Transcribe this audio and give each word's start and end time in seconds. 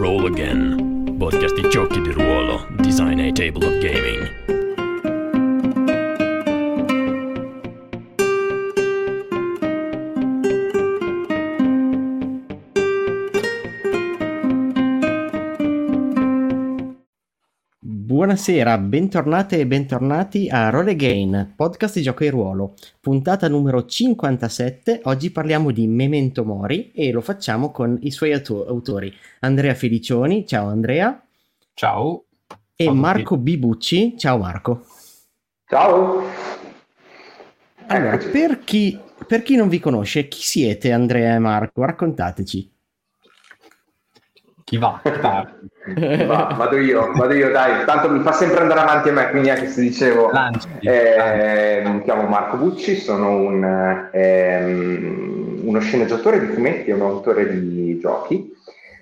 Roll 0.00 0.24
Again, 0.32 1.16
podcast 1.18 1.54
di 1.54 1.68
giochi 1.68 2.00
di 2.00 2.10
ruolo, 2.10 2.66
design 2.80 3.20
a 3.20 3.30
table 3.32 3.66
of 3.66 3.82
gaming. 3.82 4.59
Buonasera, 18.30 18.78
bentornate 18.78 19.58
e 19.58 19.66
bentornati 19.66 20.48
a 20.48 20.70
Roll 20.70 20.86
Again, 20.86 21.54
podcast 21.56 21.96
di 21.96 22.02
gioco 22.02 22.22
di 22.22 22.30
ruolo, 22.30 22.74
puntata 23.00 23.48
numero 23.48 23.84
57. 23.84 25.00
Oggi 25.02 25.32
parliamo 25.32 25.72
di 25.72 25.88
Memento 25.88 26.44
Mori 26.44 26.92
e 26.92 27.10
lo 27.10 27.22
facciamo 27.22 27.72
con 27.72 27.98
i 28.02 28.12
suoi 28.12 28.32
auto- 28.32 28.64
autori, 28.68 29.12
Andrea 29.40 29.74
Felicioni, 29.74 30.46
ciao 30.46 30.68
Andrea. 30.68 31.20
Ciao. 31.74 32.26
E 32.76 32.84
Ciao 32.84 32.94
Marco 32.94 33.36
Bibucci, 33.36 34.16
ciao 34.16 34.38
Marco. 34.38 34.84
Ciao. 35.66 36.22
Allora, 37.88 38.16
per 38.16 38.60
chi, 38.60 38.96
per 39.26 39.42
chi 39.42 39.56
non 39.56 39.68
vi 39.68 39.80
conosce, 39.80 40.28
chi 40.28 40.40
siete 40.40 40.92
Andrea 40.92 41.34
e 41.34 41.38
Marco? 41.40 41.84
Raccontateci. 41.84 42.72
Chi 44.62 44.76
va? 44.76 45.00
Chi 45.02 45.10
parte? 45.18 45.68
Va, 46.26 46.54
vado 46.56 46.76
io, 46.76 47.12
vado 47.14 47.34
io, 47.34 47.50
dai, 47.50 47.84
tanto 47.84 48.10
mi 48.10 48.20
fa 48.20 48.32
sempre 48.32 48.60
andare 48.60 48.80
avanti 48.80 49.08
a 49.08 49.12
me, 49.12 49.30
quindi 49.30 49.50
anche 49.50 49.68
se 49.68 49.80
dicevo, 49.80 50.30
Lanci. 50.30 50.68
eh, 50.80 51.82
mi 51.84 52.02
chiamo 52.02 52.22
Marco 52.28 52.56
Bucci, 52.56 52.96
sono 52.96 53.36
un, 53.36 54.08
ehm, 54.12 55.60
uno 55.64 55.80
sceneggiatore 55.80 56.40
di 56.40 56.46
fumetti 56.52 56.90
e 56.90 56.94
un 56.94 57.02
autore 57.02 57.48
di 57.48 57.98
giochi. 57.98 58.56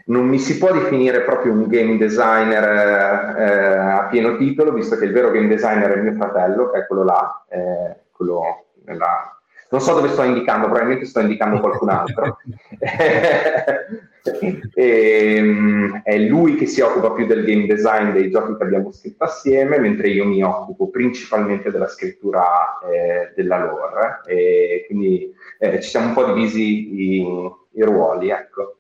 Non 0.07 0.27
mi 0.27 0.39
si 0.39 0.57
può 0.57 0.73
definire 0.73 1.21
proprio 1.21 1.53
un 1.53 1.67
game 1.67 1.99
designer 1.99 3.37
eh, 3.37 3.77
a 3.77 4.07
pieno 4.11 4.37
titolo, 4.37 4.73
visto 4.73 4.97
che 4.97 5.05
il 5.05 5.13
vero 5.13 5.31
game 5.31 5.49
designer 5.49 5.93
è 5.93 6.01
mio 6.01 6.15
fratello, 6.15 6.71
che 6.71 6.79
è 6.79 6.87
quello 6.87 7.05
là, 7.05 7.45
eh, 7.51 7.97
quello 8.13 8.65
nella... 8.87 9.38
Non 9.71 9.81
so 9.81 9.95
dove 9.95 10.09
sto 10.09 10.23
indicando, 10.23 10.67
probabilmente 10.67 11.05
sto 11.05 11.21
indicando 11.21 11.61
qualcun 11.61 11.89
altro. 11.91 12.39
E, 14.75 15.41
mm, 15.41 15.97
è 16.03 16.19
lui 16.19 16.57
che 16.57 16.67
si 16.67 16.81
occupa 16.81 17.13
più 17.13 17.27
del 17.27 17.45
game 17.45 17.67
design 17.67 18.11
dei 18.11 18.31
giochi 18.31 18.57
che 18.57 18.63
abbiamo 18.63 18.93
scritto 18.93 19.25
assieme, 19.25 19.79
mentre 19.79 20.09
io 20.09 20.27
mi 20.27 20.43
occupo 20.43 20.91
principalmente 20.91 21.71
della 21.71 21.89
scrittura 21.89 22.79
eh, 22.81 23.33
della 23.35 23.65
lore. 23.65 24.21
E 24.27 24.85
quindi 24.87 25.33
eh, 25.59 25.81
ci 25.81 25.89
siamo 25.89 26.09
un 26.09 26.15
po' 26.15 26.33
divisi 26.33 27.21
i, 27.21 27.27
i 27.73 27.83
ruoli, 27.83 28.31
ecco. 28.31 28.77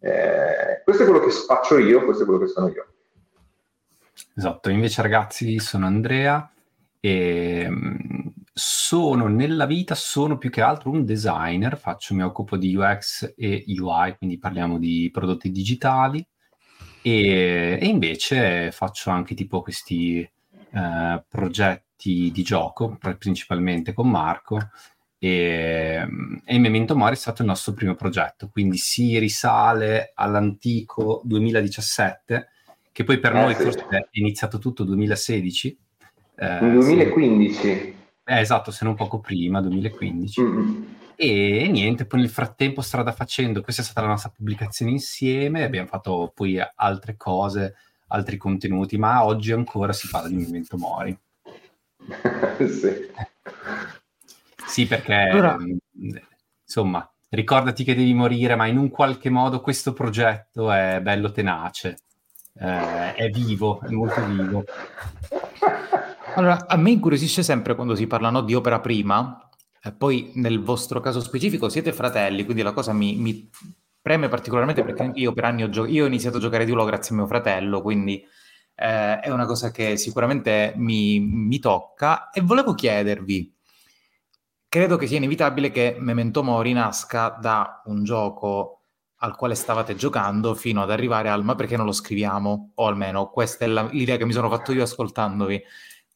Eh, 0.00 0.82
questo 0.84 1.02
è 1.02 1.06
quello 1.06 1.24
che 1.24 1.30
faccio 1.30 1.78
io, 1.78 2.04
questo 2.04 2.22
è 2.22 2.26
quello 2.26 2.40
che 2.40 2.48
sono 2.48 2.68
io. 2.68 2.86
Esatto, 4.36 4.70
invece 4.70 5.02
ragazzi 5.02 5.58
sono 5.58 5.86
Andrea 5.86 6.50
e 7.00 7.66
mm, 7.68 8.26
sono 8.60 9.26
nella 9.26 9.64
vita, 9.64 9.94
sono 9.94 10.36
più 10.36 10.50
che 10.50 10.60
altro 10.60 10.90
un 10.90 11.04
designer, 11.04 11.78
faccio, 11.78 12.14
mi 12.14 12.22
occupo 12.22 12.56
di 12.58 12.76
UX 12.76 13.32
e 13.36 13.64
UI, 13.66 14.16
quindi 14.18 14.38
parliamo 14.38 14.78
di 14.78 15.08
prodotti 15.10 15.50
digitali 15.50 16.24
e, 17.02 17.78
e 17.80 17.86
invece 17.86 18.70
faccio 18.70 19.10
anche 19.10 19.34
tipo 19.34 19.62
questi 19.62 20.20
eh, 20.20 21.24
progetti 21.26 22.30
di 22.30 22.42
gioco, 22.42 22.96
pr- 22.98 23.16
principalmente 23.16 23.94
con 23.94 24.10
Marco 24.10 24.58
e, 25.18 26.06
e 26.44 26.58
Memento 26.58 26.94
Mori 26.96 27.14
è 27.14 27.18
stato 27.18 27.40
il 27.40 27.48
nostro 27.48 27.72
primo 27.72 27.94
progetto, 27.94 28.50
quindi 28.50 28.76
si 28.76 29.18
risale 29.18 30.12
all'antico 30.14 31.22
2017 31.24 32.48
che 32.92 33.04
poi 33.04 33.18
per 33.18 33.34
Eh, 33.34 33.40
noi 33.40 33.54
sì. 33.54 33.62
forse 33.62 33.86
è 33.88 34.08
iniziato 34.12 34.58
tutto 34.58 34.84
2016. 34.84 35.78
eh, 36.36 36.58
Nel 36.60 36.72
2015. 36.72 37.99
Eh, 38.30 38.40
esatto, 38.40 38.70
se 38.70 38.84
non 38.84 38.94
poco 38.94 39.18
prima, 39.18 39.60
2015. 39.60 40.40
Mm. 40.40 40.82
E 41.16 41.68
niente, 41.68 42.06
poi 42.06 42.20
nel 42.20 42.28
frattempo, 42.30 42.80
strada 42.80 43.10
facendo, 43.10 43.60
questa 43.60 43.82
è 43.82 43.84
stata 43.84 44.02
la 44.02 44.12
nostra 44.12 44.30
pubblicazione 44.30 44.92
insieme, 44.92 45.64
abbiamo 45.64 45.88
fatto 45.88 46.30
poi 46.32 46.58
altre 46.76 47.16
cose, 47.16 47.74
altri 48.06 48.36
contenuti, 48.36 48.96
ma 48.98 49.24
oggi 49.24 49.50
ancora 49.50 49.92
si 49.92 50.08
parla 50.08 50.28
di 50.28 50.36
Memento 50.36 50.76
Mori. 50.78 51.18
sì. 52.56 53.10
Sì, 54.64 54.86
perché 54.86 55.14
Allora- 55.14 55.58
mh, 55.58 55.76
insomma, 56.64 57.10
ricordati 57.30 57.82
che 57.82 57.96
devi 57.96 58.14
morire, 58.14 58.54
ma 58.54 58.66
in 58.66 58.78
un 58.78 58.90
qualche 58.90 59.28
modo 59.28 59.60
questo 59.60 59.92
progetto 59.92 60.70
è 60.70 61.00
bello 61.02 61.32
tenace, 61.32 61.98
eh, 62.54 63.14
è 63.14 63.28
vivo, 63.28 63.80
è 63.80 63.90
molto 63.90 64.24
vivo. 64.24 64.64
Allora, 66.34 66.66
a 66.68 66.76
me 66.76 66.90
incuriosisce 66.90 67.42
sempre 67.42 67.74
quando 67.74 67.94
si 67.94 68.06
parla 68.06 68.30
no, 68.30 68.42
di 68.42 68.54
opera 68.54 68.80
prima, 68.80 69.48
e 69.82 69.92
poi 69.92 70.32
nel 70.34 70.60
vostro 70.62 71.00
caso 71.00 71.20
specifico 71.20 71.68
siete 71.68 71.92
fratelli, 71.92 72.44
quindi 72.44 72.62
la 72.62 72.72
cosa 72.72 72.92
mi, 72.92 73.16
mi 73.16 73.48
preme 74.00 74.28
particolarmente 74.28 74.84
perché 74.84 75.02
anche 75.02 75.20
io 75.20 75.32
per 75.32 75.44
anni 75.44 75.62
ho, 75.64 75.68
gio- 75.68 75.86
io 75.86 76.04
ho 76.04 76.06
iniziato 76.06 76.36
a 76.36 76.40
giocare 76.40 76.64
di 76.64 76.70
ruolo 76.72 76.86
grazie 76.86 77.14
a 77.14 77.18
mio 77.18 77.26
fratello, 77.26 77.82
quindi 77.82 78.22
eh, 78.76 79.20
è 79.20 79.30
una 79.30 79.46
cosa 79.46 79.70
che 79.70 79.96
sicuramente 79.96 80.72
mi, 80.76 81.18
mi 81.20 81.58
tocca 81.58 82.30
e 82.30 82.40
volevo 82.42 82.74
chiedervi, 82.74 83.52
credo 84.68 84.96
che 84.96 85.06
sia 85.06 85.16
inevitabile 85.18 85.70
che 85.70 85.96
Memento 85.98 86.42
Mori 86.42 86.72
nasca 86.72 87.36
da 87.40 87.82
un 87.86 88.04
gioco 88.04 88.76
al 89.22 89.36
quale 89.36 89.54
stavate 89.54 89.94
giocando 89.96 90.54
fino 90.54 90.82
ad 90.82 90.90
arrivare 90.90 91.28
al 91.28 91.44
ma 91.44 91.54
perché 91.54 91.76
non 91.76 91.86
lo 91.86 91.92
scriviamo? 91.92 92.72
O 92.76 92.86
almeno 92.86 93.28
questa 93.30 93.64
è 93.64 93.68
la- 93.68 93.88
l'idea 93.90 94.16
che 94.16 94.24
mi 94.24 94.32
sono 94.32 94.48
fatto 94.48 94.72
io 94.72 94.82
ascoltandovi. 94.82 95.62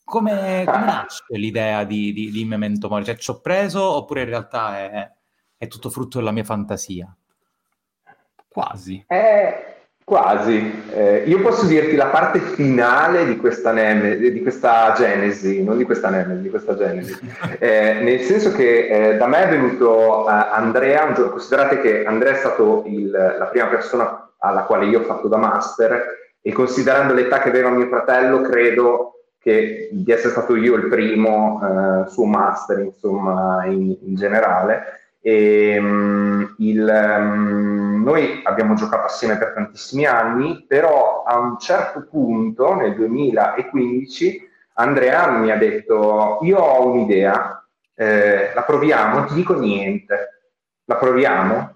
Come, 0.05 0.65
come 0.67 0.85
nasce 0.85 1.25
l'idea 1.31 1.85
di, 1.85 2.13
di, 2.13 2.31
di 2.31 2.45
Memento 2.45 2.89
Mori? 2.89 3.05
Cioè, 3.05 3.17
ci 3.17 3.31
ho 3.31 3.41
preso 3.41 3.83
oppure 3.83 4.21
in 4.23 4.29
realtà 4.29 4.79
è, 4.79 5.11
è 5.57 5.67
tutto 5.67 5.89
frutto 5.91 6.19
della 6.19 6.31
mia 6.31 6.45
fantasia? 6.45 7.13
Quasi. 8.47 9.05
Eh, 9.09 9.65
quasi. 10.05 10.85
Eh, 10.93 11.25
io 11.27 11.41
posso 11.41 11.67
dirti 11.67 11.97
la 11.97 12.07
parte 12.07 12.39
finale 12.39 13.25
di 13.25 13.37
questa, 13.37 13.73
neme- 13.73 14.17
di 14.19 14.43
questa 14.43 14.93
genesi, 14.97 15.65
non 15.65 15.79
di 15.79 15.85
questa 15.85 16.11
nemesi, 16.11 16.43
di 16.43 16.51
questa 16.51 16.77
genesi. 16.77 17.19
Eh, 17.59 17.95
nel 18.03 18.21
senso 18.21 18.53
che 18.53 19.13
eh, 19.13 19.17
da 19.17 19.27
me 19.27 19.45
è 19.45 19.49
venuto 19.49 20.29
eh, 20.29 20.33
Andrea, 20.33 21.13
giorno- 21.13 21.31
considerate 21.33 21.81
che 21.81 22.05
Andrea 22.05 22.35
è 22.35 22.37
stato 22.39 22.85
il- 22.87 23.11
la 23.11 23.47
prima 23.47 23.67
persona 23.67 24.33
alla 24.39 24.65
quale 24.65 24.85
io 24.87 25.01
ho 25.01 25.05
fatto 25.05 25.29
da 25.29 25.39
master 25.39 26.05
e 26.43 26.53
considerando 26.53 27.15
l'età 27.15 27.41
che 27.41 27.49
aveva 27.49 27.71
mio 27.71 27.87
fratello, 27.89 28.43
credo 28.43 29.24
che 29.45 29.91
di 29.93 30.11
essere 30.11 30.31
stato 30.31 30.57
io 30.57 30.75
il 30.75 30.89
primo 30.89 31.61
eh, 31.61 32.09
suo 32.09 32.25
master, 32.25 32.79
insomma, 32.79 33.67
in, 33.67 33.95
in 34.01 34.15
generale. 34.15 35.17
E, 35.21 35.77
mm, 35.79 36.45
il, 36.61 37.17
mm, 37.21 38.03
noi 38.03 38.41
abbiamo 38.43 38.73
giocato 38.73 39.05
assieme 39.05 39.37
per 39.37 39.53
tantissimi 39.53 40.07
anni, 40.07 40.65
però 40.67 41.25
a 41.25 41.39
un 41.39 41.59
certo 41.59 42.07
punto, 42.11 42.75
nel 42.75 42.95
2015, 42.95 44.49
Andrea 44.77 45.29
mi 45.29 45.51
ha 45.51 45.59
detto: 45.59 46.39
Io 46.41 46.59
ho 46.59 46.87
un'idea, 46.87 47.63
eh, 47.95 48.51
la 48.55 48.63
proviamo, 48.63 49.19
non 49.19 49.27
ti 49.27 49.35
dico 49.35 49.59
niente, 49.59 50.41
la 50.85 50.97
proviamo 50.97 51.74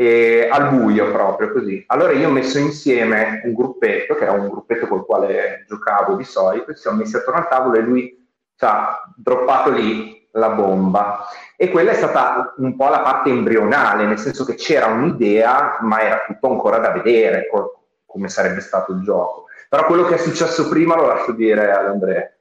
e 0.00 0.48
al 0.48 0.68
buio 0.76 1.10
proprio 1.10 1.50
così. 1.50 1.82
Allora 1.88 2.12
io 2.12 2.28
ho 2.28 2.30
messo 2.30 2.60
insieme 2.60 3.40
un 3.42 3.52
gruppetto, 3.52 4.14
che 4.14 4.22
era 4.22 4.30
un 4.30 4.48
gruppetto 4.48 4.86
col 4.86 5.04
quale 5.04 5.64
giocavo 5.66 6.14
di 6.14 6.22
solito, 6.22 6.72
ci 6.72 6.80
siamo 6.80 6.98
messi 6.98 7.16
attorno 7.16 7.40
al 7.40 7.48
tavolo 7.48 7.76
e 7.78 7.80
lui 7.80 8.28
ci 8.54 8.64
ha 8.64 9.02
droppato 9.16 9.70
lì 9.72 10.28
la 10.34 10.50
bomba. 10.50 11.26
E 11.56 11.68
quella 11.70 11.90
è 11.90 11.94
stata 11.94 12.54
un 12.58 12.76
po' 12.76 12.88
la 12.88 13.00
parte 13.00 13.30
embrionale, 13.30 14.06
nel 14.06 14.18
senso 14.18 14.44
che 14.44 14.54
c'era 14.54 14.86
un'idea, 14.86 15.78
ma 15.80 16.00
era 16.00 16.22
tutto 16.28 16.48
ancora 16.48 16.78
da 16.78 16.92
vedere 16.92 17.48
co- 17.50 17.82
come 18.06 18.28
sarebbe 18.28 18.60
stato 18.60 18.92
il 18.92 19.02
gioco. 19.02 19.46
Però 19.68 19.84
quello 19.84 20.04
che 20.04 20.14
è 20.14 20.18
successo 20.18 20.68
prima 20.68 20.94
lo 20.94 21.08
lascio 21.08 21.32
dire 21.32 21.72
ad 21.72 21.86
Andrea. 21.86 22.32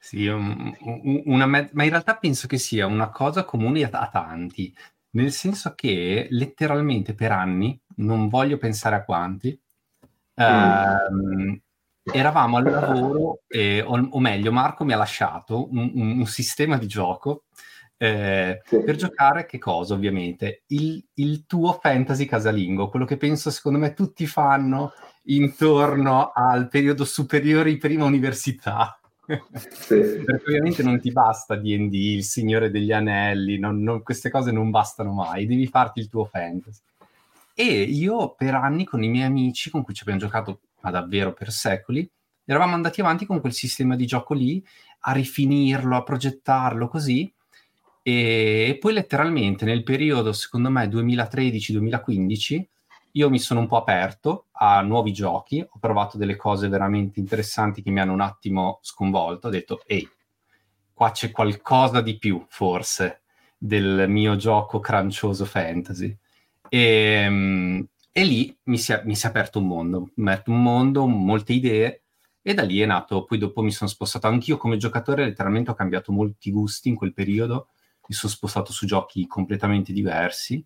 Sì, 0.00 0.26
un- 0.26 0.74
un- 0.80 1.22
una 1.26 1.46
me- 1.46 1.70
ma 1.74 1.84
in 1.84 1.90
realtà 1.90 2.16
penso 2.16 2.48
che 2.48 2.58
sia 2.58 2.86
una 2.86 3.08
cosa 3.10 3.44
comune 3.44 3.84
a, 3.84 3.88
a 3.92 4.08
tanti, 4.12 4.74
nel 5.14 5.32
senso 5.32 5.74
che 5.74 6.28
letteralmente 6.30 7.14
per 7.14 7.32
anni, 7.32 7.78
non 7.96 8.28
voglio 8.28 8.56
pensare 8.58 8.96
a 8.96 9.04
quanti, 9.04 9.58
ehm, 10.34 11.60
eravamo 12.02 12.56
al 12.58 12.64
lavoro, 12.64 13.40
e- 13.46 13.80
o, 13.82 13.96
o 14.10 14.20
meglio, 14.20 14.52
Marco 14.52 14.84
mi 14.84 14.92
ha 14.92 14.96
lasciato 14.96 15.70
un, 15.70 15.90
un- 15.94 16.18
un 16.18 16.26
sistema 16.26 16.76
di 16.76 16.86
gioco 16.86 17.44
eh, 17.96 18.60
Sì. 18.64 18.82
per 18.82 18.96
giocare 18.96 19.46
che 19.46 19.58
cosa, 19.58 19.94
ovviamente? 19.94 20.64
Il, 20.66 21.02
il 21.14 21.46
tuo 21.46 21.78
fantasy 21.80 22.26
casalingo, 22.26 22.88
quello 22.90 23.04
che 23.06 23.16
penso 23.16 23.50
secondo 23.50 23.78
me 23.78 23.94
tutti 23.94 24.26
fanno 24.26 24.92
intorno 25.26 26.32
al 26.34 26.68
periodo 26.68 27.04
superiore 27.04 27.70
di 27.70 27.78
prima 27.78 28.04
università. 28.04 28.98
Sì. 29.26 30.22
Perché 30.24 30.42
ovviamente 30.46 30.82
non 30.82 31.00
ti 31.00 31.10
basta 31.10 31.56
D&D, 31.56 31.94
il 31.94 32.24
Signore 32.24 32.70
degli 32.70 32.92
Anelli, 32.92 33.58
non- 33.58 33.82
non- 33.82 34.02
queste 34.02 34.30
cose 34.30 34.50
non 34.52 34.70
bastano 34.70 35.12
mai, 35.12 35.46
devi 35.46 35.66
farti 35.66 36.00
il 36.00 36.08
tuo 36.08 36.24
fantasy. 36.24 36.80
E 37.54 37.82
io 37.82 38.34
per 38.36 38.54
anni 38.54 38.84
con 38.84 39.02
i 39.02 39.08
miei 39.08 39.24
amici 39.26 39.70
con 39.70 39.82
cui 39.82 39.94
ci 39.94 40.02
abbiamo 40.02 40.20
giocato 40.20 40.60
ma 40.80 40.90
davvero 40.90 41.32
per 41.32 41.50
secoli, 41.50 42.08
eravamo 42.44 42.74
andati 42.74 43.00
avanti 43.00 43.24
con 43.24 43.40
quel 43.40 43.54
sistema 43.54 43.96
di 43.96 44.04
gioco 44.06 44.34
lì, 44.34 44.62
a 45.06 45.12
rifinirlo, 45.12 45.96
a 45.96 46.02
progettarlo 46.02 46.88
così, 46.88 47.32
e 48.02 48.76
poi 48.78 48.92
letteralmente 48.92 49.64
nel 49.64 49.82
periodo, 49.82 50.32
secondo 50.34 50.68
me, 50.68 50.86
2013-2015, 50.88 52.68
io 53.16 53.30
mi 53.30 53.38
sono 53.38 53.60
un 53.60 53.66
po' 53.66 53.76
aperto 53.76 54.46
a 54.52 54.80
nuovi 54.82 55.12
giochi, 55.12 55.60
ho 55.60 55.78
provato 55.78 56.16
delle 56.18 56.36
cose 56.36 56.68
veramente 56.68 57.20
interessanti 57.20 57.82
che 57.82 57.90
mi 57.90 58.00
hanno 58.00 58.12
un 58.12 58.20
attimo 58.20 58.80
sconvolto, 58.82 59.46
ho 59.46 59.50
detto, 59.50 59.82
ehi, 59.86 60.08
qua 60.92 61.10
c'è 61.12 61.30
qualcosa 61.30 62.00
di 62.00 62.18
più, 62.18 62.44
forse, 62.48 63.22
del 63.56 64.06
mio 64.08 64.34
gioco 64.36 64.80
crancioso 64.80 65.44
fantasy. 65.44 66.16
E, 66.68 67.26
um, 67.28 67.86
e 68.10 68.24
lì 68.24 68.56
mi 68.64 68.78
si, 68.78 68.92
è, 68.92 69.02
mi 69.04 69.14
si, 69.14 69.26
è, 69.26 69.28
aperto 69.28 69.60
un 69.60 69.66
mondo, 69.66 70.10
un 70.16 70.62
mondo, 70.62 71.06
molte 71.06 71.52
idee, 71.52 72.02
e 72.42 72.52
da 72.52 72.62
lì 72.62 72.80
è 72.80 72.86
nato, 72.86 73.24
poi 73.24 73.38
dopo 73.38 73.62
mi 73.62 73.70
sono 73.70 73.88
spostato 73.88 74.26
anch'io 74.26 74.56
come 74.56 74.76
giocatore, 74.76 75.24
letteralmente 75.24 75.70
ho 75.70 75.74
cambiato 75.74 76.10
molti 76.10 76.50
gusti 76.50 76.88
in 76.88 76.96
quel 76.96 77.12
periodo, 77.12 77.68
mi 78.08 78.14
sono 78.14 78.32
spostato 78.32 78.72
su 78.72 78.86
giochi 78.86 79.26
completamente 79.28 79.92
diversi, 79.92 80.64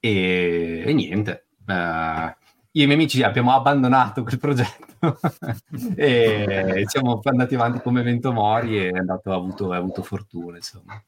e, 0.00 0.82
e 0.86 0.92
niente, 0.94 1.46
Uh, 1.66 2.32
io 2.74 2.80
e 2.80 2.84
i 2.84 2.86
miei 2.86 2.94
amici 2.94 3.22
abbiamo 3.22 3.52
abbandonato 3.52 4.22
quel 4.22 4.38
progetto 4.38 5.18
e 5.94 6.84
siamo 6.86 7.20
andati 7.22 7.54
avanti 7.54 7.82
come 7.82 8.00
evento 8.00 8.32
Mori 8.32 8.78
e 8.78 8.90
è 8.90 8.98
andato, 8.98 9.30
ha, 9.30 9.34
avuto, 9.34 9.72
ha 9.72 9.76
avuto 9.76 10.02
fortuna, 10.02 10.56
insomma. 10.56 11.02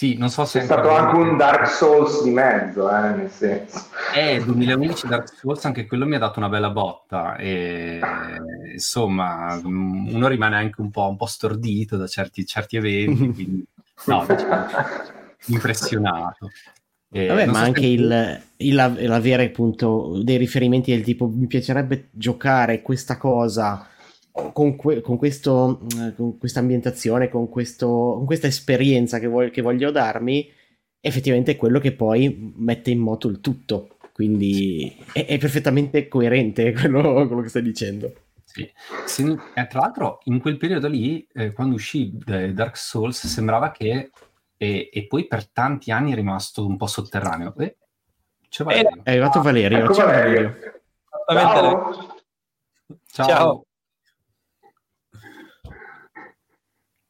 Sì, 0.00 0.16
non 0.16 0.30
so 0.30 0.44
se... 0.44 0.60
C'è 0.60 0.64
stato 0.64 0.88
anche 0.88 1.16
un 1.16 1.36
Dark 1.36 1.66
Souls 1.66 2.22
di 2.22 2.30
mezzo, 2.30 2.88
eh, 2.88 3.10
nel 3.10 3.30
senso. 3.30 3.86
Eh, 4.14 4.40
2011 4.42 5.06
Dark 5.08 5.28
Souls, 5.28 5.64
anche 5.64 5.86
quello 5.86 6.06
mi 6.06 6.14
ha 6.14 6.18
dato 6.18 6.38
una 6.38 6.48
bella 6.48 6.70
botta 6.70 7.36
e 7.36 8.00
insomma 8.72 9.60
uno 9.62 10.26
rimane 10.28 10.56
anche 10.56 10.80
un 10.80 10.90
po', 10.90 11.08
un 11.08 11.16
po 11.16 11.26
stordito 11.26 11.96
da 11.96 12.06
certi, 12.06 12.46
certi 12.46 12.76
eventi, 12.76 13.32
quindi 13.34 13.66
no, 14.06 14.24
diciamo, 14.26 14.66
impressionato. 15.46 16.50
Eh, 17.12 17.26
Vabbè, 17.26 17.46
ma 17.46 17.54
so 17.54 17.64
anche 17.64 17.86
il, 17.86 18.42
il, 18.58 18.74
l'avere 18.74 19.46
appunto 19.46 20.20
dei 20.22 20.36
riferimenti 20.36 20.92
del 20.92 21.02
tipo 21.02 21.26
mi 21.26 21.48
piacerebbe 21.48 22.08
giocare 22.12 22.82
questa 22.82 23.16
cosa 23.16 23.88
con, 24.52 24.76
que- 24.76 25.00
con, 25.00 25.16
questo, 25.16 25.80
con 26.16 26.38
questa 26.38 26.60
ambientazione, 26.60 27.28
con, 27.28 27.48
questo, 27.48 27.86
con 27.88 28.26
questa 28.26 28.46
esperienza 28.46 29.18
che, 29.18 29.26
voglio, 29.26 29.50
che 29.50 29.62
voglio 29.62 29.90
darmi, 29.90 30.48
effettivamente 31.00 31.52
è 31.52 31.56
quello 31.56 31.78
che 31.80 31.92
poi 31.92 32.52
mette 32.56 32.90
in 32.90 33.00
moto 33.00 33.28
il 33.28 33.40
tutto. 33.40 33.96
Quindi 34.12 34.94
è, 35.12 35.26
è 35.26 35.38
perfettamente 35.38 36.08
coerente 36.08 36.72
quello, 36.78 37.26
quello, 37.26 37.42
che 37.42 37.48
stai 37.48 37.62
dicendo. 37.62 38.12
Sì. 38.44 38.68
Se, 39.06 39.22
eh, 39.54 39.66
tra 39.66 39.80
l'altro, 39.80 40.20
in 40.24 40.40
quel 40.40 40.56
periodo 40.56 40.88
lì, 40.88 41.26
eh, 41.34 41.52
quando 41.52 41.76
uscì 41.76 42.16
Dark 42.24 42.76
Souls, 42.76 43.26
sembrava 43.26 43.70
che 43.70 44.10
e, 44.62 44.90
e, 44.92 45.06
poi 45.06 45.26
per 45.26 45.48
tanti 45.48 45.90
anni 45.90 46.12
è 46.12 46.14
rimasto 46.14 46.66
un 46.66 46.76
po' 46.76 46.86
sotterraneo. 46.86 47.56
Eh, 47.56 47.78
c'è 48.50 48.62
Valerio. 48.62 48.90
Eh, 48.90 49.00
è 49.04 49.10
arrivato 49.12 49.40
Valerio. 49.40 49.78
Ecco 49.78 49.94
Ciao 49.94 50.06
Valerio. 50.06 50.56
Ciao. 51.26 51.94
Ciao. 53.06 53.26
Ciao. 53.26 53.64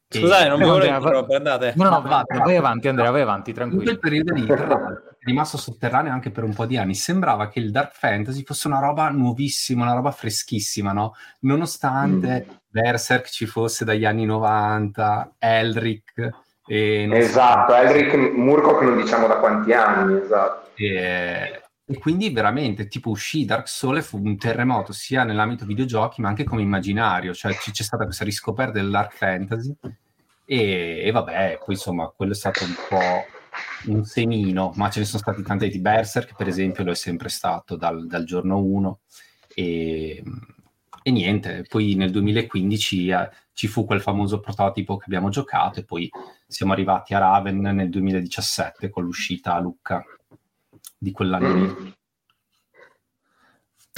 Scusate, 0.06 0.49
non 0.49 0.61
mi 0.61 0.67
volevo 0.67 0.94
interrompere, 0.94 1.37
andate. 1.37 1.73
No, 1.75 1.88
no, 1.88 2.02
vai, 2.02 2.23
vai 2.29 2.56
avanti 2.56 2.87
Andrea, 2.87 3.11
vai 3.11 3.23
avanti, 3.23 3.52
tranquillo. 3.52 3.91
In 3.91 3.99
quel 3.99 3.99
periodo 3.99 4.32
lì, 4.32 4.47
è 4.47 5.25
rimasto 5.25 5.56
sotterraneo 5.56 6.12
anche 6.12 6.31
per 6.31 6.44
un 6.44 6.55
po' 6.55 6.67
di 6.67 6.76
anni. 6.76 6.94
Sembrava 6.94 7.49
che 7.49 7.58
il 7.58 7.73
Dark 7.73 7.97
Fantasy 7.97 8.44
fosse 8.44 8.69
una 8.69 8.79
roba 8.79 9.08
nuovissima, 9.11 9.82
una 9.82 9.94
roba 9.94 10.12
freschissima, 10.12 10.93
no? 10.93 11.14
Nonostante 11.41 12.47
mm. 12.49 12.55
Berserk 12.69 13.29
ci 13.29 13.47
fosse 13.47 13.85
dagli 13.85 14.05
anni 14.05 14.25
90, 14.25 15.35
Elric 15.37 16.49
esatto, 16.70 17.72
so. 17.72 17.78
Elric 17.78 18.14
Murko 18.14 18.78
che 18.78 18.84
non 18.84 18.96
diciamo 18.96 19.26
da 19.26 19.38
quanti 19.38 19.72
anni, 19.72 20.20
esatto. 20.20 20.70
E, 20.76 21.62
e, 21.84 21.99
quindi 21.99 22.31
veramente 22.31 22.87
tipo 22.87 23.11
uscì 23.11 23.44
Dark 23.44 23.69
Souls 23.69 24.06
fu 24.06 24.20
un 24.22 24.37
terremoto 24.37 24.93
sia 24.93 25.25
nell'ambito 25.25 25.67
videogiochi 25.67 26.20
ma 26.20 26.28
anche 26.28 26.44
come 26.44 26.62
immaginario, 26.62 27.34
cioè 27.34 27.52
c- 27.55 27.72
c'è 27.72 27.82
stata 27.82 28.05
questa 28.05 28.25
riscoperta 28.25 28.72
del 28.78 28.90
Dark 28.90 29.14
Fantasy 29.14 29.75
e, 30.44 31.02
e, 31.05 31.11
vabbè, 31.11 31.58
poi 31.64 31.75
insomma 31.75 32.06
quello 32.14 32.32
è 32.32 32.37
stato 32.37 32.62
un 32.62 32.75
po' 32.88 33.90
un 33.93 34.05
semino, 34.05 34.73
ma 34.76 34.90
ce 34.90 35.00
ne 35.00 35.06
sono 35.06 35.23
stati 35.23 35.43
tanti 35.43 35.69
di 35.69 35.81
Berserk 35.81 36.37
per 36.37 36.46
esempio 36.46 36.84
lo 36.84 36.93
è 36.93 36.94
sempre 36.94 37.28
stato 37.31 37.75
dal, 37.75 38.06
dal 38.06 38.25
giorno 38.25 38.58
1 38.58 39.00
e, 39.55 40.23
e 41.02 41.11
niente, 41.11 41.64
poi 41.69 41.94
nel 41.94 42.11
2015 42.12 43.08
eh, 43.08 43.31
ci 43.52 43.66
fu 43.66 43.84
quel 43.84 44.00
famoso 44.00 44.38
prototipo 44.38 44.96
che 44.96 45.06
abbiamo 45.06 45.31
giocato 45.31 45.81
e 45.81 45.84
poi 45.84 46.08
siamo 46.50 46.73
arrivati 46.73 47.14
a 47.14 47.19
Raven 47.19 47.61
nel 47.61 47.88
2017 47.88 48.91
con 48.91 49.05
l'uscita 49.05 49.55
a 49.55 49.61
Lucca 49.61 50.05
di 50.99 51.12
quell'anno 51.12 51.55
lì. 51.55 51.94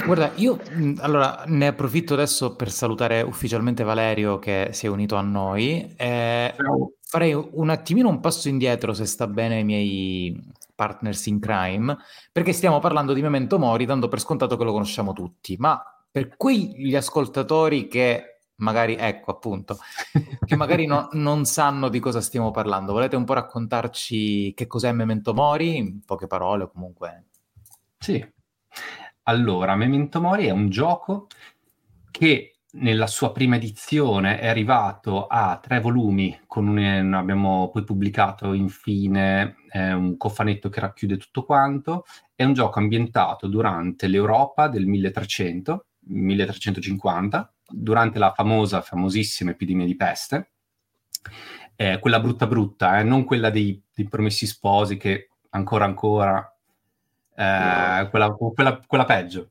Guarda, 0.05 0.31
io 0.35 0.59
allora 0.97 1.43
ne 1.47 1.67
approfitto 1.67 2.13
adesso 2.13 2.55
per 2.55 2.71
salutare 2.71 3.21
ufficialmente 3.21 3.83
Valerio 3.83 4.37
che 4.37 4.69
si 4.71 4.85
è 4.85 4.89
unito 4.89 5.15
a 5.15 5.21
noi. 5.21 5.93
Eh, 5.95 6.53
farei 7.01 7.33
un 7.33 7.69
attimino 7.69 8.09
un 8.09 8.19
passo 8.19 8.49
indietro 8.49 8.93
se 8.93 9.05
sta 9.05 9.27
bene 9.27 9.57
ai 9.57 9.63
miei 9.63 10.51
partners 10.75 11.25
in 11.27 11.39
crime, 11.39 11.97
perché 12.31 12.53
stiamo 12.53 12.79
parlando 12.79 13.13
di 13.13 13.21
Memento 13.21 13.57
Mori 13.57 13.85
dando 13.85 14.07
per 14.07 14.19
scontato 14.19 14.57
che 14.57 14.63
lo 14.63 14.71
conosciamo 14.71 15.13
tutti, 15.13 15.55
ma 15.57 15.81
per 16.11 16.35
quegli 16.35 16.95
ascoltatori 16.95 17.87
che 17.87 18.32
magari, 18.57 18.95
ecco 18.95 19.31
appunto, 19.31 19.77
che 20.45 20.55
magari 20.55 20.85
no, 20.85 21.09
non 21.13 21.45
sanno 21.45 21.89
di 21.89 21.99
cosa 21.99 22.21
stiamo 22.21 22.51
parlando. 22.51 22.93
Volete 22.93 23.15
un 23.15 23.25
po' 23.25 23.33
raccontarci 23.33 24.53
che 24.53 24.67
cos'è 24.67 24.91
Memento 24.91 25.33
Mori, 25.33 25.77
in 25.77 26.03
poche 26.05 26.27
parole 26.27 26.69
comunque? 26.69 27.25
Sì. 27.97 28.25
Allora, 29.23 29.75
Memento 29.75 30.21
Mori 30.21 30.45
è 30.45 30.51
un 30.51 30.69
gioco 30.69 31.27
che 32.11 32.53
nella 32.75 33.07
sua 33.07 33.31
prima 33.31 33.55
edizione 33.55 34.39
è 34.39 34.47
arrivato 34.47 35.27
a 35.27 35.59
tre 35.61 35.79
volumi, 35.79 36.39
con 36.47 36.67
un, 36.67 37.13
abbiamo 37.13 37.69
poi 37.71 37.83
pubblicato 37.83 38.53
infine 38.53 39.57
eh, 39.71 39.93
un 39.93 40.17
cofanetto 40.17 40.69
che 40.69 40.79
racchiude 40.79 41.17
tutto 41.17 41.43
quanto. 41.43 42.05
È 42.33 42.43
un 42.43 42.53
gioco 42.53 42.79
ambientato 42.79 43.47
durante 43.47 44.07
l'Europa 44.07 44.67
del 44.67 44.87
1300, 44.87 45.85
1350, 46.07 47.53
durante 47.73 48.19
la 48.19 48.31
famosa, 48.33 48.81
famosissima 48.81 49.51
epidemia 49.51 49.85
di 49.85 49.95
peste, 49.95 50.51
eh, 51.75 51.99
quella 51.99 52.19
brutta 52.19 52.45
brutta, 52.45 52.99
eh, 52.99 53.03
non 53.03 53.23
quella 53.23 53.49
dei, 53.49 53.81
dei, 53.93 54.07
promessi 54.07 54.45
sposi 54.45 54.97
che 54.97 55.29
ancora 55.49 55.85
ancora, 55.85 56.55
eh, 57.35 58.01
no. 58.01 58.09
quella, 58.09 58.31
quella, 58.31 58.79
quella 58.85 59.05
peggio. 59.05 59.49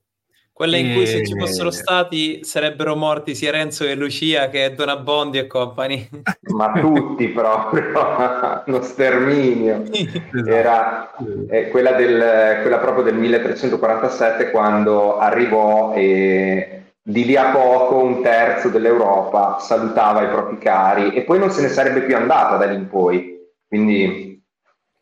Quella 0.54 0.76
in 0.76 0.94
cui 0.94 1.06
se 1.06 1.26
ci 1.26 1.36
fossero 1.36 1.70
stati 1.70 2.44
sarebbero 2.44 2.94
morti 2.94 3.34
sia 3.34 3.50
Renzo 3.50 3.84
che 3.84 3.94
Lucia 3.94 4.48
che 4.48 4.74
Dona 4.74 4.96
Bondi 4.96 5.38
e 5.38 5.46
compagni. 5.46 6.08
Ma 6.54 6.78
tutti 6.78 7.26
proprio, 7.28 7.90
lo 8.66 8.82
sterminio. 8.82 9.82
Esatto. 9.90 10.46
Era 10.46 11.14
eh, 11.48 11.68
quella, 11.68 11.92
del, 11.92 12.60
quella 12.60 12.78
proprio 12.78 13.02
del 13.02 13.14
1347 13.14 14.50
quando 14.50 15.16
arrivò 15.18 15.94
e 15.94 16.81
di 17.04 17.24
lì 17.24 17.36
a 17.36 17.50
poco 17.50 18.02
un 18.02 18.22
terzo 18.22 18.68
dell'Europa 18.68 19.58
salutava 19.58 20.22
i 20.22 20.28
propri 20.28 20.58
cari 20.58 21.12
e 21.12 21.24
poi 21.24 21.40
non 21.40 21.50
se 21.50 21.60
ne 21.62 21.68
sarebbe 21.68 22.02
più 22.02 22.14
andata 22.16 22.56
da 22.56 22.66
lì 22.66 22.76
in 22.76 22.88
poi. 22.88 23.38
Quindi... 23.66 24.40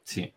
Sì. 0.03 0.33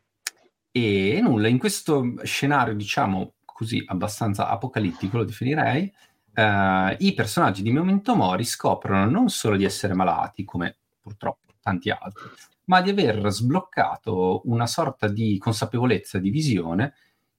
E 0.72 1.20
nulla, 1.22 1.48
in 1.48 1.60
questo 1.60 2.16
scenario, 2.24 2.74
diciamo 2.74 3.34
così, 3.46 3.82
abbastanza 3.86 4.50
apocalittico, 4.50 5.18
lo 5.18 5.24
definirei, 5.24 5.92
eh, 6.34 6.96
i 7.00 7.14
personaggi 7.14 7.62
di 7.62 7.72
Memento 7.72 8.16
Mori 8.16 8.44
scoprono 8.44 9.10
non 9.10 9.30
solo 9.30 9.56
di 9.56 9.64
essere 9.64 9.94
malati, 9.94 10.44
come 10.44 10.76
purtroppo 11.02 11.54
tanti 11.62 11.90
altri, 11.90 12.30
ma 12.66 12.82
di 12.82 12.90
aver 12.90 13.30
sbloccato 13.30 14.42
una 14.46 14.68
sorta 14.68 15.08
di 15.08 15.38
consapevolezza, 15.38 16.18
di 16.18 16.30
visione 16.30 16.94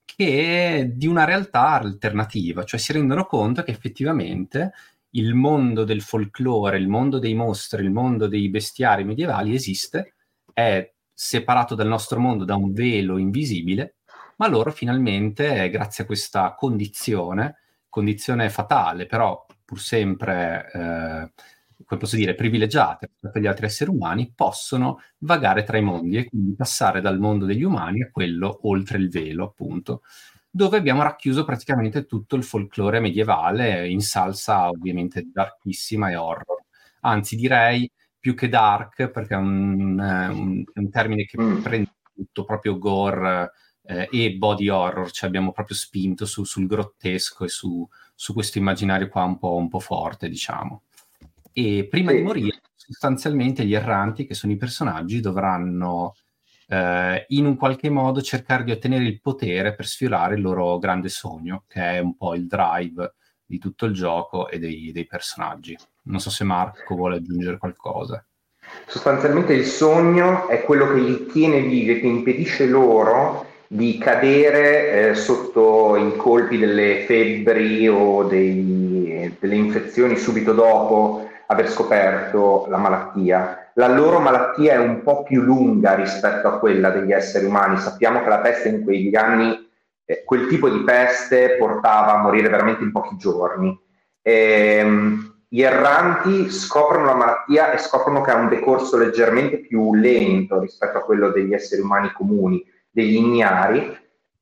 che 0.04 0.92
di 0.94 1.06
una 1.06 1.24
realtà 1.24 1.70
alternativa, 1.70 2.64
cioè 2.64 2.78
si 2.78 2.92
rendono 2.92 3.24
conto 3.26 3.62
che 3.62 3.70
effettivamente 3.70 4.72
il 5.10 5.34
mondo 5.34 5.84
del 5.84 6.02
folklore, 6.02 6.78
il 6.78 6.88
mondo 6.88 7.18
dei 7.18 7.34
mostri, 7.34 7.82
il 7.82 7.90
mondo 7.90 8.26
dei 8.26 8.48
bestiari 8.48 9.04
medievali 9.04 9.54
esiste, 9.54 10.14
è 10.52 10.92
separato 11.12 11.74
dal 11.74 11.86
nostro 11.86 12.18
mondo 12.18 12.44
da 12.44 12.56
un 12.56 12.72
velo 12.72 13.18
invisibile, 13.18 13.96
ma 14.36 14.48
loro 14.48 14.72
finalmente, 14.72 15.70
grazie 15.70 16.04
a 16.04 16.06
questa 16.06 16.54
condizione, 16.54 17.58
condizione 17.88 18.50
fatale, 18.50 19.06
però 19.06 19.46
pur 19.64 19.80
sempre 19.80 20.70
eh, 20.72 21.32
come 21.84 22.00
posso 22.00 22.16
dire, 22.16 22.34
privilegiate 22.34 23.10
rispetto 23.10 23.38
agli 23.38 23.46
altri 23.46 23.66
esseri 23.66 23.90
umani, 23.90 24.32
possono 24.34 25.00
vagare 25.18 25.64
tra 25.64 25.76
i 25.78 25.82
mondi 25.82 26.16
e 26.16 26.28
quindi 26.28 26.54
passare 26.54 27.00
dal 27.00 27.18
mondo 27.18 27.44
degli 27.44 27.62
umani 27.62 28.02
a 28.02 28.10
quello 28.10 28.60
oltre 28.62 28.98
il 28.98 29.10
velo, 29.10 29.44
appunto, 29.44 30.02
dove 30.50 30.76
abbiamo 30.76 31.02
racchiuso 31.02 31.44
praticamente 31.44 32.06
tutto 32.06 32.36
il 32.36 32.44
folklore 32.44 33.00
medievale 33.00 33.88
in 33.88 34.00
salsa 34.00 34.68
ovviamente 34.68 35.28
darkissima 35.32 36.10
e 36.10 36.16
horror. 36.16 36.62
Anzi, 37.00 37.36
direi 37.36 37.90
più 38.18 38.34
che 38.34 38.48
dark, 38.48 39.08
perché 39.08 39.34
è 39.34 39.38
un, 39.38 40.00
eh, 40.00 40.28
un, 40.28 40.64
un 40.72 40.90
termine 40.90 41.24
che 41.24 41.42
mm. 41.42 41.60
prende 41.60 41.92
tutto 42.14 42.44
proprio 42.44 42.78
gore 42.78 43.50
eh, 43.82 44.08
e 44.10 44.32
body 44.36 44.68
horror, 44.68 45.10
cioè 45.10 45.28
abbiamo 45.28 45.52
proprio 45.52 45.76
spinto 45.76 46.24
su, 46.24 46.44
sul 46.44 46.66
grottesco 46.66 47.44
e 47.44 47.48
su, 47.48 47.86
su 48.14 48.32
questo 48.32 48.58
immaginario 48.58 49.08
qua 49.08 49.24
un 49.24 49.38
po', 49.38 49.56
un 49.56 49.68
po 49.68 49.80
forte, 49.80 50.28
diciamo. 50.28 50.82
E 51.56 51.86
prima 51.88 52.10
sì. 52.10 52.16
di 52.16 52.22
morire, 52.22 52.60
sostanzialmente 52.74 53.64
gli 53.64 53.74
erranti, 53.74 54.26
che 54.26 54.34
sono 54.34 54.52
i 54.52 54.56
personaggi, 54.56 55.20
dovranno 55.20 56.14
eh, 56.68 57.24
in 57.28 57.46
un 57.46 57.56
qualche 57.56 57.90
modo 57.90 58.20
cercare 58.20 58.64
di 58.64 58.72
ottenere 58.72 59.04
il 59.04 59.20
potere 59.20 59.74
per 59.74 59.86
sfiorare 59.86 60.34
il 60.34 60.42
loro 60.42 60.78
grande 60.78 61.08
sogno, 61.08 61.64
che 61.68 61.80
è 61.80 61.98
un 62.00 62.16
po' 62.16 62.34
il 62.34 62.48
drive 62.48 63.14
di 63.46 63.58
tutto 63.58 63.86
il 63.86 63.92
gioco 63.92 64.48
e 64.48 64.58
dei, 64.58 64.90
dei 64.92 65.06
personaggi. 65.06 65.76
Non 66.04 66.18
so 66.18 66.28
se 66.30 66.42
Marco 66.42 66.96
vuole 66.96 67.16
aggiungere 67.16 67.58
qualcosa. 67.58 68.26
Sostanzialmente 68.86 69.52
il 69.52 69.66
sogno 69.66 70.48
è 70.48 70.62
quello 70.62 70.92
che 70.92 71.00
li 71.00 71.26
tiene 71.26 71.60
vivi, 71.60 72.00
che 72.00 72.06
impedisce 72.06 72.66
loro 72.66 73.52
di 73.66 73.98
cadere 73.98 75.10
eh, 75.10 75.14
sotto 75.14 75.96
i 75.96 76.16
colpi 76.16 76.58
delle 76.58 77.04
febbri 77.06 77.88
o 77.88 78.24
dei, 78.24 79.34
delle 79.38 79.54
infezioni 79.54 80.16
subito 80.16 80.52
dopo 80.52 81.23
aver 81.54 81.70
scoperto 81.70 82.66
la 82.68 82.76
malattia. 82.76 83.70
La 83.74 83.88
loro 83.88 84.20
malattia 84.20 84.74
è 84.74 84.78
un 84.78 85.02
po' 85.02 85.22
più 85.22 85.40
lunga 85.40 85.94
rispetto 85.94 86.46
a 86.46 86.58
quella 86.58 86.90
degli 86.90 87.12
esseri 87.12 87.46
umani. 87.46 87.76
Sappiamo 87.78 88.22
che 88.22 88.28
la 88.28 88.38
peste 88.38 88.68
in 88.68 88.84
quegli 88.84 89.16
anni, 89.16 89.68
eh, 90.04 90.22
quel 90.24 90.46
tipo 90.46 90.68
di 90.68 90.84
peste 90.84 91.56
portava 91.56 92.14
a 92.14 92.22
morire 92.22 92.48
veramente 92.48 92.84
in 92.84 92.92
pochi 92.92 93.16
giorni. 93.16 93.76
Ehm, 94.22 95.32
gli 95.48 95.62
erranti 95.62 96.50
scoprono 96.50 97.06
la 97.06 97.14
malattia 97.14 97.72
e 97.72 97.78
scoprono 97.78 98.20
che 98.22 98.30
ha 98.30 98.36
un 98.36 98.48
decorso 98.48 98.96
leggermente 98.96 99.58
più 99.58 99.94
lento 99.94 100.60
rispetto 100.60 100.98
a 100.98 101.02
quello 101.02 101.30
degli 101.30 101.52
esseri 101.52 101.80
umani 101.80 102.12
comuni, 102.12 102.64
degli 102.90 103.16
ignari. 103.16 103.96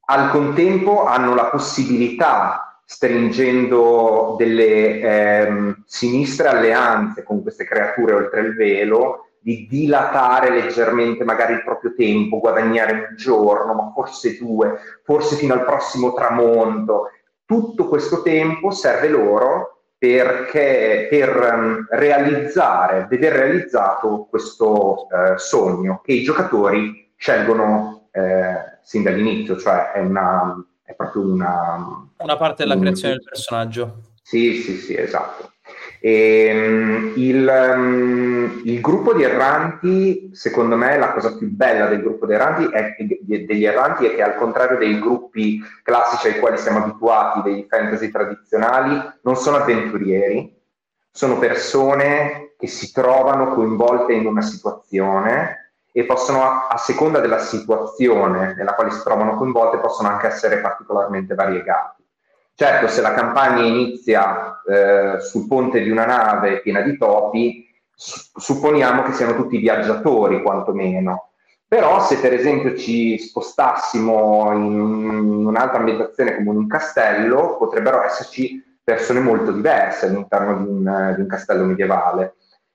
Al 0.07 0.31
contempo 0.31 1.04
hanno 1.04 1.35
la 1.35 1.47
possibilità 1.47 2.72
stringendo 2.85 4.35
delle 4.39 5.01
ehm, 5.01 5.83
sinistre 5.87 6.49
alleanze 6.49 7.23
con 7.23 7.43
queste 7.43 7.65
creature 7.65 8.15
oltre 8.15 8.41
il 8.41 8.55
velo, 8.55 9.27
di 9.43 9.67
dilatare 9.69 10.51
leggermente 10.51 11.25
magari 11.25 11.55
il 11.55 11.65
proprio 11.65 11.95
tempo, 11.95 12.39
guadagnare 12.39 13.09
un 13.11 13.17
giorno, 13.17 13.75
ma 13.75 13.91
forse 13.93 14.39
due, 14.39 14.79
forse 15.05 15.37
fino 15.37 15.55
al 15.55 15.65
prossimo 15.65 16.12
tramonto. 16.12 17.11
Tutto 17.45 17.89
questo 17.89 18.23
tempo 18.23 18.71
serve 18.71 19.09
loro 19.09 19.73
perché, 19.99 21.07
per 21.11 21.53
um, 21.55 21.87
realizzare, 21.91 23.07
veder 23.09 23.33
realizzato 23.33 24.27
questo 24.29 25.07
uh, 25.07 25.37
sogno 25.37 26.01
che 26.05 26.12
i 26.12 26.23
giocatori 26.23 27.12
scelgono 27.17 28.09
uh, 28.12 28.21
sin 28.83 29.03
dall'inizio, 29.03 29.57
cioè 29.59 29.93
è 29.93 30.01
una, 30.01 30.57
è 30.83 30.95
proprio 30.95 31.23
una... 31.23 32.09
Una 32.17 32.37
parte 32.37 32.65
della 32.65 32.79
creazione 32.79 33.15
del 33.15 33.25
personaggio. 33.25 34.03
Sì, 34.23 34.55
sì, 34.62 34.77
sì, 34.77 34.97
esatto. 34.97 35.51
E, 36.01 36.51
um, 36.53 37.12
il, 37.17 37.75
um, 37.77 38.62
il, 38.65 38.81
gruppo 38.81 39.15
di 39.15 39.23
erranti, 39.23 40.31
secondo 40.33 40.77
me, 40.77 40.99
la 40.99 41.12
cosa 41.12 41.37
più 41.37 41.49
bella 41.49 41.87
del 41.87 42.01
gruppo 42.01 42.27
di 42.27 42.33
erranti 42.33 42.65
è, 42.73 42.97
degli 42.99 43.65
erranti 43.65 44.07
è 44.07 44.15
che 44.15 44.23
al 44.23 44.35
contrario 44.35 44.79
dei 44.79 44.99
gruppi 44.99 45.61
classici 45.83 46.29
ai 46.29 46.41
quali 46.41 46.59
siamo 46.59 46.83
abituati, 46.83 47.43
dei 47.43 47.67
fantasy 47.69 48.11
tradizionali, 48.11 49.01
non 49.23 49.37
sono 49.37 49.59
avventurieri, 49.59 50.61
sono 51.11 51.39
persone 51.39 52.55
che 52.59 52.67
si 52.67 52.93
trovano 52.93 53.55
coinvolte 53.55 54.12
in 54.12 54.27
una 54.27 54.43
situazione 54.43 55.62
e 55.93 56.05
possono, 56.05 56.67
a 56.69 56.77
seconda 56.79 57.21
della 57.21 57.39
situazione 57.39 58.55
nella 58.57 58.75
quale 58.75 58.91
si 58.91 59.03
trovano 59.03 59.37
coinvolte, 59.37 59.79
possono 59.79 60.09
anche 60.09 60.27
essere 60.27 60.59
particolarmente 60.59 61.35
variegati. 61.35 62.03
Certo, 62.55 62.89
se 62.89 63.03
la 63.03 63.13
campagna 63.13 63.63
inizia 63.63 64.63
eh, 64.63 65.21
sul 65.21 65.47
ponte 65.47 65.81
di 65.83 65.91
una 65.91 66.07
nave 66.07 66.61
piena 66.61 66.81
di 66.81 66.97
topi, 66.97 67.67
supponiamo 67.95 69.03
che 69.03 69.13
siano 69.13 69.35
tutti 69.35 69.59
viaggiatori, 69.59 70.43
quantomeno. 70.43 71.31
Però 71.67 72.01
se 72.03 72.19
per 72.19 72.35
esempio 72.35 72.77
ci 72.77 73.19
spostassimo 73.19 74.53
in 74.53 75.47
un'altra 75.47 75.79
ambientazione 75.79 76.37
come 76.37 76.51
un 76.51 76.67
castello, 76.67 77.57
potrebbero 77.57 78.03
esserci 78.03 78.63
persone 78.83 79.21
molto 79.21 79.53
diverse 79.53 80.07
all'interno 80.07 80.57
di 80.59 80.69
un, 80.69 81.13
di 81.15 81.21
un 81.23 81.27
castello 81.27 81.65
medievale. 81.65 82.35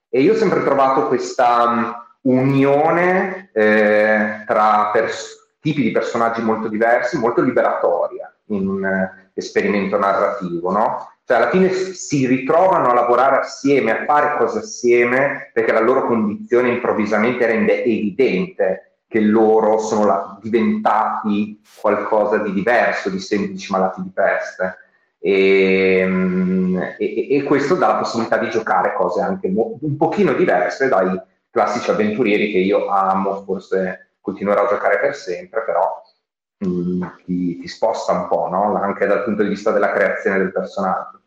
E 0.10 0.22
io 0.22 0.34
ho 0.34 0.38
sempre 0.38 0.64
trovato 0.64 1.08
questa 1.08 2.07
unione 2.28 3.50
eh, 3.54 4.44
tra 4.46 4.90
pers- 4.92 5.56
tipi 5.60 5.82
di 5.82 5.92
personaggi 5.92 6.42
molto 6.42 6.68
diversi, 6.68 7.18
molto 7.18 7.42
liberatoria 7.42 8.34
in 8.48 8.68
un 8.68 8.86
eh, 8.86 9.32
esperimento 9.34 9.98
narrativo, 9.98 10.72
no? 10.72 11.12
Cioè 11.26 11.38
alla 11.38 11.50
fine 11.50 11.70
si 11.72 12.26
ritrovano 12.26 12.90
a 12.90 12.94
lavorare 12.94 13.38
assieme, 13.38 13.92
a 13.92 14.06
fare 14.06 14.38
cose 14.38 14.60
assieme, 14.60 15.52
perché 15.54 15.74
la 15.74 15.82
loro 15.82 16.06
condizione 16.06 16.70
improvvisamente 16.70 17.46
rende 17.46 17.84
evidente 17.84 19.00
che 19.08 19.20
loro 19.20 19.78
sono 19.78 20.06
la- 20.06 20.40
diventati 20.42 21.62
qualcosa 21.82 22.38
di 22.38 22.54
diverso, 22.54 23.10
di 23.10 23.20
semplici 23.20 23.72
malati 23.72 24.02
di 24.02 24.12
peste. 24.14 24.78
E, 25.20 26.04
mm, 26.06 26.78
e, 26.98 27.36
e, 27.36 27.44
questo 27.44 27.76
dà 27.76 27.88
la 27.88 27.96
possibilità 27.96 28.38
di 28.38 28.50
giocare 28.50 28.94
cose 28.94 29.20
anche 29.20 29.48
un 29.48 29.98
pochino 29.98 30.34
diverse 30.34 30.88
dai 30.88 31.20
classici 31.58 31.90
avventurieri 31.90 32.52
che 32.52 32.60
io 32.60 32.88
amo, 32.88 33.44
forse 33.44 34.18
continuerò 34.22 34.66
a 34.66 34.70
giocare 34.70 35.00
per 35.00 35.16
sempre, 35.16 35.64
però 35.64 36.04
mh, 36.60 36.68
mm, 36.68 37.04
ti, 37.26 37.58
ti, 37.58 37.68
sposta 37.68 38.12
un 38.12 38.28
po', 38.28 38.48
no? 38.48 38.76
anche 38.76 39.08
dal 39.08 39.24
punto 39.24 39.42
di 39.42 39.50
vista 39.50 39.72
della 39.72 39.92
creazione 39.92 40.38
del 40.38 40.52
personaggio. 40.52 41.22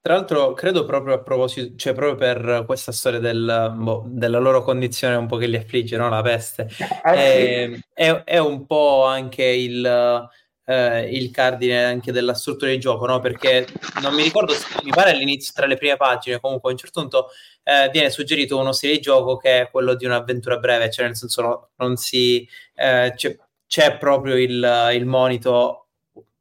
Tra 0.00 0.14
l'altro, 0.14 0.52
credo 0.52 0.84
proprio 0.84 1.14
a 1.14 1.18
proposito, 1.20 1.74
cioè 1.76 1.94
proprio 1.94 2.14
per 2.14 2.62
questa 2.64 2.92
storia 2.92 3.18
del, 3.18 3.74
boh, 3.76 4.04
della 4.06 4.38
loro 4.38 4.62
condizione 4.62 5.16
un 5.16 5.26
po' 5.26 5.36
che 5.36 5.46
li 5.46 5.56
affligge, 5.56 5.96
no? 5.96 6.08
la 6.08 6.22
peste, 6.22 6.68
eh, 7.04 7.12
è, 7.12 7.70
sì. 7.74 7.84
è, 7.92 8.22
è, 8.22 8.38
un 8.38 8.66
po' 8.66 9.04
anche 9.04 9.42
il, 9.42 10.28
eh, 10.70 11.08
il 11.10 11.32
cardine 11.32 11.84
anche 11.84 12.12
della 12.12 12.34
struttura 12.34 12.70
di 12.70 12.78
gioco, 12.78 13.04
no? 13.04 13.18
Perché 13.18 13.66
non 14.02 14.14
mi 14.14 14.22
ricordo, 14.22 14.54
mi 14.84 14.90
pare 14.90 15.10
all'inizio, 15.10 15.52
tra 15.52 15.66
le 15.66 15.76
prime 15.76 15.96
pagine, 15.96 16.38
comunque 16.38 16.70
a 16.70 16.72
un 16.72 16.78
certo 16.78 17.00
punto 17.00 17.28
eh, 17.64 17.90
viene 17.90 18.10
suggerito 18.10 18.56
uno 18.56 18.70
stile 18.70 18.94
di 18.94 19.00
gioco 19.00 19.36
che 19.36 19.62
è 19.62 19.70
quello 19.70 19.94
di 19.94 20.04
un'avventura 20.04 20.58
breve, 20.58 20.88
cioè 20.90 21.06
nel 21.06 21.16
senso 21.16 21.42
no, 21.42 21.68
non 21.76 21.96
si... 21.96 22.48
Eh, 22.74 23.12
c'è, 23.16 23.36
c'è, 23.66 23.98
proprio 23.98 24.36
il, 24.36 24.90
il 24.94 25.06
monito, 25.06 25.88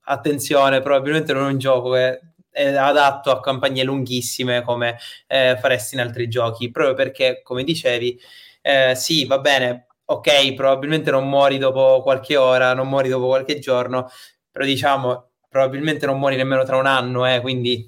attenzione, 0.06 0.82
probabilmente 0.82 1.34
non 1.34 1.48
è 1.48 1.52
un 1.52 1.58
gioco 1.58 1.92
che 1.92 2.20
è 2.52 2.74
adatto 2.76 3.32
a 3.32 3.40
campagne 3.40 3.84
lunghissime 3.84 4.64
come 4.64 4.98
eh, 5.28 5.58
faresti 5.60 5.96
in 5.96 6.02
altri 6.02 6.28
giochi, 6.28 6.72
proprio 6.72 6.96
perché, 6.96 7.42
come 7.44 7.64
dicevi, 7.64 8.20
eh, 8.62 8.94
sì, 8.96 9.26
va 9.26 9.40
bene, 9.40 9.88
ok, 10.12 10.54
probabilmente 10.56 11.12
non 11.12 11.30
muori 11.30 11.58
dopo 11.58 12.02
qualche 12.02 12.36
ora, 12.36 12.74
non 12.74 12.90
muori 12.90 13.10
dopo 13.10 13.28
qualche 13.28 13.60
giorno, 13.60 14.10
però 14.52 14.66
diciamo, 14.66 15.30
probabilmente 15.48 16.08
non 16.08 16.18
muori 16.18 16.36
nemmeno 16.36 16.64
tra 16.64 16.78
un 16.78 16.88
anno, 16.88 17.32
eh, 17.32 17.42
quindi 17.42 17.88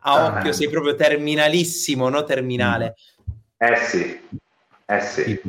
a 0.00 0.12
ah. 0.12 0.26
occhio 0.26 0.52
sei 0.52 0.68
proprio 0.68 0.96
terminalissimo, 0.96 2.08
no 2.08 2.24
terminale. 2.24 2.96
Eh 3.58 3.76
sì, 3.76 4.20
eh 4.86 5.00
sì. 5.00 5.40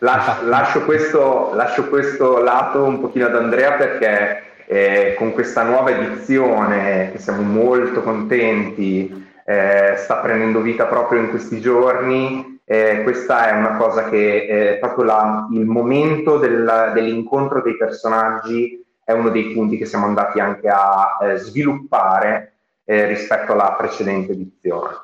Lascio, 0.00 0.46
lascio, 0.46 0.84
questo, 0.84 1.54
lascio 1.54 1.88
questo 1.88 2.38
lato 2.42 2.84
un 2.84 3.00
pochino 3.00 3.24
ad 3.26 3.34
Andrea 3.34 3.72
perché 3.72 4.42
eh, 4.66 5.14
con 5.16 5.32
questa 5.32 5.62
nuova 5.62 5.90
edizione, 5.90 7.12
che 7.12 7.18
siamo 7.18 7.40
molto 7.40 8.02
contenti, 8.02 9.32
eh, 9.46 9.94
sta 9.96 10.16
prendendo 10.16 10.60
vita 10.60 10.84
proprio 10.84 11.20
in 11.20 11.30
questi 11.30 11.62
giorni, 11.62 12.55
eh, 12.68 13.02
questa 13.04 13.48
è 13.48 13.56
una 13.56 13.76
cosa 13.76 14.08
che 14.08 14.46
è 14.74 14.78
proprio 14.78 15.04
la, 15.04 15.48
il 15.52 15.64
momento 15.64 16.36
del, 16.36 16.90
dell'incontro 16.92 17.62
dei 17.62 17.76
personaggi 17.76 18.84
è 19.04 19.12
uno 19.12 19.28
dei 19.28 19.52
punti 19.52 19.76
che 19.76 19.86
siamo 19.86 20.06
andati 20.06 20.40
anche 20.40 20.68
a 20.68 21.16
eh, 21.22 21.36
sviluppare 21.36 22.56
eh, 22.84 23.06
rispetto 23.06 23.52
alla 23.52 23.74
precedente 23.78 24.32
edizione. 24.32 24.94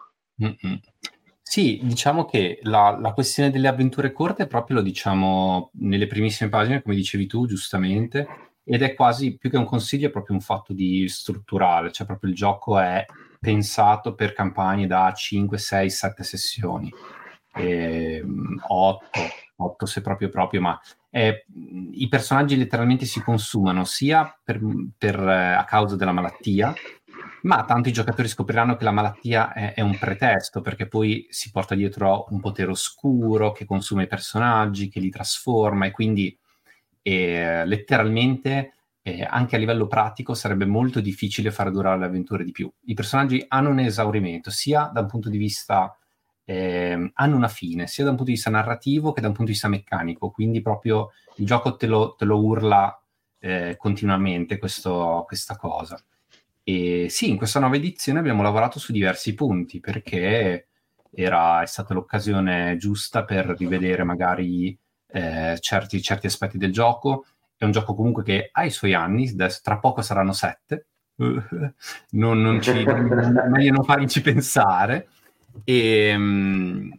Mm-hmm. 0.42 0.75
Sì, 1.40 1.78
diciamo 1.85 2.25
che 2.25 2.59
la, 2.62 2.99
la, 2.99 3.12
questione 3.12 3.50
delle 3.50 3.69
avventure 3.69 4.11
corte 4.11 4.49
proprio 4.49 4.78
lo 4.78 4.83
diciamo 4.83 5.71
nelle 5.75 6.09
primissime 6.09 6.50
pagine, 6.50 6.83
come 6.83 6.97
dicevi 6.97 7.26
tu 7.26 7.47
giustamente, 7.47 8.26
ed 8.64 8.83
è 8.83 8.95
quasi 8.95 9.37
più 9.37 9.50
che 9.50 9.57
un 9.57 9.66
consiglio, 9.66 10.09
è 10.09 10.11
proprio 10.11 10.35
un 10.35 10.42
fatto 10.42 10.73
di 10.73 11.07
strutturale, 11.09 11.92
cioè 11.92 12.07
proprio 12.07 12.31
il 12.31 12.37
gioco 12.37 12.78
è 12.81 13.04
pensato 13.38 14.14
per 14.14 14.33
campagne 14.33 14.87
da 14.87 15.12
5, 15.12 15.59
6, 15.59 15.90
7 15.90 16.23
sessioni, 16.23 16.90
8, 17.54 19.11
8 19.56 19.87
se 19.87 20.00
proprio 20.00 20.28
proprio, 20.28 20.61
ma 20.61 20.80
eh, 21.11 21.44
i 21.92 22.09
personaggi 22.09 22.56
letteralmente 22.56 23.04
si 23.04 23.23
consumano 23.23 23.85
sia 23.85 24.38
per, 24.42 24.61
per, 24.97 25.18
eh, 25.21 25.52
a 25.52 25.64
causa 25.64 25.97
della 25.97 26.12
malattia, 26.12 26.75
ma 27.42 27.64
tanti 27.64 27.92
giocatori 27.92 28.28
scopriranno 28.28 28.76
che 28.76 28.85
la 28.85 28.92
malattia 28.92 29.52
è, 29.52 29.75
è, 29.75 29.80
un 29.80 29.99
pretesto 29.99 30.61
perché 30.61 30.87
poi 30.87 31.26
si 31.28 31.50
porta 31.50 31.75
dietro 31.75 32.26
un 32.30 32.40
potere 32.40 32.71
oscuro 32.71 33.52
che 33.52 33.64
consuma 33.64 34.02
i 34.02 34.06
personaggi, 34.06 34.88
che 34.88 35.00
li 35.00 35.11
trasforma 35.11 35.87
e 35.87 35.90
quindi 35.90 36.37
eh, 37.02 37.66
letteralmente 37.66 38.75
eh, 39.02 39.26
anche 39.28 39.56
a 39.56 39.59
livello 39.59 39.88
pratico 39.88 40.35
sarebbe 40.35 40.64
molto 40.64 41.00
difficile 41.00 41.50
far 41.50 41.71
durare 41.71 41.99
le 41.99 42.06
avventure 42.06 42.44
di 42.44 42.52
più. 42.52 42.73
I 42.87 42.94
personaggi 42.94 43.44
hanno 43.49 43.71
un 43.71 43.80
esaurimento 43.80 44.50
sia 44.50 44.90
da 44.92 45.00
un 45.00 45.09
punto 45.09 45.28
di 45.28 45.38
vista 45.38 45.97
eh, 46.44 47.11
hanno 47.14 47.37
una 47.37 47.49
fine, 47.49 47.87
sia 47.87 48.04
da 48.04 48.11
un 48.11 48.16
punto 48.16 48.30
di 48.30 48.37
vista 48.37 48.50
narrativo 48.50 49.12
che 49.12 49.20
da 49.20 49.28
un 49.28 49.34
punto 49.34 49.50
di 49.50 49.52
vista 49.52 49.68
meccanico, 49.68 50.30
quindi 50.30 50.61
proprio 50.61 51.11
il 51.37 51.46
gioco 51.46 51.76
te 51.76 51.87
lo, 51.87 52.14
te 52.14 52.25
lo 52.25 52.42
urla 52.42 53.00
eh, 53.38 53.76
continuamente 53.76 54.58
questo, 54.58 55.25
questa 55.26 55.56
cosa. 55.56 56.02
E 56.64 57.08
sì, 57.11 57.30
in 57.30 57.37
questa 57.37 57.58
nuova 57.58 57.76
edizione 57.76 58.20
abbiamo 58.20 58.42
lavorato 58.42 58.78
su 58.78 58.92
diversi 58.92 59.34
punti 59.34 59.80
perché 59.80 60.68
era, 61.11 61.62
è 61.62 61.66
stata 61.66 61.92
l'occasione 61.92 62.76
giusta 62.76 63.25
per 63.25 63.46
rivedere 63.58 64.04
magari 64.04 64.76
eh, 65.08 65.56
certi, 65.61 66.00
certi, 66.00 66.26
aspetti 66.26 66.58
del 66.58 66.72
gioco. 66.72 67.26
È 67.56 67.64
un 67.64 67.72
gioco 67.72 67.94
comunque 67.94 68.22
che 68.22 68.49
ha 68.50 68.64
i 68.64 68.70
suoi 68.70 68.94
anni, 68.94 69.34
tra 69.62 69.78
poco 69.78 70.02
saranno 70.02 70.32
sette, 70.32 70.87
non, 71.16 72.40
non 72.40 72.61
ci, 72.61 72.72
meglio 72.72 73.72
non 73.72 73.84
farci 73.84 74.20
pensare. 74.20 75.08
E, 75.64 76.06
ehm, 76.09 76.92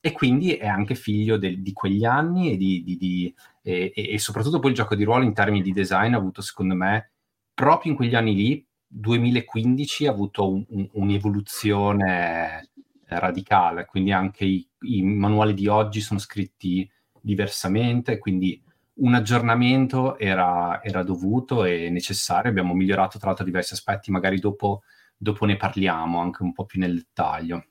e, 0.00 0.12
quindi 0.12 0.54
è 0.54 0.66
anche 0.66 0.94
figlio 0.94 1.36
del, 1.36 1.60
di 1.62 1.72
quegli 1.72 2.04
anni 2.04 2.52
e, 2.52 2.56
di, 2.56 2.82
di, 2.82 2.96
di, 2.96 3.34
e, 3.62 3.92
e, 3.94 4.18
soprattutto 4.18 4.58
poi 4.58 4.70
il 4.70 4.76
gioco 4.76 4.94
di 4.94 5.04
ruolo 5.04 5.24
in 5.24 5.34
termini 5.34 5.62
di 5.62 5.72
design 5.72 6.14
ha 6.14 6.16
avuto 6.16 6.40
secondo 6.40 6.74
me 6.74 7.12
proprio 7.52 7.92
in 7.92 7.96
quegli 7.96 8.14
anni 8.14 8.34
lì 8.34 8.66
2015 8.86 10.06
ha 10.06 10.10
avuto 10.10 10.50
un, 10.50 10.64
un, 10.68 10.88
un'evoluzione 10.92 12.70
radicale, 13.06 13.84
quindi 13.86 14.12
anche 14.12 14.44
i, 14.44 14.66
i, 14.82 15.02
manuali 15.02 15.54
di 15.54 15.66
oggi 15.66 16.00
sono 16.00 16.18
scritti 16.18 16.88
diversamente, 17.20 18.18
quindi 18.18 18.60
un 18.94 19.14
aggiornamento 19.14 20.18
era, 20.18 20.82
era, 20.82 21.02
dovuto 21.02 21.64
e 21.64 21.90
necessario, 21.90 22.50
abbiamo 22.50 22.74
migliorato 22.74 23.18
tra 23.18 23.28
l'altro 23.28 23.44
diversi 23.44 23.74
aspetti, 23.74 24.10
magari 24.10 24.38
dopo, 24.38 24.82
dopo 25.16 25.44
ne 25.46 25.56
parliamo 25.56 26.20
anche 26.20 26.42
un 26.42 26.52
po' 26.52 26.64
più 26.64 26.80
nel 26.80 26.94
dettaglio. 26.94 27.64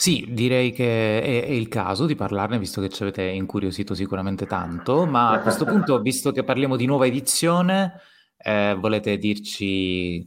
Sì, 0.00 0.26
direi 0.28 0.70
che 0.70 1.20
è, 1.20 1.44
è, 1.44 1.50
il 1.50 1.66
caso 1.66 2.06
di 2.06 2.14
parlarne, 2.14 2.58
visto 2.58 2.80
che 2.80 2.88
ci 2.88 3.02
avete 3.02 3.22
incuriosito 3.22 3.94
sicuramente 3.94 4.46
tanto, 4.46 5.06
ma 5.06 5.30
a 5.30 5.40
questo 5.40 5.64
punto, 5.64 6.00
visto 6.00 6.30
che 6.30 6.44
parliamo 6.44 6.76
di 6.76 6.86
nuova 6.86 7.06
edizione, 7.06 7.94
eh, 8.36 8.76
volete 8.78 9.18
dirci 9.18 10.24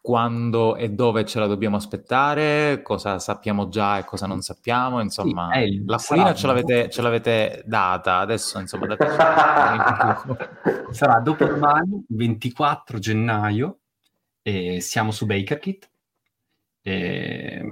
quando 0.00 0.76
e 0.76 0.88
dove 0.88 1.26
ce 1.26 1.38
la 1.38 1.46
dobbiamo 1.46 1.76
aspettare, 1.76 2.80
cosa 2.82 3.18
sappiamo 3.18 3.68
già 3.68 3.98
e 3.98 4.04
cosa 4.04 4.26
non 4.26 4.40
sappiamo, 4.40 5.00
insomma, 5.00 5.50
sì, 5.52 5.82
la 5.84 5.98
furina 5.98 6.32
ce 6.32 6.46
l'avete, 6.46 6.88
ce 6.88 7.02
l'avete, 7.02 7.62
data, 7.66 8.16
adesso 8.16 8.58
insomma 8.58 8.86
dateci 8.86 9.16
Sarà 10.90 11.20
dopo 11.20 11.44
domani, 11.44 12.02
24 12.08 12.98
gennaio, 12.98 13.80
e 14.42 14.80
siamo 14.80 15.10
su 15.10 15.26
BakerKit. 15.26 15.90
E, 16.82 17.62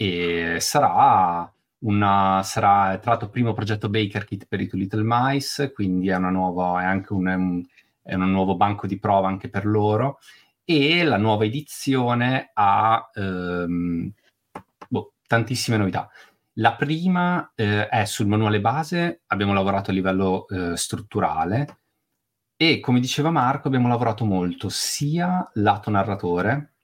e 0.00 0.58
sarà, 0.60 1.52
una, 1.80 2.40
sarà 2.44 2.98
tra 2.98 3.10
l'altro 3.10 3.30
primo 3.30 3.52
progetto 3.52 3.88
BakerKit 3.88 4.46
per 4.46 4.60
i 4.60 4.68
Two 4.68 4.78
Little 4.78 5.02
Mice, 5.04 5.72
quindi 5.72 6.08
è, 6.08 6.14
una 6.14 6.30
nuova, 6.30 6.82
è 6.82 6.84
anche 6.84 7.12
un, 7.12 7.26
un, 7.26 7.64
è 8.00 8.14
un 8.14 8.30
nuovo 8.30 8.56
banco 8.56 8.86
di 8.86 8.98
prova 9.00 9.26
anche 9.26 9.48
per 9.50 9.66
loro 9.66 10.20
e 10.64 11.02
la 11.02 11.16
nuova 11.16 11.44
edizione 11.44 12.50
ha 12.54 13.10
ehm, 13.12 14.12
boh, 14.88 15.14
tantissime 15.26 15.78
novità. 15.78 16.08
La 16.60 16.76
prima 16.76 17.50
eh, 17.56 17.88
è 17.88 18.04
sul 18.04 18.26
manuale 18.28 18.60
base, 18.60 19.22
abbiamo 19.26 19.52
lavorato 19.52 19.90
a 19.90 19.94
livello 19.94 20.46
eh, 20.48 20.76
strutturale 20.76 21.78
e 22.56 22.78
come 22.80 23.00
diceva 23.00 23.30
Marco 23.30 23.66
abbiamo 23.66 23.88
lavorato 23.88 24.24
molto 24.24 24.68
sia 24.68 25.48
lato 25.54 25.90
narratore, 25.90 26.74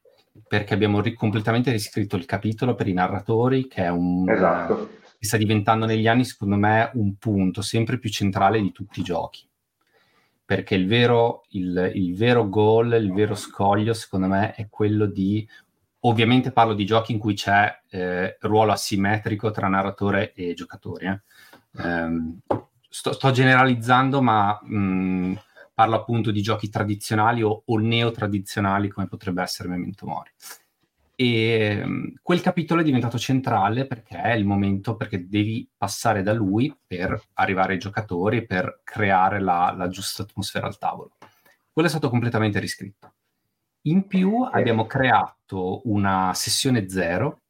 perché 0.47 0.75
abbiamo 0.75 1.01
ri- 1.01 1.15
completamente 1.15 1.71
riscritto 1.71 2.17
il 2.17 2.25
capitolo 2.27 2.75
per 2.75 2.89
i 2.89 2.93
narratori, 2.93 3.69
che 3.69 3.85
è 3.85 3.89
un... 3.89 4.29
Esatto. 4.29 4.91
che 5.19 5.27
sta 5.27 5.37
diventando 5.37 5.87
negli 5.87 6.07
anni, 6.07 6.25
secondo 6.25 6.57
me, 6.57 6.91
un 6.95 7.17
punto 7.17 7.63
sempre 7.63 7.99
più 7.99 8.11
centrale 8.11 8.61
di 8.61 8.73
tutti 8.73 9.01
i 9.01 9.05
giochi. 9.05 9.47
Perché 10.45 10.75
il 10.75 10.87
vero, 10.87 11.45
il, 11.51 11.93
il 11.95 12.15
vero 12.17 12.49
goal, 12.49 12.93
il 12.95 13.13
vero 13.13 13.35
scoglio, 13.35 13.95
secondo 13.95 14.27
me, 14.27 14.55
è 14.55 14.69
quello 14.69 15.07
di... 15.07 15.49
Ovviamente 16.01 16.53
parlo 16.53 16.75
di 16.75 16.85
giochi 16.85 17.13
in 17.13 17.19
cui 17.19 17.33
c'è 17.33 17.81
eh, 17.89 18.37
ruolo 18.41 18.73
asimmetrico 18.73 19.51
tra 19.51 19.69
narratore 19.69 20.35
e 20.35 20.53
giocatori. 20.53 21.07
Eh. 21.07 21.21
Um, 21.83 22.41
sto, 22.91 23.13
sto, 23.15 23.31
generalizzando, 23.31 24.21
ma 24.21 24.59
mh, 24.63 24.77
mm, 24.77 25.35
parlo 25.75 25.97
appunto 25.97 26.31
di 26.31 26.41
giochi 26.41 26.69
tradizionali 26.69 27.43
o, 27.43 27.63
o 27.65 27.79
neo-tradizionali 27.79 28.89
come 28.89 29.09
potrebbe 29.09 29.43
essere 29.43 29.69
Memento 29.69 30.07
Mori. 30.07 30.31
E 31.17 31.81
um, 31.85 32.13
quel 32.23 32.41
capitolo 32.41 32.81
è 32.81 32.85
diventato 32.85 33.19
centrale 33.19 33.87
perché 33.87 34.21
è 34.21 34.33
il 34.33 34.45
momento, 34.45 34.97
perché 34.97 35.29
devi 35.29 35.69
passare 35.77 36.23
da 36.23 36.33
lui 36.33 36.75
per 36.87 37.21
arrivare 37.35 37.75
ai 37.75 37.79
giocatori, 37.79 38.47
per 38.47 38.81
creare 38.83 39.41
la, 39.41 39.75
la 39.77 39.89
giusta 39.89 40.23
atmosfera 40.23 40.67
al 40.67 40.79
tavolo. 40.79 41.13
Quello 41.73 41.89
è 41.89 41.91
stato 41.91 42.09
completamente 42.09 42.59
riscritto. 42.59 43.13
In 43.83 44.07
più 44.07 44.43
abbiamo 44.43 44.87
creato 44.87 45.83
una 45.85 46.33
sessione 46.35 46.89
zero 46.89 47.43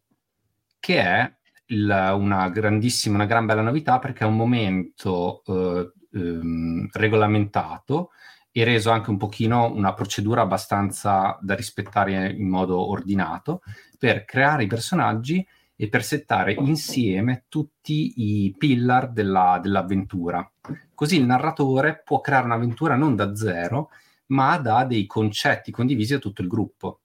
che 0.81 1.01
è 1.01 1.37
il, 1.67 2.13
una 2.17 2.49
grandissima, 2.51 3.15
una 3.15 3.27
gran 3.27 3.47
bella 3.47 3.63
novità 3.63 3.99
perché 3.99 4.25
è 4.25 4.27
un 4.27 4.37
momento 4.37 5.43
eh, 5.47 5.93
ehm, 6.14 6.88
regolamentato 6.92 8.11
e 8.50 8.62
reso 8.62 8.90
anche 8.90 9.11
un 9.11 9.16
pochino 9.16 9.72
una 9.72 9.94
procedura 9.94 10.42
abbastanza 10.42 11.37
da 11.40 11.55
rispettare 11.55 12.31
in 12.31 12.48
modo 12.48 12.88
ordinato 12.88 13.62
per 13.98 14.24
creare 14.24 14.62
i 14.62 14.68
personaggi 14.68 15.44
e 15.77 15.88
per 15.88 16.05
settare 16.05 16.53
insieme 16.53 17.46
tutti 17.48 18.12
i 18.16 18.55
pillar 18.57 19.11
della, 19.11 19.59
dell'avventura. 19.61 20.48
Così 20.94 21.16
il 21.16 21.27
narratore 21.27 22.00
può 22.05 22.20
creare 22.20 22.44
un'avventura 22.44 22.94
non 22.94 23.16
da 23.16 23.35
zero, 23.35 23.90
ma 24.27 24.57
da 24.59 24.85
dei 24.85 25.07
concetti 25.07 25.72
condivisi 25.72 26.12
da 26.12 26.20
tutto 26.20 26.42
il 26.42 26.48
gruppo. 26.48 27.00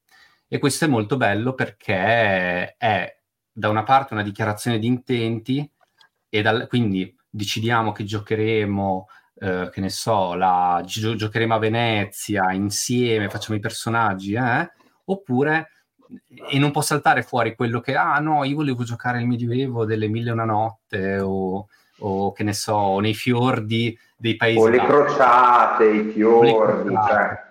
E 0.47 0.59
questo 0.59 0.85
è 0.85 0.87
molto 0.87 1.17
bello 1.17 1.53
perché 1.53 2.75
è 2.75 3.17
da 3.51 3.69
una 3.69 3.83
parte 3.83 4.13
una 4.13 4.23
dichiarazione 4.23 4.79
di 4.79 4.87
intenti 4.87 5.69
e 6.29 6.41
dal, 6.41 6.67
quindi 6.67 7.15
decidiamo 7.29 7.91
che 7.91 8.03
giocheremo, 8.03 9.07
eh, 9.39 9.69
che 9.71 9.81
ne 9.81 9.89
so, 9.89 10.33
la, 10.33 10.81
gio- 10.85 11.15
giocheremo 11.15 11.55
a 11.55 11.59
Venezia 11.59 12.51
insieme, 12.51 13.29
facciamo 13.29 13.57
i 13.57 13.61
personaggi, 13.61 14.33
eh? 14.33 14.71
oppure 15.05 15.69
e 16.49 16.57
non 16.57 16.71
può 16.71 16.81
saltare 16.81 17.21
fuori 17.21 17.55
quello 17.55 17.81
che 17.81 17.95
ah 17.95 18.17
no, 18.19 18.43
io 18.43 18.55
volevo 18.55 18.83
giocare 18.83 19.19
il 19.19 19.27
Medioevo 19.27 19.85
delle 19.85 20.07
Mille 20.07 20.29
e 20.29 20.33
una 20.33 20.45
Notte 20.45 21.19
o, 21.19 21.67
o 21.99 22.31
che 22.31 22.43
ne 22.43 22.53
so, 22.53 22.99
nei 22.99 23.13
fiordi 23.13 23.97
dei 24.17 24.35
paesi. 24.35 24.57
O 24.57 24.67
le 24.67 24.79
crociate, 24.79 25.85
i 25.85 26.11
fiordi. 26.11 26.93
Cioè. 26.93 27.47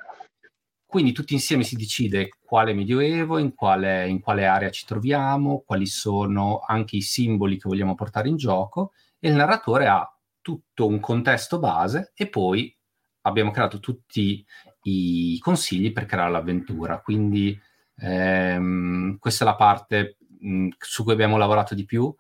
Quindi 0.85 1.13
tutti 1.13 1.35
insieme 1.35 1.65
si 1.65 1.77
decide 1.77 2.31
quale 2.45 2.73
medioevo, 2.73 3.39
in 3.39 3.55
quale, 3.55 4.09
in 4.09 4.21
quale, 4.21 4.47
area 4.47 4.71
ci 4.71 4.87
troviamo, 4.87 5.63
quali 5.65 5.87
sono 5.87 6.63
anche 6.67 6.97
i 6.97 7.03
simboli 7.03 7.59
che 7.59 7.69
vogliamo 7.69 7.95
portare 7.95 8.29
in 8.29 8.37
gioco 8.37 8.93
e 9.19 9.29
il 9.29 9.35
narratore 9.35 9.87
ha 9.87 10.11
tutto 10.41 10.87
un 10.87 11.01
contesto 11.01 11.59
base 11.59 12.13
e 12.15 12.29
poi 12.29 12.75
abbiamo 13.23 13.51
creato 13.51 13.81
tutti 13.81 14.45
i 14.83 15.39
consigli 15.41 15.93
per 15.93 16.07
creare 16.07 16.31
l'avventura. 16.31 17.01
Quindi 17.01 17.59
ehm, 17.97 19.19
questa 19.19 19.45
è 19.45 19.47
la 19.47 19.57
parte 19.57 20.17
mh, 20.41 20.69
su 20.79 21.05
cui 21.05 21.13
abbiamo 21.13 21.37
lavorato 21.37 21.75
di 21.75 21.85
più 21.85 22.15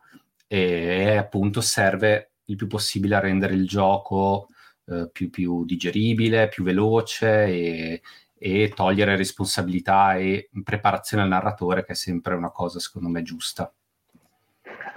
e 0.47 1.17
appunto 1.17 1.61
serve 1.61 2.33
il 2.47 2.57
più 2.57 2.67
possibile 2.67 3.17
a 3.17 3.21
rendere 3.21 3.55
il 3.55 3.67
gioco 3.67 4.49
eh, 4.87 5.09
più, 5.13 5.31
più, 5.31 5.65
digeribile, 5.65 6.49
più 6.49 6.65
veloce 6.65 7.45
e, 7.45 8.03
e 8.37 8.73
togliere 8.75 9.17
responsabilità 9.17 10.17
e 10.17 10.51
preparazione 10.63 11.23
al 11.23 11.29
narratore, 11.29 11.85
che 11.85 11.93
è 11.93 11.97
sempre 11.97 12.35
una 12.35 12.51
cosa 12.51 12.79
secondo 12.79 13.09
me 13.09 13.23
giusta 13.23 13.73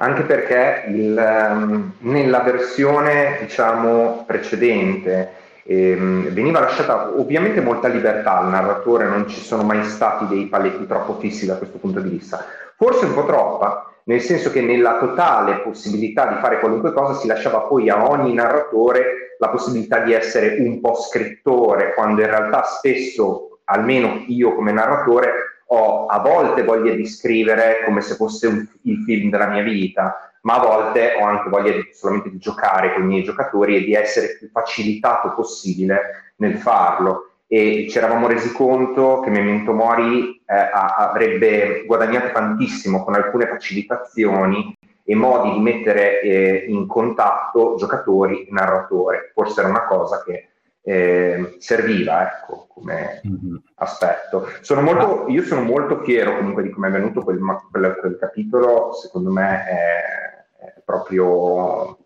anche 0.02 0.24
perché 0.24 0.86
il, 0.88 1.16
um, 1.16 1.92
nella 2.00 2.40
versione 2.40 3.38
diciamo 3.40 4.24
precedente 4.26 5.32
ehm, 5.64 6.30
veniva 6.30 6.60
lasciata 6.60 7.12
ovviamente 7.16 7.62
molta 7.62 7.88
libertà 7.88 8.40
al 8.40 8.50
narratore, 8.50 9.08
non 9.08 9.28
ci 9.28 9.40
sono 9.40 9.62
mai 9.62 9.84
stati 9.84 10.26
dei 10.26 10.48
paletti 10.48 10.88
troppo 10.88 11.20
fissi 11.20 11.46
da 11.46 11.56
questo 11.56 11.78
punto 11.78 12.00
di 12.00 12.10
vista, 12.10 12.44
forse 12.76 13.06
un 13.06 13.14
po' 13.14 13.26
troppa, 13.26 13.94
nel 14.06 14.22
senso 14.22 14.50
che 14.52 14.62
nella 14.62 14.98
totale 14.98 15.60
possibilità 15.60 16.26
di 16.26 16.40
fare 16.40 16.60
qualunque 16.60 16.94
cosa 16.94 17.14
si 17.14 17.28
lasciava 17.28 17.60
poi 17.60 17.88
a 17.90 18.10
ogni 18.10 18.34
narratore 18.34 19.36
la 19.38 19.50
possibilità 19.50 20.00
di 20.00 20.14
essere 20.14 20.58
un 20.58 20.82
po' 20.82 20.96
scrittore, 20.96 21.94
quando 21.94 22.22
in 22.22 22.28
realtà 22.28 22.64
spesso, 22.64 23.60
almeno 23.66 24.24
io 24.28 24.56
come 24.56 24.72
narratore, 24.72 25.51
ho 25.74 26.06
a 26.08 26.20
volte 26.20 26.64
voglia 26.64 26.94
di 26.94 27.08
scrivere 27.08 27.82
come 27.86 28.02
se 28.02 28.16
fosse 28.16 28.48
un, 28.48 28.68
il 28.84 29.04
film 29.04 29.30
della 29.30 29.48
mia 29.48 29.64
vita, 29.64 30.32
ma 30.42 30.56
a 30.56 30.66
volte 30.66 31.14
ho 31.18 31.24
anche 31.24 31.50
voglia 31.50 31.72
di, 31.72 31.90
solamente 31.94 32.30
di 32.30 32.38
giocare 32.38 32.94
con 32.94 33.04
i 33.04 33.08
miei 33.08 33.24
giocatori 33.24 33.78
e 33.78 33.84
di 33.84 33.94
essere 33.94 34.38
più 34.38 34.50
facilitato 34.52 35.34
possibile 35.34 36.34
nel 36.38 36.58
farlo. 36.58 37.28
E 37.48 37.88
ci 37.90 37.98
eravamo 37.98 38.28
resi 38.28 38.52
conto 38.54 39.20
che 39.20 39.30
Memento 39.30 39.74
Mori 39.74 40.42
eh, 40.46 40.70
avrebbe 40.74 41.84
guadagnato 41.86 42.32
tantissimo 42.32 43.04
con 43.04 43.14
alcune 43.14 43.48
facilitazioni 43.48 44.74
e 45.04 45.16
modi 45.16 45.52
di 45.52 45.60
mettere 45.60 46.22
eh, 46.22 46.66
in 46.68 46.88
contatto 46.88 47.76
giocatori 47.78 48.44
e 48.44 48.48
narratore. 48.52 49.32
Forse 49.34 49.60
era 49.60 49.70
una 49.70 49.86
cosa 49.86 50.24
che 50.24 50.51
eh, 50.84 51.56
serviva 51.60 52.24
ecco, 52.24 52.68
come 52.68 53.22
mm-hmm. 53.28 53.56
aspetto. 53.76 54.48
Sono 54.62 54.82
molto, 54.82 55.26
io 55.28 55.44
sono 55.44 55.62
molto 55.62 56.02
fiero 56.04 56.38
comunque 56.38 56.64
di 56.64 56.70
come 56.70 56.88
è 56.88 56.92
venuto 56.92 57.22
quel, 57.22 57.40
quel, 57.70 57.98
quel 58.00 58.18
capitolo, 58.18 58.94
secondo 58.94 59.32
me 59.32 59.66
è, 59.66 60.66
è, 60.66 60.82
proprio 60.84 61.98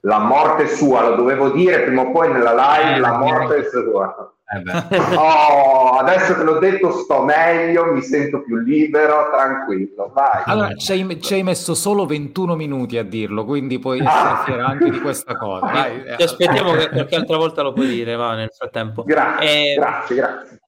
la 0.00 0.18
morte 0.18 0.68
sua, 0.68 1.08
lo 1.08 1.16
dovevo 1.16 1.50
dire 1.50 1.82
prima 1.82 2.02
o 2.02 2.10
poi 2.10 2.32
nella 2.32 2.54
live, 2.54 2.98
la 2.98 3.18
morte 3.18 3.68
sua. 3.68 4.32
Eh 4.54 5.16
oh, 5.16 5.96
adesso 5.96 6.34
che 6.36 6.42
l'ho 6.42 6.58
detto 6.58 6.92
sto 6.92 7.22
meglio, 7.22 7.92
mi 7.92 8.02
sento 8.02 8.42
più 8.42 8.56
libero, 8.56 9.30
tranquillo. 9.30 10.10
Vai. 10.12 10.42
Allora, 10.44 10.74
ci 10.74 10.92
hai, 10.92 11.20
ci 11.22 11.34
hai 11.34 11.42
messo 11.42 11.74
solo 11.74 12.04
21 12.04 12.54
minuti 12.54 12.98
a 12.98 13.02
dirlo, 13.02 13.44
quindi 13.44 13.78
puoi 13.78 14.00
essere 14.00 14.28
ah. 14.28 14.42
fiero 14.44 14.64
anche 14.64 14.90
di 14.90 15.00
questa 15.00 15.34
cosa. 15.36 15.66
Vai. 15.72 16.02
Ti 16.16 16.22
aspettiamo 16.22 16.72
che 16.72 16.90
qualche 16.90 17.14
altra 17.14 17.36
volta 17.38 17.62
lo 17.62 17.72
puoi 17.72 17.86
dire, 17.86 18.14
va, 18.14 18.34
nel 18.34 18.50
frattempo. 18.50 19.04
Grazie, 19.04 19.72
eh, 19.72 19.74
grazie, 19.74 20.16
grazie. 20.16 20.61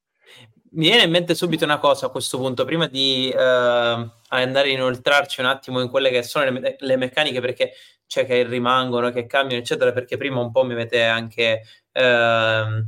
Mi 0.75 0.89
viene 0.89 1.05
in 1.05 1.11
mente 1.11 1.35
subito 1.37 1.65
una 1.65 1.79
cosa 1.79 2.07
a 2.07 2.09
questo 2.09 2.37
punto, 2.37 2.65
prima 2.65 2.89
di 2.89 3.33
uh, 3.33 3.39
andare 3.39 4.69
a 4.69 4.73
inoltrarci 4.73 5.41
un 5.41 5.47
attimo 5.47 5.81
in 5.81 5.89
quelle 5.89 6.11
che 6.11 6.25
sono 6.25 6.45
le, 6.47 6.51
me- 6.51 6.77
le 6.79 6.97
meccaniche, 6.97 7.41
perché 7.41 7.73
c'è 8.07 8.27
che 8.27 8.43
rimangono, 8.43 9.11
che 9.11 9.27
cambiano, 9.27 9.63
eccetera, 9.63 9.93
perché 9.93 10.17
prima 10.17 10.41
un 10.41 10.51
po' 10.51 10.65
mi 10.65 10.73
avete 10.73 11.03
anche... 11.05 11.63
Uh, 11.93 12.85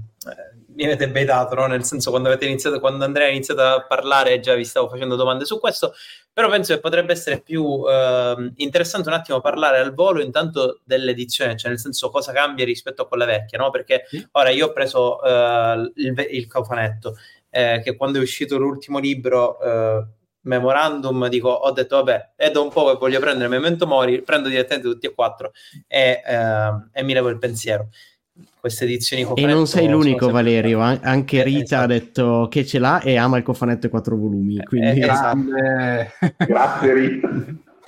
mi 0.77 0.85
avete 0.85 1.09
baitato, 1.09 1.55
no? 1.55 1.67
nel 1.67 1.85
senso 1.85 2.11
quando, 2.11 2.29
avete 2.29 2.45
iniziato, 2.45 2.81
quando 2.81 3.05
Andrea 3.05 3.29
ha 3.29 3.31
iniziato 3.31 3.63
a 3.63 3.85
parlare 3.87 4.41
già 4.41 4.55
vi 4.55 4.65
stavo 4.65 4.89
facendo 4.89 5.17
domande 5.17 5.47
su 5.47 5.59
questo, 5.59 5.95
però 6.33 6.51
penso 6.51 6.75
che 6.75 6.81
potrebbe 6.81 7.13
essere 7.13 7.41
più 7.41 7.83
eh, 7.89 8.53
interessante 8.57 9.09
un 9.09 9.15
attimo 9.15 9.41
parlare 9.41 9.79
al 9.79 9.95
volo 9.95 10.21
intanto 10.21 10.81
dell'edizione, 10.85 11.57
cioè 11.57 11.71
nel 11.71 11.81
senso 11.81 12.11
cosa 12.11 12.33
cambia 12.33 12.67
rispetto 12.67 13.03
a 13.03 13.09
quella 13.09 13.25
vecchia, 13.25 13.59
no? 13.59 13.71
perché 13.71 14.03
ora 14.33 14.51
io 14.51 14.67
ho 14.67 14.73
preso 14.73 15.23
eh, 15.23 15.93
il, 15.95 16.27
il 16.31 16.47
cofanetto, 16.47 17.17
eh, 17.57 17.81
che 17.83 17.97
quando 17.97 18.19
è 18.19 18.23
uscito 18.23 18.59
l'ultimo 18.59 18.99
libro... 18.99 19.61
Eh, 19.61 20.07
memorandum 20.47 21.27
dico 21.27 21.49
ho 21.49 21.73
detto 21.73 21.97
vabbè 21.97 22.35
è 22.37 22.53
da 22.53 22.61
un 22.61 22.71
po' 22.71 22.93
che 22.93 22.99
voglio 23.01 23.19
prendere 23.19 23.49
Memento 23.49 23.85
Mori 23.85 24.23
prendo 24.23 24.49
direttamente 24.49 24.89
tutti 24.89 25.07
e 25.07 25.13
quattro 25.13 25.51
e, 25.89 26.23
eh, 26.25 26.69
e 26.93 27.03
mi 27.03 27.15
levo 27.15 27.31
il 27.31 27.39
pensiero 27.39 27.89
queste 28.61 28.85
edizioni 28.85 29.23
cofanetto. 29.23 29.49
E 29.49 29.55
non 29.55 29.67
sei 29.67 29.89
l'unico, 29.89 30.31
Valerio, 30.31 30.81
An- 30.81 31.01
anche 31.03 31.39
eh, 31.39 31.43
Rita 31.43 31.61
esatto. 31.63 31.83
ha 31.83 31.87
detto 31.87 32.49
che 32.51 32.67
ce 32.67 32.79
l'ha 32.79 33.01
e 33.01 33.17
ama 33.17 33.39
il 33.39 33.43
cofanetto 33.43 33.87
e 33.87 33.91
quattro 33.91 34.17
volumi. 34.17 34.63
Quindi... 34.65 35.01
Eh, 35.01 35.09
esatto. 35.09 35.39
Grazie, 36.37 36.93
Rita. 36.93 37.29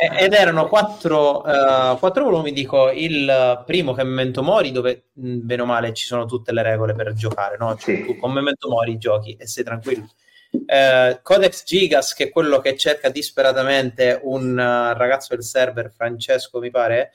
Ed 0.00 0.32
erano 0.32 0.68
quattro, 0.68 1.38
uh, 1.38 1.98
quattro, 1.98 2.22
volumi, 2.22 2.52
dico 2.52 2.88
il 2.90 3.62
primo 3.66 3.94
che 3.94 4.02
è 4.02 4.04
Memento 4.04 4.44
Mori, 4.44 4.70
dove 4.70 5.08
mh, 5.12 5.38
bene 5.38 5.62
o 5.62 5.64
male 5.64 5.92
ci 5.92 6.06
sono 6.06 6.24
tutte 6.24 6.52
le 6.52 6.62
regole 6.62 6.94
per 6.94 7.12
giocare, 7.14 7.56
no? 7.58 7.76
Cioè, 7.76 7.96
sì. 7.96 8.04
tu 8.04 8.16
con 8.16 8.32
Memento 8.32 8.68
Mori 8.68 8.96
giochi 8.96 9.34
e 9.34 9.48
sei 9.48 9.64
tranquillo. 9.64 10.06
Uh, 10.52 11.18
Codex 11.20 11.64
Gigas, 11.64 12.14
che 12.14 12.24
è 12.24 12.30
quello 12.30 12.60
che 12.60 12.76
cerca 12.76 13.08
disperatamente 13.08 14.20
un 14.22 14.52
uh, 14.52 14.96
ragazzo 14.96 15.34
del 15.34 15.42
server, 15.42 15.90
Francesco 15.90 16.60
mi 16.60 16.70
pare, 16.70 17.10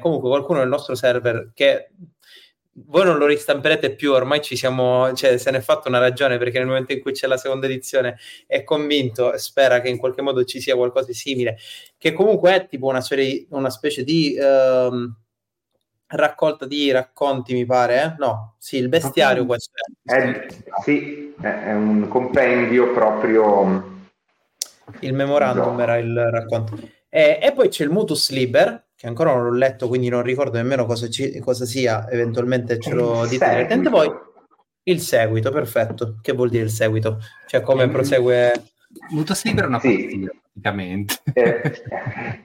comunque 0.00 0.30
qualcuno 0.30 0.58
del 0.58 0.68
nostro 0.68 0.96
server 0.96 1.52
che 1.54 1.90
voi 2.76 3.04
non 3.04 3.18
lo 3.18 3.26
ristamperete 3.26 3.94
più, 3.94 4.12
ormai 4.12 4.42
ci 4.42 4.56
siamo, 4.56 5.12
cioè, 5.14 5.36
se 5.38 5.50
ne 5.50 5.58
è 5.58 5.60
fatto 5.60 5.88
una 5.88 5.98
ragione 5.98 6.38
perché 6.38 6.58
nel 6.58 6.66
momento 6.66 6.92
in 6.92 7.00
cui 7.00 7.12
c'è 7.12 7.26
la 7.26 7.36
seconda 7.36 7.66
edizione 7.66 8.18
è 8.46 8.64
convinto 8.64 9.32
e 9.32 9.38
spera 9.38 9.80
che 9.80 9.88
in 9.88 9.98
qualche 9.98 10.22
modo 10.22 10.44
ci 10.44 10.60
sia 10.60 10.74
qualcosa 10.74 11.06
di 11.06 11.14
simile, 11.14 11.56
che 11.96 12.12
comunque 12.12 12.54
è 12.54 12.66
tipo 12.66 12.86
una, 12.86 13.00
serie, 13.00 13.46
una 13.50 13.70
specie 13.70 14.02
di 14.02 14.36
ehm, 14.36 15.14
raccolta 16.06 16.66
di 16.66 16.90
racconti, 16.90 17.54
mi 17.54 17.64
pare, 17.64 18.02
eh? 18.02 18.14
no? 18.18 18.54
Sì, 18.58 18.76
il 18.76 18.88
bestiario 18.88 19.46
questo 19.46 19.70
è. 20.02 20.12
è 20.12 20.46
sì, 20.82 21.32
è 21.40 21.72
un 21.72 22.08
compendio 22.08 22.92
proprio... 22.92 23.92
Il 25.00 25.14
memorandum 25.14 25.76
no. 25.76 25.82
era 25.82 25.96
il 25.96 26.14
racconto. 26.14 26.78
E, 27.16 27.38
e 27.40 27.52
poi 27.52 27.68
c'è 27.68 27.84
il 27.84 27.90
Mutus 27.90 28.32
Liber, 28.32 28.86
che 28.96 29.06
ancora 29.06 29.32
non 29.32 29.44
l'ho 29.44 29.52
letto, 29.52 29.86
quindi 29.86 30.08
non 30.08 30.24
ricordo 30.24 30.56
nemmeno 30.56 30.84
cosa, 30.84 31.08
ci, 31.08 31.38
cosa 31.38 31.64
sia, 31.64 32.10
eventualmente 32.10 32.80
ce 32.80 32.92
lo 32.92 33.24
dite 33.24 33.48
direttamente 33.48 33.88
voi. 33.88 34.10
Il 34.82 35.00
seguito, 35.00 35.52
perfetto. 35.52 36.18
Che 36.20 36.32
vuol 36.32 36.50
dire 36.50 36.64
il 36.64 36.70
seguito? 36.70 37.20
Cioè 37.46 37.60
come 37.60 37.88
prosegue... 37.88 38.64
Mutus 39.10 39.44
Liber 39.44 39.62
è 39.62 39.66
una 39.68 39.78
sì. 39.78 39.94
pazzia, 39.94 40.30
praticamente. 40.52 41.14
Eh, 41.34 41.82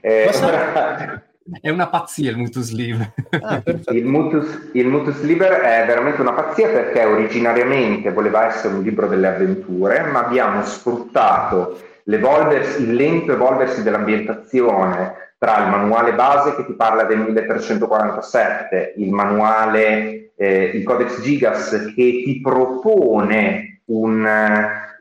eh, 0.02 0.30
è 1.60 1.68
una 1.68 1.88
pazzia 1.88 2.30
il 2.30 2.36
Mutus 2.36 2.70
Liber. 2.70 3.12
Ah, 3.40 3.60
il, 3.88 4.04
Mutus, 4.04 4.70
il 4.74 4.86
Mutus 4.86 5.20
Liber 5.22 5.50
è 5.50 5.84
veramente 5.84 6.20
una 6.20 6.32
pazzia 6.32 6.68
perché 6.68 7.04
originariamente 7.04 8.12
voleva 8.12 8.46
essere 8.46 8.72
un 8.72 8.84
libro 8.84 9.08
delle 9.08 9.26
avventure, 9.26 10.02
ma 10.04 10.24
abbiamo 10.24 10.64
sfruttato 10.64 11.88
il 12.16 12.94
lento 12.94 13.32
evolversi 13.32 13.82
dell'ambientazione 13.82 15.34
tra 15.38 15.64
il 15.64 15.70
manuale 15.70 16.12
base 16.12 16.54
che 16.54 16.66
ti 16.66 16.74
parla 16.74 17.04
del 17.04 17.18
1347, 17.18 18.94
il 18.96 19.10
manuale, 19.10 20.32
eh, 20.36 20.64
il 20.74 20.84
Codex 20.84 21.22
Gigas 21.22 21.70
che 21.94 22.22
ti 22.24 22.40
propone 22.42 23.80
un, 23.86 24.28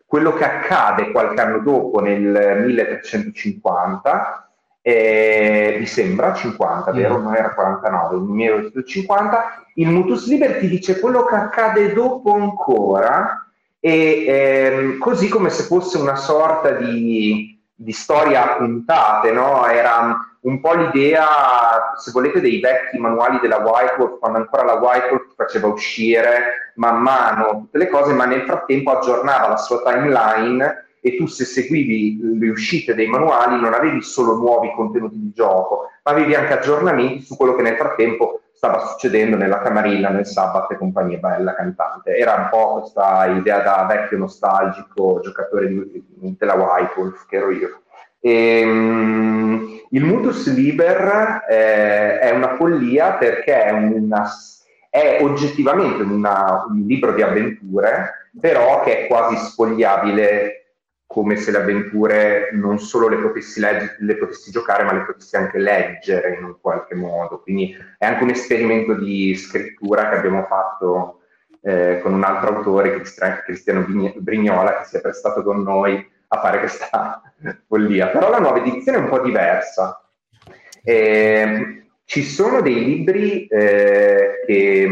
quello 0.06 0.34
che 0.34 0.46
accade 0.46 1.12
qualche 1.12 1.42
anno 1.42 1.60
dopo 1.60 2.00
nel 2.00 2.64
1350, 2.66 4.50
eh, 4.82 5.76
mi 5.78 5.86
sembra 5.86 6.34
50, 6.34 6.92
vero? 6.94 7.20
Mm. 7.20 7.24
Non 7.24 7.36
era 7.36 7.54
49, 7.54 8.16
il 8.16 8.22
1350. 8.24 9.44
Il 9.76 9.90
Mutus 9.90 10.28
Liber 10.28 10.58
ti 10.58 10.70
dice 10.70 11.00
quello 11.00 11.26
che 11.26 11.36
accade 11.36 11.94
dopo 11.94 12.34
ancora, 12.34 13.49
e 13.80 14.26
ehm, 14.28 14.98
così 14.98 15.30
come 15.30 15.50
se 15.50 15.64
fosse 15.64 15.98
una 15.98 16.16
sorta 16.16 16.72
di, 16.72 17.60
di 17.74 17.92
storia 17.92 18.44
a 18.44 18.58
puntate, 18.58 19.32
no? 19.32 19.66
Era 19.66 20.18
un 20.42 20.60
po' 20.60 20.74
l'idea, 20.74 21.94
se 21.98 22.12
volete, 22.12 22.42
dei 22.42 22.60
vecchi 22.60 22.98
manuali 22.98 23.40
della 23.40 23.60
White 23.60 23.96
Wolf, 23.98 24.20
quando 24.20 24.38
ancora 24.38 24.64
la 24.64 24.76
White 24.76 25.08
Wolf 25.10 25.36
faceva 25.36 25.68
uscire 25.68 26.72
man 26.76 27.02
mano 27.02 27.60
tutte 27.62 27.78
le 27.78 27.90
cose, 27.90 28.14
ma 28.14 28.26
nel 28.26 28.44
frattempo 28.44 28.92
aggiornava 28.92 29.48
la 29.48 29.58
sua 29.58 29.82
timeline 29.82 30.88
e 31.02 31.16
tu 31.16 31.28
se 31.28 31.46
seguivi 31.46 32.20
le 32.38 32.50
uscite 32.50 32.94
dei 32.94 33.08
manuali 33.08 33.60
non 33.60 33.74
avevi 33.74 34.02
solo 34.02 34.36
nuovi 34.36 34.72
contenuti 34.76 35.18
di 35.18 35.32
gioco, 35.34 35.90
ma 36.04 36.12
avevi 36.12 36.36
anche 36.36 36.54
aggiornamenti 36.54 37.24
su 37.24 37.36
quello 37.38 37.56
che 37.56 37.62
nel 37.62 37.78
frattempo 37.78 38.42
stava 38.60 38.88
succedendo 38.88 39.38
nella 39.38 39.60
camarilla, 39.60 40.10
nel 40.10 40.26
sabato 40.26 40.74
e 40.74 40.78
compagnia 40.78 41.18
bella 41.18 41.56
cantante. 41.56 42.18
Era 42.18 42.36
un 42.36 42.48
po' 42.50 42.80
questa 42.80 43.26
idea 43.28 43.62
da 43.62 43.86
vecchio 43.88 44.18
nostalgico 44.18 45.22
giocatore 45.24 45.70
di, 45.70 46.04
della 46.38 46.56
White 46.56 47.00
Wolf 47.00 47.26
che 47.26 47.38
ero 47.38 47.52
io. 47.52 47.82
E, 48.20 48.64
um, 48.66 49.80
il 49.92 50.04
Mutus 50.04 50.54
Liber 50.54 51.46
eh, 51.48 52.20
è 52.20 52.32
una 52.32 52.58
follia 52.58 53.14
perché 53.14 53.64
è, 53.64 53.72
una, 53.72 54.30
è 54.90 55.20
oggettivamente 55.22 56.04
una, 56.04 56.66
un 56.68 56.84
libro 56.86 57.14
di 57.14 57.22
avventure, 57.22 58.30
però 58.42 58.82
che 58.84 59.06
è 59.06 59.08
quasi 59.08 59.38
spogliabile 59.38 60.59
come 61.12 61.38
se 61.38 61.50
le 61.50 61.58
avventure 61.58 62.52
non 62.54 62.78
solo 62.78 63.08
le 63.08 63.18
potessi, 63.18 63.60
legge, 63.60 63.96
le 63.98 64.16
potessi 64.16 64.52
giocare, 64.52 64.84
ma 64.84 64.94
le 64.94 65.06
potessi 65.06 65.36
anche 65.36 65.58
leggere 65.58 66.36
in 66.36 66.44
un 66.44 66.58
qualche 66.62 66.94
modo. 66.94 67.42
Quindi 67.42 67.76
è 67.98 68.06
anche 68.06 68.22
un 68.22 68.30
esperimento 68.30 68.94
di 68.94 69.34
scrittura 69.34 70.08
che 70.08 70.18
abbiamo 70.18 70.44
fatto 70.44 71.22
eh, 71.64 72.00
con 72.04 72.14
un 72.14 72.24
altro 72.24 72.58
autore, 72.58 73.02
Cristiano 73.02 73.88
Brignola, 74.18 74.78
che 74.78 74.86
si 74.86 74.98
è 74.98 75.02
prestato 75.02 75.42
con 75.42 75.64
noi 75.64 76.08
a 76.28 76.40
fare 76.40 76.60
questa 76.60 77.24
follia. 77.68 78.10
Però 78.10 78.30
la 78.30 78.38
nuova 78.38 78.60
edizione 78.60 79.00
è 79.00 79.02
un 79.02 79.10
po' 79.10 79.22
diversa. 79.22 80.08
E 80.84 81.86
ci 82.06 82.22
sono 82.22 82.62
dei 82.62 82.86
libri 82.86 83.48
eh, 83.48 84.44
che, 84.46 84.90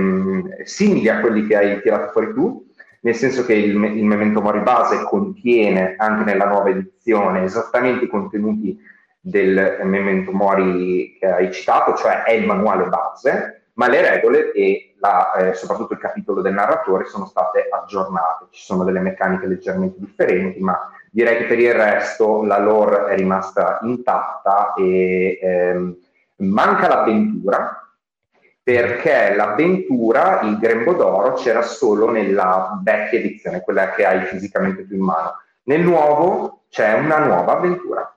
simili 0.64 1.10
a 1.10 1.20
quelli 1.20 1.46
che 1.46 1.56
hai 1.56 1.80
tirato 1.84 2.12
fuori 2.12 2.34
tu, 2.34 2.67
nel 3.08 3.16
senso 3.16 3.46
che 3.46 3.54
il, 3.54 3.74
il 3.74 4.04
Memento 4.04 4.42
Mori 4.42 4.60
base 4.60 5.04
contiene 5.04 5.96
anche 5.98 6.26
nella 6.26 6.46
nuova 6.46 6.70
edizione 6.70 7.44
esattamente 7.44 8.04
i 8.04 8.10
contenuti 8.10 8.78
del 9.18 9.80
Memento 9.84 10.34
Mori 10.34 11.16
che 11.18 11.26
hai 11.26 11.54
citato, 11.54 11.96
cioè 11.96 12.24
è 12.24 12.34
il 12.34 12.46
manuale 12.46 12.90
base, 12.90 13.70
ma 13.76 13.88
le 13.88 14.02
regole 14.02 14.52
e 14.52 14.96
la, 15.00 15.32
eh, 15.36 15.54
soprattutto 15.54 15.94
il 15.94 16.00
capitolo 16.00 16.42
del 16.42 16.54
narratore 16.54 17.06
sono 17.06 17.26
state 17.28 17.70
aggiornate. 17.72 18.48
Ci 18.50 18.66
sono 18.66 18.84
delle 18.84 19.00
meccaniche 19.00 19.48
leggermente 19.48 20.00
differenti, 20.00 20.60
ma 20.60 20.78
direi 21.10 21.38
che 21.38 21.46
per 21.46 21.60
il 21.60 21.74
resto 21.74 22.44
la 22.44 22.60
lore 22.60 23.06
è 23.06 23.16
rimasta 23.16 23.80
intatta 23.84 24.74
e 24.74 25.40
ehm, 25.42 25.96
Manca 26.40 26.88
l'avventura, 26.88 27.87
perché 28.68 29.34
l'avventura, 29.34 30.42
il 30.42 30.58
grembo 30.58 30.92
d'oro, 30.92 31.36
c'era 31.36 31.62
solo 31.62 32.12
nella 32.12 32.78
vecchia 32.84 33.20
edizione, 33.20 33.62
quella 33.62 33.92
che 33.92 34.06
hai 34.06 34.26
fisicamente 34.26 34.84
più 34.84 34.98
in 34.98 35.04
mano. 35.04 35.36
Nel 35.64 35.84
nuovo 35.84 36.64
c'è 36.70 36.92
una 36.96 37.18
nuova 37.26 37.56
avventura. 37.60 38.14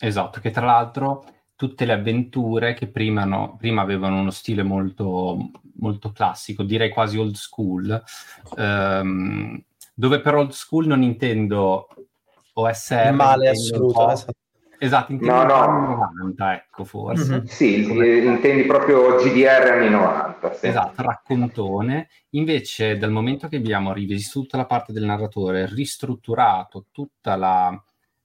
Esatto, 0.00 0.40
che 0.40 0.50
tra 0.50 0.66
l'altro 0.66 1.24
tutte 1.54 1.84
le 1.84 1.92
avventure 1.92 2.74
che 2.74 2.88
prima, 2.88 3.24
no, 3.24 3.54
prima 3.56 3.80
avevano 3.80 4.18
uno 4.18 4.32
stile 4.32 4.64
molto, 4.64 5.50
molto, 5.74 6.10
classico, 6.10 6.64
direi 6.64 6.88
quasi 6.88 7.16
old 7.16 7.36
school, 7.36 8.02
ehm, 8.56 9.62
dove 9.94 10.20
per 10.20 10.34
old 10.34 10.50
school 10.50 10.88
non 10.88 11.02
intendo 11.02 11.86
OSR. 12.54 13.12
Male 13.12 13.50
assoluto, 13.50 14.10
esatto. 14.10 14.32
Esatto, 14.84 15.12
intendi 15.12 15.34
no, 15.34 15.44
no. 15.44 15.54
anni 15.54 15.94
90, 15.94 16.54
ecco, 16.54 16.84
forse. 16.84 17.32
Mm-hmm. 17.32 17.44
Sì, 17.44 17.86
Come... 17.86 18.16
intendi 18.18 18.64
proprio 18.64 19.16
GDR 19.16 19.70
anni 19.70 19.88
90. 19.88 20.52
Sì. 20.52 20.66
Esatto, 20.66 21.02
raccontone. 21.02 22.08
Invece, 22.30 22.98
dal 22.98 23.10
momento 23.10 23.48
che 23.48 23.56
abbiamo 23.56 23.94
rivisto 23.94 24.40
tutta 24.40 24.58
la 24.58 24.66
parte 24.66 24.92
del 24.92 25.04
narratore, 25.04 25.66
ristrutturato 25.72 26.86
tutta 26.90 27.36
la, 27.36 27.82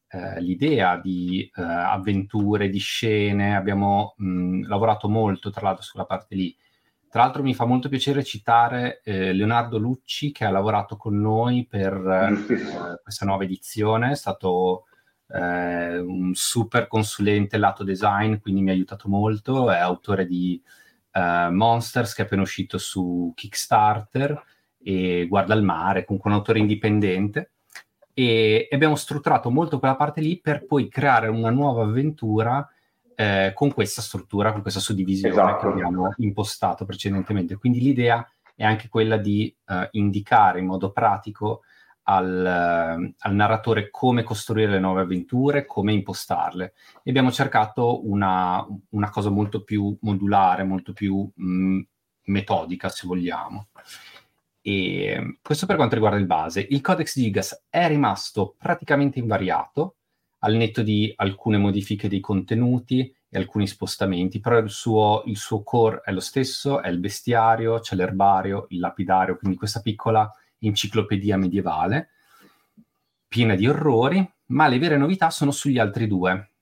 eh, 0.10 0.42
l'idea 0.42 0.98
di 0.98 1.50
eh, 1.56 1.62
avventure, 1.62 2.68
di 2.68 2.80
scene, 2.80 3.56
abbiamo 3.56 4.16
mh, 4.18 4.68
lavorato 4.68 5.08
molto, 5.08 5.50
tra 5.52 5.62
l'altro, 5.62 5.84
sulla 5.84 6.06
parte 6.06 6.36
lì. 6.36 6.54
Tra 7.10 7.24
l'altro 7.24 7.42
mi 7.42 7.56
fa 7.56 7.66
molto 7.66 7.88
piacere 7.88 8.24
citare 8.24 9.02
eh, 9.04 9.32
Leonardo 9.34 9.78
Lucci 9.78 10.32
che 10.32 10.46
ha 10.46 10.52
lavorato 10.52 10.98
con 10.98 11.20
noi 11.20 11.66
per 11.66 11.94
eh, 11.94 13.00
questa 13.02 13.26
nuova 13.26 13.46
edizione, 13.46 14.12
è 14.12 14.16
stato 14.16 14.84
eh, 15.32 16.00
un 16.00 16.34
super 16.34 16.88
consulente 16.88 17.58
lato 17.58 17.84
design, 17.84 18.38
quindi 18.38 18.62
mi 18.62 18.70
ha 18.70 18.74
aiutato 18.74 19.08
molto, 19.08 19.72
è 19.72 19.78
autore 19.78 20.26
di 20.26 20.62
eh, 21.12 21.50
Monsters 21.52 22.14
che 22.14 22.24
è 22.24 22.26
appena 22.26 22.42
uscito 22.42 22.78
su 22.78 23.32
Kickstarter 23.36 24.44
e 24.82 25.28
Guarda 25.28 25.54
il 25.54 25.64
mare, 25.64 26.06
comunque 26.06 26.32
un 26.32 26.38
autore 26.38 26.60
indipendente 26.60 27.52
e 28.14 28.68
abbiamo 28.72 28.96
strutturato 28.96 29.50
molto 29.50 29.80
quella 29.80 29.96
parte 29.96 30.22
lì 30.22 30.40
per 30.40 30.66
poi 30.66 30.90
creare 30.90 31.28
una 31.28 31.52
nuova 31.52 31.84
avventura 31.84 32.68
eh, 33.16 33.52
con 33.54 33.74
questa 33.74 34.02
struttura, 34.02 34.52
con 34.52 34.62
questa 34.62 34.80
suddivisione 34.80 35.34
esatto. 35.34 35.68
che 35.68 35.68
abbiamo 35.68 36.14
impostato 36.18 36.86
precedentemente. 36.86 37.56
Quindi 37.56 37.82
l'idea 37.82 38.26
è 38.56 38.66
anche 38.66 38.90
quella 38.90 39.16
di 39.16 39.56
uh, 39.68 39.88
indicare 39.92 40.60
in 40.60 40.66
modo 40.66 40.92
pratico 40.92 41.62
al, 42.10 43.14
al, 43.18 43.34
narratore 43.36 43.92
come 43.92 44.24
costruire 44.24 44.72
le 44.72 44.80
nuove 44.80 45.02
avventure, 45.02 45.66
come 45.66 45.94
impostarle. 45.94 46.74
E 47.04 47.10
abbiamo 47.10 47.32
cercato 47.32 48.08
una, 48.10 48.66
una 48.90 49.10
cosa 49.12 49.30
molto 49.30 49.64
più 49.64 49.96
modulare, 50.02 50.64
molto 50.64 50.92
più 50.92 51.30
mh, 51.34 51.46
mm, 51.46 51.80
metodica, 52.26 52.90
se 52.90 53.06
vogliamo. 53.06 53.68
E 54.62 55.38
questo 55.42 55.68
per 55.68 55.76
quanto 55.76 55.94
riguarda 55.94 56.18
il 56.18 56.26
base. 56.26 56.66
Il 56.68 56.82
Codex 56.82 57.14
Gigas 57.20 57.66
è 57.70 57.88
rimasto 57.88 58.56
praticamente 58.58 59.20
invariato, 59.20 59.96
al 60.40 60.56
netto 60.56 60.82
di 60.82 61.14
alcune 61.16 61.58
modifiche 61.58 62.08
dei 62.08 62.22
contenuti 62.22 63.14
e 63.30 63.38
alcuni 63.38 63.68
spostamenti, 63.68 64.40
però 64.40 64.58
il 64.58 64.70
suo, 64.70 65.22
il 65.26 65.38
suo 65.38 65.62
core 65.62 66.02
è 66.04 66.12
lo 66.12 66.22
stesso, 66.22 66.82
è 66.82 66.90
il 66.90 67.00
bestiario, 67.00 67.80
c'è 67.80 67.96
l'erbario, 67.96 68.66
il 68.70 68.80
lapidario, 68.80 69.38
quindi 69.38 69.58
questa 69.58 69.82
piccola 69.82 70.32
enciclopedia 70.60 71.38
medievale, 71.38 72.10
piena 73.28 73.56
di 73.56 73.68
orrori, 73.68 74.28
ma 74.48 74.68
le 74.68 74.80
vere 74.80 74.98
novità 74.98 75.30
sono 75.30 75.52
sugli 75.52 75.78
altri 75.78 76.08
due, 76.08 76.54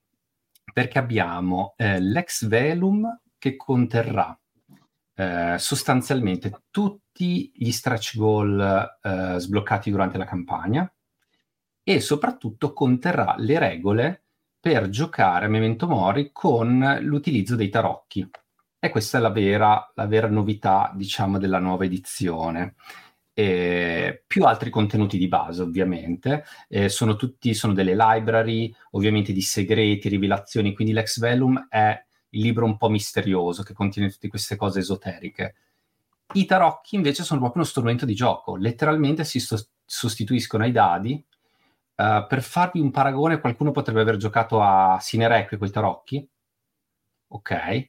perché 0.72 0.98
abbiamo 0.98 1.74
eh, 1.76 2.00
l'ex 2.00 2.46
velum 2.46 3.20
che 3.38 3.56
conterrà 3.56 4.38
eh, 5.14 5.56
sostanzialmente 5.58 6.64
tutti 6.70 7.50
gli 7.54 7.72
stretch 7.72 8.16
goal 8.16 8.98
eh, 9.02 9.34
sbloccati 9.38 9.90
durante 9.90 10.18
la 10.18 10.24
campagna 10.24 10.92
e 11.82 12.00
soprattutto 12.00 12.72
conterrà 12.72 13.34
le 13.38 13.58
regole 13.58 14.24
per 14.60 14.88
giocare 14.90 15.46
a 15.46 15.48
Memento 15.48 15.88
Mori 15.88 16.30
con 16.32 16.98
l'utilizzo 17.00 17.56
dei 17.56 17.70
tarocchi. 17.70 18.28
E 18.78 18.90
questa 18.90 19.18
è 19.18 19.20
la 19.20 19.30
vera, 19.30 19.90
la 19.94 20.06
vera 20.06 20.28
novità, 20.28 20.92
diciamo, 20.94 21.38
della 21.38 21.58
nuova 21.58 21.84
edizione 21.84 22.76
eh, 23.38 24.24
più 24.26 24.42
altri 24.46 24.68
contenuti 24.68 25.16
di 25.16 25.28
base 25.28 25.62
ovviamente, 25.62 26.44
eh, 26.66 26.88
sono 26.88 27.14
tutti, 27.14 27.54
sono 27.54 27.72
delle 27.72 27.94
library 27.94 28.74
ovviamente 28.90 29.32
di 29.32 29.42
segreti, 29.42 30.08
rivelazioni, 30.08 30.74
quindi 30.74 30.92
l'ex 30.92 31.20
velum 31.20 31.68
è 31.68 32.04
il 32.30 32.40
libro 32.40 32.64
un 32.64 32.76
po' 32.76 32.88
misterioso 32.88 33.62
che 33.62 33.74
contiene 33.74 34.10
tutte 34.10 34.26
queste 34.26 34.56
cose 34.56 34.80
esoteriche. 34.80 35.54
I 36.32 36.46
tarocchi 36.46 36.96
invece 36.96 37.22
sono 37.22 37.38
proprio 37.38 37.62
uno 37.62 37.70
strumento 37.70 38.04
di 38.04 38.14
gioco, 38.16 38.56
letteralmente 38.56 39.22
si 39.22 39.38
so- 39.38 39.68
sostituiscono 39.84 40.64
ai 40.64 40.72
dadi. 40.72 41.24
Uh, 41.94 42.26
per 42.26 42.42
farvi 42.42 42.80
un 42.80 42.90
paragone, 42.90 43.38
qualcuno 43.38 43.70
potrebbe 43.70 44.00
aver 44.00 44.16
giocato 44.16 44.60
a 44.60 44.98
Sinereque 45.00 45.58
con 45.58 45.68
i 45.68 45.70
tarocchi, 45.70 46.28
ok? 47.28 47.88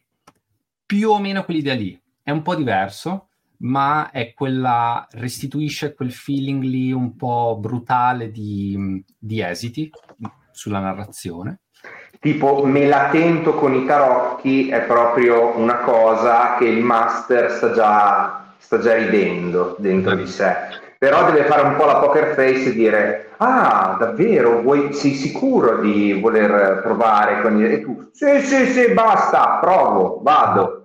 Più 0.85 1.09
o 1.09 1.19
meno 1.19 1.43
quell'idea 1.43 1.73
lì, 1.73 1.99
è 2.21 2.29
un 2.29 2.43
po' 2.43 2.53
diverso, 2.53 3.28
ma 3.59 4.11
è 4.11 4.33
quella, 4.33 5.07
restituisce 5.11 5.93
quel 5.93 6.11
feeling 6.11 6.63
lì 6.63 6.91
un 6.91 7.15
po' 7.15 7.57
brutale 7.59 8.31
di, 8.31 9.03
di 9.17 9.41
esiti 9.41 9.89
sulla 10.51 10.79
narrazione. 10.79 11.61
Tipo, 12.19 12.65
me 12.65 12.85
la 12.85 13.09
tento 13.09 13.55
con 13.55 13.73
i 13.73 13.85
tarocchi 13.85 14.69
è 14.69 14.81
proprio 14.81 15.57
una 15.57 15.77
cosa 15.77 16.55
che 16.57 16.65
il 16.65 16.83
master 16.83 17.49
sta 17.51 17.71
già, 17.71 18.53
sta 18.57 18.79
già 18.79 18.95
ridendo 18.95 19.75
dentro 19.79 20.15
di 20.15 20.27
sé. 20.27 20.53
Però 20.97 21.23
deve 21.31 21.45
fare 21.45 21.61
un 21.61 21.77
po' 21.77 21.85
la 21.85 21.99
poker 21.99 22.33
face 22.33 22.65
e 22.65 22.73
dire: 22.73 23.29
Ah, 23.37 23.95
davvero? 23.97 24.61
Vuoi, 24.61 24.91
sei 24.91 25.13
sicuro 25.13 25.79
di 25.79 26.11
voler 26.19 26.81
provare? 26.83 27.41
Con... 27.41 27.63
E 27.63 27.79
tu, 27.79 28.09
sì, 28.11 28.41
sì, 28.41 28.65
sì, 28.65 28.91
basta, 28.91 29.59
provo, 29.61 30.19
vado. 30.21 30.78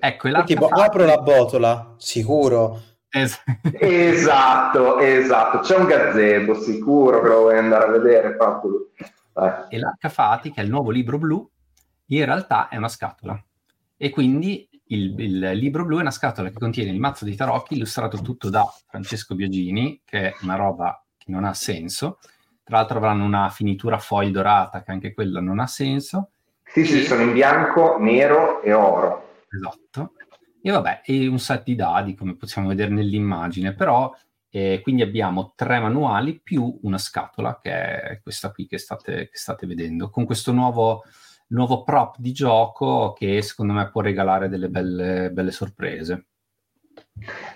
Ecco, 0.00 0.28
e 0.28 0.44
tipo, 0.44 0.68
fa... 0.68 0.84
apro 0.84 1.04
la 1.04 1.18
botola, 1.18 1.94
sicuro. 1.98 2.80
Es- 3.10 3.42
esatto, 3.78 4.98
esatto. 4.98 5.58
C'è 5.58 5.76
un 5.76 5.86
gazebo, 5.86 6.54
sicuro 6.54 7.20
che 7.20 7.28
lo 7.28 7.40
vuoi 7.40 7.58
andare 7.58 7.84
a 7.84 7.98
vedere 7.98 8.34
proprio. 8.34 8.90
Eh. 8.96 9.76
E 9.76 9.78
l'H 9.78 10.52
che 10.52 10.52
è 10.54 10.62
il 10.62 10.70
nuovo 10.70 10.90
libro 10.90 11.18
blu, 11.18 11.48
in 12.06 12.24
realtà 12.24 12.68
è 12.68 12.76
una 12.76 12.88
scatola. 12.88 13.38
E 13.96 14.10
quindi 14.10 14.68
il, 14.86 15.14
il, 15.20 15.38
libro 15.58 15.84
blu 15.84 15.98
è 15.98 16.00
una 16.00 16.10
scatola 16.10 16.48
che 16.48 16.58
contiene 16.58 16.90
il 16.90 16.98
mazzo 16.98 17.26
dei 17.26 17.36
tarocchi, 17.36 17.74
illustrato 17.74 18.18
tutto 18.22 18.48
da 18.48 18.64
Francesco 18.88 19.34
Biagini, 19.34 20.00
che 20.04 20.28
è 20.28 20.34
una 20.42 20.56
roba 20.56 21.04
che 21.18 21.30
non 21.30 21.44
ha 21.44 21.52
senso. 21.52 22.18
Tra 22.62 22.78
l'altro 22.78 22.98
avranno 22.98 23.24
una 23.24 23.50
finitura 23.50 23.98
foil 23.98 24.30
dorata, 24.30 24.82
che 24.82 24.92
anche 24.92 25.12
quella 25.12 25.40
non 25.40 25.58
ha 25.58 25.66
senso. 25.66 26.30
Sì, 26.64 26.84
sì, 26.84 27.02
sono 27.02 27.22
in 27.22 27.32
bianco, 27.32 27.98
nero 27.98 28.62
e 28.62 28.72
oro. 28.72 29.29
Esatto. 29.50 30.12
E 30.62 30.70
vabbè, 30.70 31.02
e 31.04 31.26
un 31.26 31.38
set 31.38 31.64
di 31.64 31.74
dadi, 31.74 32.14
come 32.14 32.36
possiamo 32.36 32.68
vedere 32.68 32.90
nell'immagine, 32.90 33.74
però 33.74 34.14
eh, 34.50 34.80
quindi 34.82 35.02
abbiamo 35.02 35.52
tre 35.54 35.78
manuali 35.78 36.40
più 36.40 36.78
una 36.82 36.98
scatola, 36.98 37.58
che 37.60 38.00
è 38.00 38.20
questa 38.22 38.50
qui 38.50 38.66
che 38.66 38.78
state, 38.78 39.28
che 39.30 39.36
state 39.38 39.66
vedendo, 39.66 40.10
con 40.10 40.24
questo 40.24 40.52
nuovo, 40.52 41.04
nuovo, 41.48 41.82
prop 41.82 42.16
di 42.18 42.32
gioco 42.32 43.12
che 43.12 43.40
secondo 43.42 43.72
me 43.72 43.90
può 43.90 44.00
regalare 44.02 44.48
delle 44.48 44.68
belle, 44.68 45.30
belle 45.30 45.50
sorprese. 45.50 46.26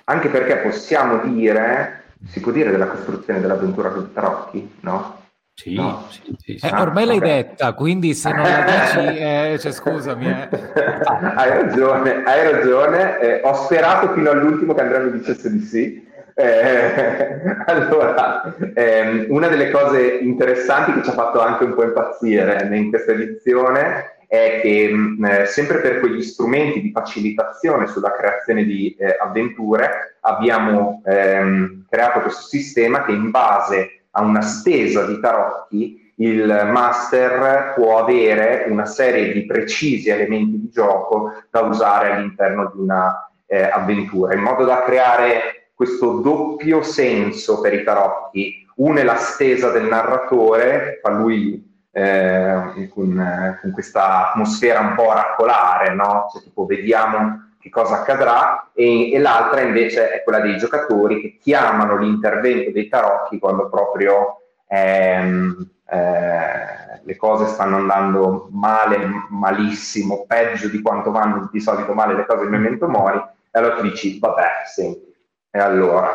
Anche 0.05 0.29
perché 0.29 0.57
possiamo 0.59 1.19
dire, 1.19 2.15
si 2.27 2.41
può 2.41 2.53
dire 2.53 2.71
della 2.71 2.87
costruzione 2.87 3.41
dell'avventura 3.41 3.91
con 3.91 4.13
tarocchi, 4.13 4.77
no? 4.81 5.23
Sì, 5.57 5.75
no. 5.75 6.07
sì, 6.11 6.35
sì, 6.37 6.59
sì. 6.59 6.67
Eh, 6.67 6.73
ormai 6.73 7.07
l'hai 7.07 7.21
detta, 7.21 7.75
quindi 7.75 8.13
se 8.13 8.33
non 8.33 8.43
la 8.43 8.65
dici, 8.65 9.19
eh, 9.19 9.57
cioè, 9.61 9.71
scusami. 9.71 10.27
Eh. 10.27 10.49
hai 11.37 11.49
ragione, 11.49 12.25
hai 12.25 12.53
ragione. 12.53 13.21
Eh, 13.21 13.41
ho 13.45 13.55
sperato 13.55 14.13
fino 14.15 14.31
all'ultimo 14.31 14.75
che 14.75 14.81
Andrea 14.81 15.01
mi 15.01 15.13
dicesse 15.13 15.53
di 15.53 15.61
sì. 15.61 16.07
Eh, 16.35 17.41
allora, 17.67 18.53
ehm, 18.75 19.27
una 19.29 19.47
delle 19.47 19.71
cose 19.71 20.17
interessanti 20.17 20.93
che 20.95 21.05
ci 21.05 21.11
ha 21.11 21.15
fatto 21.15 21.41
anche 21.41 21.63
un 21.63 21.75
po' 21.75 21.85
impazzire 21.85 22.69
in 22.73 22.91
questa 22.91 23.13
edizione 23.13 24.17
è 24.27 24.59
che 24.61 24.89
mh, 24.89 25.25
eh, 25.25 25.47
sempre 25.47 25.79
per 25.79 26.01
quegli 26.01 26.23
strumenti 26.23 26.81
di 26.81 26.91
facilitazione 26.91 27.87
sulla 27.87 28.13
creazione 28.13 28.65
di 28.65 28.97
avventure 29.21 30.17
abbiamo 30.23 31.01
ehm, 31.07 31.85
creato 31.89 32.23
questo 32.23 32.49
sistema 32.49 33.05
che 33.05 33.13
in 33.13 33.31
base 33.31 34.04
a 34.17 34.23
una 34.23 34.41
stesa 34.41 35.05
di 35.07 35.21
tarocchi 35.21 36.05
il 36.17 36.69
master 36.71 37.73
può 37.75 37.99
avere 37.99 38.67
una 38.69 38.87
serie 38.87 39.33
di 39.33 39.47
precisi 39.47 40.11
elementi 40.11 40.61
di 40.61 40.71
gioco 40.71 41.33
da 41.51 41.63
usare 41.63 42.13
all'interno 42.13 42.71
di 42.73 42.81
una 42.81 43.29
eh, 43.47 43.63
avventura, 43.63 44.35
in 44.35 44.41
modo 44.41 44.65
da 44.65 44.83
creare 44.83 45.71
questo 45.75 46.21
doppio 46.21 46.83
senso 46.83 47.61
per 47.61 47.75
i 47.75 47.83
tarocchi. 47.83 48.65
Uno 48.77 48.99
è 48.99 49.03
la 49.03 49.17
stesa 49.17 49.71
del 49.71 49.85
narratore, 49.85 51.01
fa 51.03 51.11
lui 51.11 51.73
eh, 51.91 52.91
con, 52.93 53.59
con, 53.61 53.71
questa 53.73 54.31
atmosfera 54.31 54.81
un 54.81 54.95
po' 54.95 55.09
oracolare, 55.09 55.95
no? 55.95 56.29
Cioè, 56.33 56.43
tipo 56.43 56.65
vediamo 56.65 57.44
che 57.65 57.71
cosa 57.71 58.01
accadrà, 58.01 58.69
e, 58.75 59.11
e, 59.11 59.19
l'altra 59.19 59.63
invece 59.63 60.11
è 60.11 60.23
quella 60.23 60.41
dei 60.41 60.59
giocatori 60.59 61.19
che 61.23 61.39
chiamano 61.41 61.97
l'intervento 61.97 62.71
dei 62.73 62.89
tarocchi 62.89 63.39
quando 63.39 63.71
proprio 63.71 64.43
ehm, 64.69 65.71
eh, 65.89 67.01
le 67.03 67.17
cose 67.17 67.47
stanno 67.47 67.77
andando 67.77 68.49
male, 68.51 69.09
malissimo, 69.31 70.27
peggio 70.27 70.69
di 70.69 70.83
quanto 70.83 71.11
vanno 71.11 71.49
di 71.51 71.59
solito 71.59 71.95
male 71.95 72.15
le 72.15 72.27
cose 72.27 72.45
in 72.45 72.51
Memento 72.51 72.87
Mori, 72.87 73.17
e 73.17 73.59
allora 73.59 73.77
tu 73.77 73.83
dici, 73.85 74.19
vabbè, 74.19 74.47
senti, 74.67 75.15
e 75.51 75.59
allora 75.59 76.11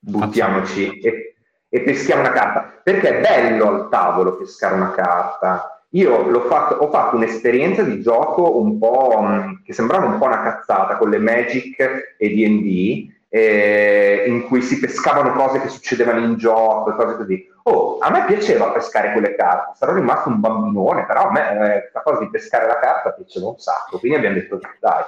buttiamoci 0.00 0.98
e, 0.98 1.36
e 1.68 1.80
peschiamo 1.80 2.22
una 2.22 2.32
carta, 2.32 2.80
perché 2.82 3.18
è 3.18 3.20
bello 3.20 3.68
al 3.68 3.88
tavolo 3.88 4.34
pescare 4.34 4.74
una 4.74 4.90
carta, 4.90 5.75
io 5.96 6.40
fatto, 6.46 6.74
ho 6.74 6.90
fatto 6.90 7.16
un'esperienza 7.16 7.82
di 7.82 8.02
gioco 8.02 8.58
un 8.58 8.78
po' 8.78 9.20
mh, 9.20 9.62
che 9.64 9.72
sembrava 9.72 10.06
un 10.06 10.18
po' 10.18 10.26
una 10.26 10.42
cazzata 10.42 10.96
con 10.96 11.08
le 11.08 11.18
Magic 11.18 12.14
e 12.18 12.28
D&D, 12.28 13.14
eh, 13.28 14.24
in 14.26 14.44
cui 14.44 14.60
si 14.62 14.78
pescavano 14.78 15.32
cose 15.32 15.60
che 15.60 15.68
succedevano 15.68 16.20
in 16.20 16.36
gioco 16.36 16.90
e 16.90 16.94
cose 16.94 17.16
così. 17.16 17.48
Oh, 17.64 17.98
a 17.98 18.10
me 18.10 18.24
piaceva 18.26 18.70
pescare 18.70 19.12
quelle 19.12 19.34
carte, 19.34 19.72
sarò 19.76 19.94
rimasto 19.94 20.28
un 20.28 20.40
bambinone, 20.40 21.06
però 21.06 21.28
a 21.28 21.32
me 21.32 21.50
eh, 21.50 21.90
la 21.92 22.02
cosa 22.02 22.20
di 22.20 22.30
pescare 22.30 22.66
la 22.66 22.78
carta 22.78 23.12
piaceva 23.12 23.48
un 23.48 23.58
sacco, 23.58 23.98
quindi 23.98 24.18
abbiamo 24.18 24.36
detto 24.36 24.60
dai. 24.78 25.02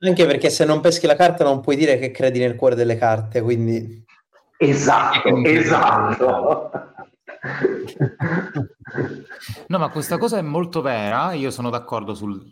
Anche 0.00 0.26
perché 0.26 0.50
se 0.50 0.64
non 0.64 0.80
peschi 0.80 1.06
la 1.06 1.16
carta 1.16 1.44
non 1.44 1.60
puoi 1.60 1.76
dire 1.76 1.98
che 1.98 2.10
credi 2.10 2.38
nel 2.40 2.56
cuore 2.56 2.74
delle 2.74 2.96
carte, 2.96 3.40
quindi... 3.42 4.04
Esatto, 4.56 5.42
esatto. 5.44 6.92
No, 9.68 9.78
ma 9.78 9.88
questa 9.90 10.18
cosa 10.18 10.38
è 10.38 10.42
molto 10.42 10.80
vera, 10.80 11.32
io 11.32 11.50
sono 11.50 11.70
d'accordo 11.70 12.14
sul, 12.14 12.42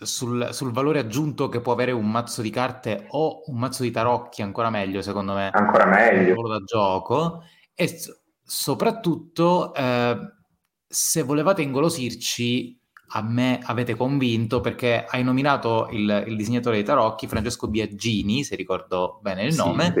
sul, 0.00 0.48
sul, 0.52 0.72
valore 0.72 0.98
aggiunto 0.98 1.48
che 1.48 1.60
può 1.60 1.72
avere 1.72 1.92
un 1.92 2.10
mazzo 2.10 2.42
di 2.42 2.50
carte 2.50 3.06
o 3.10 3.42
un 3.46 3.58
mazzo 3.58 3.82
di 3.82 3.90
tarocchi, 3.90 4.42
ancora 4.42 4.70
meglio 4.70 5.02
secondo 5.02 5.34
me. 5.34 5.50
Ancora 5.52 5.86
meglio. 5.86 6.48
da 6.48 6.58
gioco. 6.64 7.44
E 7.74 7.86
s- 7.86 8.20
soprattutto, 8.42 9.72
eh, 9.74 10.16
se 10.86 11.22
volevate 11.22 11.62
ingolosirci, 11.62 12.78
a 13.14 13.22
me 13.22 13.60
avete 13.62 13.94
convinto 13.94 14.60
perché 14.60 15.04
hai 15.08 15.22
nominato 15.22 15.88
il, 15.90 16.24
il 16.26 16.36
disegnatore 16.36 16.76
dei 16.76 16.84
tarocchi, 16.84 17.26
Francesco 17.26 17.68
Biagini, 17.68 18.44
se 18.44 18.56
ricordo 18.56 19.18
bene 19.22 19.44
il 19.44 19.54
nome. 19.54 19.92
Sì, 19.94 20.00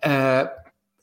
eh, 0.00 0.50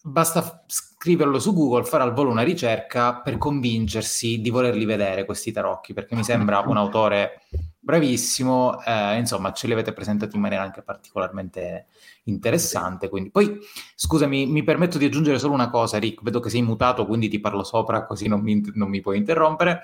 basta 0.09 0.63
scriverlo 0.67 1.39
su 1.39 1.53
Google, 1.53 1.85
fare 1.85 2.03
al 2.03 2.13
volo 2.13 2.31
una 2.31 2.41
ricerca 2.41 3.21
per 3.21 3.37
convincersi 3.37 4.41
di 4.41 4.49
volerli 4.49 4.85
vedere 4.85 5.25
questi 5.25 5.51
tarocchi, 5.51 5.93
perché 5.93 6.15
mi 6.15 6.23
sembra 6.23 6.59
un 6.59 6.77
autore 6.77 7.43
bravissimo, 7.79 8.83
eh, 8.83 9.17
insomma 9.17 9.53
ce 9.53 9.67
li 9.67 9.73
avete 9.73 9.93
presentati 9.93 10.35
in 10.35 10.41
maniera 10.41 10.63
anche 10.63 10.81
particolarmente 10.81 11.87
interessante. 12.25 13.09
Quindi. 13.09 13.31
Poi, 13.31 13.57
scusami, 13.95 14.45
mi 14.45 14.63
permetto 14.63 14.97
di 14.97 15.05
aggiungere 15.05 15.39
solo 15.39 15.53
una 15.53 15.69
cosa, 15.69 15.97
Rick, 15.97 16.21
vedo 16.21 16.39
che 16.39 16.49
sei 16.49 16.61
mutato, 16.61 17.05
quindi 17.05 17.29
ti 17.29 17.39
parlo 17.39 17.63
sopra, 17.63 18.05
così 18.05 18.27
non 18.27 18.41
mi, 18.41 18.61
non 18.73 18.89
mi 18.89 19.01
puoi 19.01 19.17
interrompere. 19.17 19.81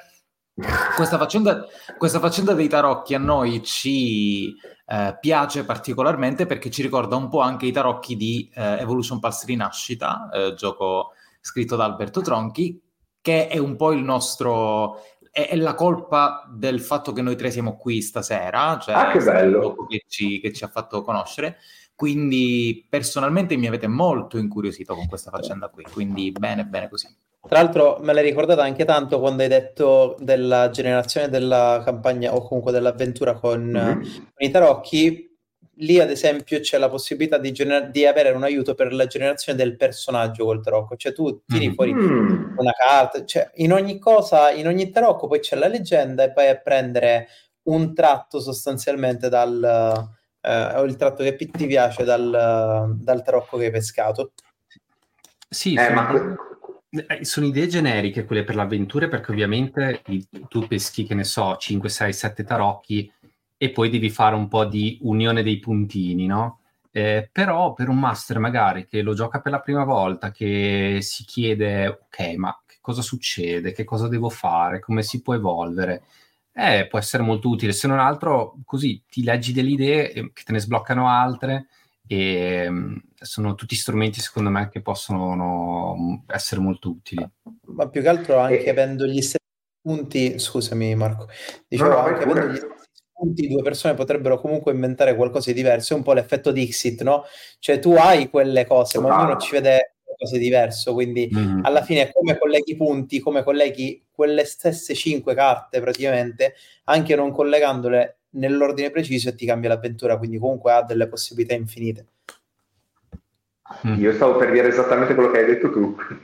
Questa 0.96 1.18
faccenda, 1.18 1.66
questa 1.98 2.20
faccenda, 2.20 2.54
dei 2.54 2.70
tarocchi 2.70 3.14
a 3.14 3.20
noi 3.20 3.62
ci 3.64 4.56
eh, 4.88 5.18
piace 5.20 5.66
particolarmente 5.66 6.46
perché 6.46 6.70
ci 6.70 6.82
ricorda 6.82 7.16
un 7.16 7.30
po' 7.30 7.40
anche 7.40 7.66
i 7.66 7.72
tarocchi 7.72 8.16
di 8.16 8.50
eh, 8.54 8.80
Evolution 8.80 9.20
Pulse 9.20 9.46
Rinascita, 9.46 10.30
eh, 10.32 10.54
gioco 10.56 11.14
scritto 11.42 11.76
da 11.76 11.86
Alberto 11.86 12.22
Tronchi, 12.22 12.82
che 13.22 13.48
è 13.48 13.58
un 13.58 13.76
po' 13.76 13.92
il 13.92 14.04
nostro 14.04 15.00
è, 15.36 15.50
è, 15.50 15.56
la 15.58 15.76
colpa 15.76 16.50
del 16.50 16.80
fatto 16.80 17.12
che 17.12 17.22
noi 17.22 17.36
tre 17.36 17.52
siamo 17.52 17.76
qui 17.76 18.02
stasera, 18.02 18.80
cioè 18.80 18.96
ah, 18.96 19.12
che 19.12 19.20
bello. 19.20 19.76
Che 19.86 20.06
ci, 20.08 20.40
che 20.40 20.54
ci 20.54 20.64
ha 20.64 20.70
fatto 20.70 21.02
conoscere. 21.02 21.58
Quindi 21.94 22.86
personalmente 22.90 23.58
mi 23.58 23.68
avete 23.68 23.88
molto 23.88 24.38
incuriosito 24.38 24.96
con 24.96 25.08
questa 25.08 25.32
faccenda 25.32 25.70
qui, 25.70 25.84
quindi 25.84 26.32
bene, 26.32 26.66
bene 26.66 26.88
così. 26.88 27.08
Tra 27.48 27.62
l'altro 27.62 28.00
me 28.02 28.14
l'hai 28.14 28.24
ricordata 28.24 28.64
anche 28.64 28.86
tanto 28.86 29.20
quando 29.20 29.44
hai 29.44 29.50
detto 29.50 30.16
della 30.20 30.70
generazione 30.70 31.30
della 31.30 31.82
campagna 31.86 32.34
o 32.34 32.42
comunque 32.42 32.72
dell'avventura 32.72 33.36
con, 33.36 33.62
mm-hmm. 33.62 34.02
con 34.02 34.22
i 34.38 34.50
tarocchi 34.50 35.26
lì 35.80 36.00
ad 36.00 36.10
esempio 36.10 36.60
c'è 36.60 36.78
la 36.78 36.90
possibilità 36.90 37.38
di, 37.38 37.52
gener- 37.52 37.90
di, 37.90 38.06
avere 38.06 38.32
un 38.32 38.44
aiuto 38.44 38.76
per 38.76 38.94
la 38.94 39.08
generazione 39.08 39.58
del 39.58 39.76
personaggio 39.76 40.46
col 40.46 40.62
tarocco, 40.62 40.96
cioè 40.96 41.12
tu 41.12 41.42
tiri 41.46 41.74
fuori 41.74 41.94
mm. 41.94 42.58
una 42.58 42.72
carta, 42.72 43.26
cioè 43.26 43.50
in 43.56 43.74
ogni 43.74 44.00
cosa, 44.00 44.52
in 44.52 44.68
ogni 44.68 44.90
tarocco 44.90 45.28
poi 45.28 45.40
c'è 45.40 45.56
la 45.56 45.68
leggenda 45.68 46.24
e 46.24 46.32
poi 46.32 46.48
a 46.48 46.56
prendere 46.56 47.28
un 47.64 47.94
tratto 47.94 48.40
sostanzialmente 48.40 49.28
dal, 49.28 50.08
eh, 50.42 50.76
o 50.76 50.84
il 50.84 50.96
tratto 50.96 51.24
che 51.24 51.36
ti 51.36 51.68
piace 51.68 52.04
dal, 52.04 52.96
dal 52.98 53.24
tarocco 53.24 53.58
che 53.58 53.66
hai 53.66 53.72
pescato. 53.72 54.32
Sì, 55.50 55.74
eh, 55.74 55.90
ma... 55.90 56.36
Eh, 57.08 57.26
sono 57.26 57.48
idee 57.48 57.68
generiche 57.68 58.26
quelle 58.26 58.44
per 58.44 58.56
l'avventura 58.56 59.08
perché 59.08 59.32
ovviamente 59.32 60.02
tu 60.48 60.66
peschi, 60.68 61.04
che 61.04 61.14
ne 61.14 61.24
so, 61.24 61.58
5, 61.58 61.90
6, 61.90 62.14
7 62.14 62.44
tarocchi 62.44 63.12
e 63.58 63.72
poi 63.72 63.90
devi 63.90 64.10
fare 64.10 64.36
un 64.36 64.48
po' 64.48 64.66
di 64.66 65.00
unione 65.02 65.44
dei 65.44 65.60
puntini, 65.60 66.26
no? 66.26 66.62
Eh, 66.92 67.30
però 67.32 67.74
per 67.74 67.90
un 67.90 68.00
master 68.00 68.40
magari 68.40 68.86
che 68.86 69.02
lo 69.02 69.14
gioca 69.14 69.42
per 69.42 69.52
la 69.52 69.60
prima 69.60 69.84
volta, 69.84 70.32
che 70.32 71.00
si 71.02 71.26
chiede, 71.26 71.88
ok, 71.88 72.36
ma 72.38 72.58
che 72.66 72.78
cosa 72.80 73.02
succede? 73.02 73.74
Che 73.74 73.84
cosa 73.84 74.08
devo 74.08 74.30
fare? 74.30 74.80
Come 74.80 75.04
si 75.04 75.22
può 75.22 75.34
evolvere? 75.34 76.04
Eh, 76.54 76.88
può 76.88 76.98
essere 77.00 77.24
molto 77.24 77.50
utile, 77.50 77.74
se 77.74 77.88
non 77.88 78.00
altro 78.00 78.56
così 78.64 79.04
ti 79.10 79.24
leggi 79.24 79.52
delle 79.52 79.72
idee 79.72 80.12
eh, 80.14 80.32
che 80.34 80.44
te 80.46 80.54
ne 80.54 80.60
sbloccano 80.60 81.10
altre 81.10 81.68
e 82.08 82.68
um, 82.68 83.02
sono 83.16 83.56
tutti 83.56 83.76
strumenti 83.76 84.20
secondo 84.20 84.50
me 84.50 84.70
che 84.70 84.82
possono 84.82 85.34
no, 85.36 86.24
essere 86.28 86.62
molto 86.62 86.90
utili. 86.90 87.28
Ma 87.68 87.90
più 87.90 88.02
che 88.02 88.08
altro 88.08 88.38
anche 88.40 88.64
e... 88.64 88.70
avendo 88.70 89.06
gli 89.06 89.22
stessi 89.22 89.38
punti, 89.82 90.40
scusami 90.40 90.96
Marco, 90.96 91.28
dicevo 91.68 91.90
no, 91.90 91.98
anche 91.98 92.24
avendo 92.24 92.48
gli 92.48 92.56
stessi 92.56 92.74
punti 93.16 93.48
due 93.48 93.64
persone 93.64 93.94
potrebbero 93.94 94.40
comunque 94.40 94.74
inventare 94.74 95.16
qualcosa 95.16 95.50
di 95.52 95.56
diverso, 95.56 95.94
è 95.94 95.98
un 95.98 96.04
po' 96.04 96.14
l'effetto 96.14 96.52
Dixit, 96.52 97.02
no? 97.02 97.24
Cioè 97.60 97.80
tu 97.80 97.94
hai 97.94 98.30
quelle 98.30 98.66
cose, 98.66 99.00
ma 99.00 99.18
ognuno 99.18 99.38
ci 99.38 99.52
vede 99.52 99.96
qualcosa 100.04 100.38
di 100.38 100.44
diverso, 100.44 100.94
quindi 100.94 101.30
mm-hmm. 101.34 101.64
alla 101.64 101.82
fine 101.82 102.12
come 102.12 102.38
colleghi 102.38 102.72
i 102.72 102.76
punti, 102.76 103.20
come 103.20 103.44
colleghi 103.44 104.06
quelle 104.12 104.46
stesse 104.46 104.94
cinque 104.94 105.34
carte 105.34 105.80
praticamente, 105.82 106.56
anche 106.86 107.16
non 107.16 107.32
collegandole 107.32 108.15
nell'ordine 108.36 108.92
preciso 108.92 109.30
e 109.30 109.36
ti 109.36 109.46
cambia 109.46 109.70
l'avventura, 109.70 110.18
quindi 110.18 110.38
comunque 110.38 110.72
ha 110.72 110.84
delle 110.84 111.08
possibilità 111.08 111.54
infinite. 111.54 112.06
Mm. 113.88 114.00
Io 114.00 114.14
stavo 114.14 114.36
per 114.36 114.52
dire 114.52 114.68
esattamente 114.68 115.16
quello 115.16 115.32
che 115.32 115.40
hai 115.40 115.46
detto 115.46 115.72
tu. 115.72 115.96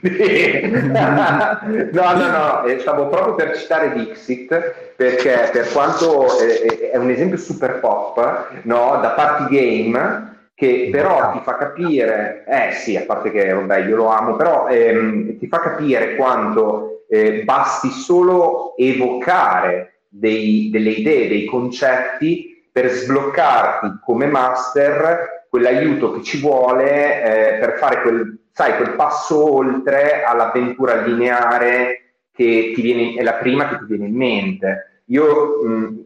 no, 1.92 2.12
no, 2.14 2.30
no, 2.30 2.78
stavo 2.78 3.08
proprio 3.08 3.34
per 3.34 3.56
citare 3.56 3.92
Dixit 3.92 4.92
perché 4.94 5.50
per 5.52 5.68
quanto 5.72 6.38
è, 6.38 6.90
è 6.92 6.96
un 6.96 7.10
esempio 7.10 7.36
super 7.36 7.80
pop, 7.80 8.60
no, 8.62 9.00
da 9.02 9.10
party 9.10 9.56
game, 9.56 10.50
che 10.54 10.88
però 10.92 11.32
ti 11.32 11.40
fa 11.42 11.56
capire, 11.56 12.44
eh 12.46 12.72
sì, 12.74 12.96
a 12.96 13.02
parte 13.04 13.32
che 13.32 13.52
vabbè 13.52 13.88
io 13.88 13.96
lo 13.96 14.06
amo, 14.06 14.36
però 14.36 14.68
ehm, 14.68 15.38
ti 15.38 15.48
fa 15.48 15.58
capire 15.58 16.14
quanto 16.14 17.06
eh, 17.08 17.42
basti 17.42 17.90
solo 17.90 18.76
evocare 18.76 19.91
dei, 20.14 20.68
delle 20.70 20.90
idee, 20.90 21.28
dei 21.28 21.46
concetti 21.46 22.68
per 22.70 22.90
sbloccarti 22.90 23.98
come 24.04 24.26
master 24.26 25.46
quell'aiuto 25.48 26.12
che 26.12 26.22
ci 26.22 26.40
vuole 26.40 27.22
eh, 27.22 27.58
per 27.58 27.78
fare 27.78 28.02
quel, 28.02 28.38
sai, 28.52 28.76
quel 28.76 28.94
passo 28.94 29.54
oltre 29.54 30.22
all'avventura 30.22 31.02
lineare 31.02 32.14
che 32.32 32.72
ti 32.74 32.80
viene, 32.80 33.14
è 33.14 33.22
la 33.22 33.34
prima 33.34 33.68
che 33.68 33.78
ti 33.78 33.84
viene 33.86 34.06
in 34.06 34.16
mente. 34.16 35.02
Io 35.06 35.62
mh, 35.62 36.02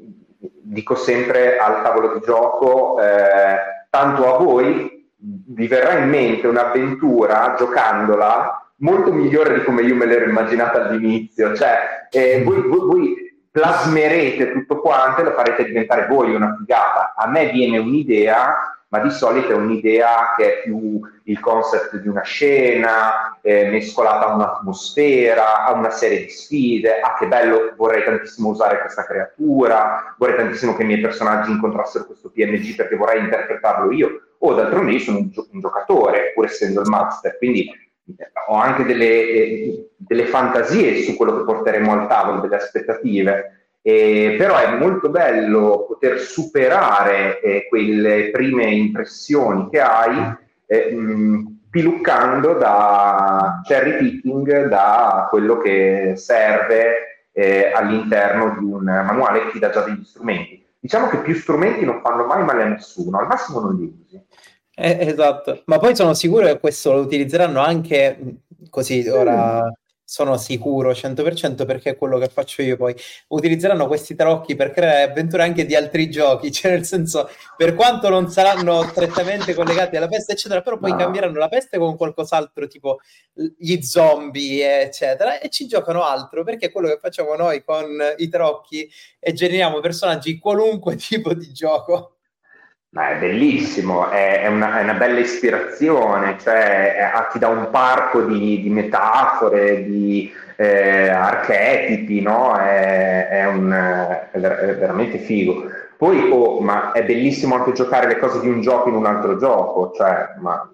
dico 0.62 0.94
sempre 0.94 1.58
al 1.58 1.82
tavolo 1.82 2.14
di 2.14 2.20
gioco, 2.24 3.00
eh, 3.00 3.86
tanto 3.90 4.34
a 4.34 4.38
voi 4.38 5.10
vi 5.18 5.66
verrà 5.66 5.98
in 5.98 6.08
mente 6.08 6.46
un'avventura 6.46 7.54
giocandola 7.56 8.72
molto 8.78 9.12
migliore 9.12 9.54
di 9.54 9.64
come 9.64 9.82
io 9.82 9.94
me 9.94 10.06
l'ero 10.06 10.28
immaginata 10.28 10.84
all'inizio, 10.84 11.54
cioè 11.54 12.08
eh, 12.10 12.42
voi, 12.44 12.62
voi, 12.62 12.80
voi 12.80 13.25
plasmerete 13.56 14.52
tutto 14.52 14.80
quante 14.80 15.22
lo 15.22 15.30
farete 15.30 15.64
diventare 15.64 16.06
voi 16.08 16.34
una 16.34 16.54
figata. 16.58 17.14
A 17.16 17.26
me 17.26 17.48
viene 17.50 17.78
un'idea 17.78 18.76
ma 18.88 19.00
di 19.00 19.10
solito 19.10 19.50
è 19.50 19.54
un'idea 19.54 20.34
che 20.36 20.58
è 20.58 20.62
più 20.62 21.00
il 21.24 21.40
concept 21.40 21.96
di 21.96 22.06
una 22.06 22.22
scena, 22.22 23.36
eh, 23.42 23.68
mescolata 23.68 24.26
a 24.26 24.34
un'atmosfera, 24.34 25.64
a 25.64 25.72
una 25.72 25.90
serie 25.90 26.20
di 26.20 26.28
sfide, 26.28 27.00
ah 27.00 27.16
che 27.18 27.26
bello, 27.26 27.72
vorrei 27.76 28.04
tantissimo 28.04 28.50
usare 28.50 28.78
questa 28.78 29.04
creatura, 29.04 30.14
vorrei 30.18 30.36
tantissimo 30.36 30.76
che 30.76 30.82
i 30.82 30.86
miei 30.86 31.00
personaggi 31.00 31.50
incontrassero 31.50 32.04
questo 32.04 32.30
PNG 32.30 32.76
perché 32.76 32.94
vorrei 32.94 33.22
interpretarlo 33.22 33.90
io, 33.90 34.20
o 34.38 34.54
d'altronde 34.54 34.92
io 34.92 35.00
sono 35.00 35.18
un, 35.18 35.30
gio- 35.30 35.48
un 35.50 35.60
giocatore, 35.60 36.30
pur 36.32 36.44
essendo 36.44 36.80
il 36.82 36.88
master, 36.88 37.38
quindi 37.38 37.68
ho 38.48 38.54
anche 38.54 38.84
delle, 38.84 39.04
eh, 39.04 39.90
delle 39.96 40.26
fantasie 40.26 41.02
su 41.02 41.16
quello 41.16 41.38
che 41.38 41.44
porteremo 41.44 41.92
al 41.92 42.08
tavolo, 42.08 42.40
delle 42.40 42.56
aspettative. 42.56 43.50
Eh, 43.82 44.34
però 44.36 44.58
è 44.58 44.76
molto 44.76 45.10
bello 45.10 45.84
poter 45.86 46.18
superare 46.18 47.40
eh, 47.40 47.66
quelle 47.68 48.30
prime 48.32 48.64
impressioni 48.64 49.68
che 49.70 49.80
hai 49.80 50.34
eh, 50.66 50.92
mh, 50.92 51.58
piluccando 51.70 52.54
da 52.54 53.60
cherry 53.64 53.98
picking 53.98 54.66
da 54.66 55.28
quello 55.30 55.58
che 55.58 56.14
serve 56.16 57.28
eh, 57.30 57.70
all'interno 57.72 58.56
di 58.58 58.64
un 58.64 58.82
manuale 58.82 59.44
che 59.44 59.50
ti 59.52 59.58
dà 59.60 59.70
già 59.70 59.82
degli 59.82 60.04
strumenti. 60.04 60.64
Diciamo 60.80 61.08
che 61.08 61.18
più 61.18 61.34
strumenti 61.34 61.84
non 61.84 62.00
fanno 62.00 62.26
mai 62.26 62.44
male 62.44 62.62
a 62.62 62.68
nessuno, 62.68 63.18
al 63.18 63.26
massimo 63.26 63.60
non 63.60 63.76
li 63.76 63.84
usi. 63.84 64.24
Eh, 64.78 64.98
esatto, 65.08 65.62
ma 65.66 65.78
poi 65.78 65.96
sono 65.96 66.12
sicuro 66.12 66.46
che 66.46 66.60
questo 66.60 66.92
lo 66.92 67.00
utilizzeranno 67.00 67.60
anche 67.60 68.18
così 68.68 69.08
ora 69.08 69.72
sono 70.08 70.36
sicuro 70.36 70.92
100% 70.92 71.66
perché 71.66 71.90
è 71.90 71.96
quello 71.96 72.16
che 72.18 72.28
faccio 72.28 72.62
io 72.62 72.76
poi. 72.76 72.94
Utilizzeranno 73.28 73.88
questi 73.88 74.14
tarocchi 74.14 74.54
per 74.54 74.70
creare 74.70 75.02
avventure 75.02 75.42
anche 75.42 75.66
di 75.66 75.74
altri 75.74 76.08
giochi, 76.08 76.52
cioè 76.52 76.70
nel 76.70 76.84
senso, 76.84 77.28
per 77.56 77.74
quanto 77.74 78.08
non 78.08 78.30
saranno 78.30 78.82
strettamente 78.84 79.52
collegati 79.52 79.96
alla 79.96 80.06
peste, 80.06 80.32
eccetera, 80.32 80.62
però 80.62 80.78
poi 80.78 80.92
no. 80.92 80.96
cambieranno 80.96 81.38
la 81.38 81.48
peste 81.48 81.76
con 81.78 81.96
qualcos'altro, 81.96 82.68
tipo 82.68 83.00
gli 83.58 83.82
zombie, 83.82 84.82
eccetera, 84.82 85.40
e 85.40 85.48
ci 85.50 85.66
giocano 85.66 86.04
altro, 86.04 86.44
perché 86.44 86.66
è 86.66 86.72
quello 86.72 86.88
che 86.88 86.98
facciamo 87.00 87.34
noi 87.34 87.64
con 87.64 87.98
i 88.18 88.28
tarocchi 88.28 88.88
e 89.18 89.32
generiamo 89.32 89.80
personaggi 89.80 90.38
qualunque 90.38 90.94
tipo 90.96 91.34
di 91.34 91.52
gioco. 91.52 92.15
Ma 92.90 93.10
è 93.10 93.18
bellissimo, 93.18 94.08
è, 94.08 94.42
è, 94.42 94.46
una, 94.46 94.78
è, 94.78 94.82
una, 94.82 94.94
bella 94.94 95.18
ispirazione, 95.18 96.38
cioè 96.38 96.94
è, 96.94 97.26
ti 97.30 97.38
dà 97.38 97.48
un 97.48 97.68
parco 97.70 98.22
di, 98.22 98.62
di 98.62 98.70
metafore, 98.70 99.84
di 99.84 100.32
eh, 100.56 101.08
archetipi, 101.08 102.22
no? 102.22 102.56
È, 102.56 103.44
un, 103.46 103.68
ver- 103.68 104.78
veramente 104.78 105.18
figo. 105.18 105.64
Poi, 105.96 106.30
oh, 106.30 106.60
ma 106.60 106.92
è 106.92 107.04
bellissimo 107.04 107.56
anche 107.56 107.72
giocare 107.72 108.06
le 108.06 108.18
cose 108.18 108.40
di 108.40 108.48
un 108.48 108.60
gioco 108.60 108.88
in 108.88 108.94
un 108.94 109.06
altro 109.06 109.36
gioco, 109.36 109.92
cioè, 109.94 110.34
ma 110.40 110.70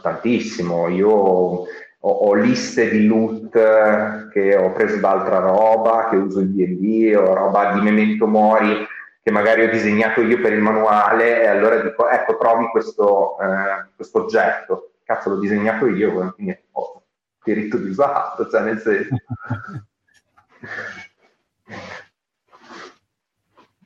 tantissimo. 0.00 0.88
Io 0.88 1.08
ho, 1.08 1.64
ho, 2.00 2.34
liste 2.34 2.90
di 2.90 3.06
loot 3.06 4.28
che 4.30 4.56
ho 4.56 4.72
preso 4.72 4.98
da 4.98 5.10
altra 5.10 5.38
roba, 5.38 6.08
che 6.10 6.16
uso 6.16 6.40
in 6.40 6.54
D&D, 6.54 7.16
ho 7.16 7.34
roba 7.34 7.72
di 7.72 7.80
Memento 7.80 8.26
Mori 8.26 8.86
che 9.22 9.30
magari 9.30 9.62
ho 9.62 9.70
disegnato 9.70 10.20
io 10.20 10.40
per 10.40 10.52
il 10.52 10.60
manuale 10.60 11.42
e 11.42 11.46
allora 11.46 11.80
dico 11.80 12.08
ecco 12.08 12.36
trovi 12.36 12.66
questo, 12.70 13.38
eh, 13.40 13.86
questo 13.94 14.22
oggetto, 14.24 14.94
cazzo 15.04 15.30
l'ho 15.30 15.38
disegnato 15.38 15.86
io, 15.86 16.32
quindi 16.34 16.58
ho 16.72 17.02
diritto 17.44 17.76
di 17.76 17.90
usarlo, 17.90 18.48
cioè 18.48 18.62
nel 18.62 18.80
senso. 18.80 19.14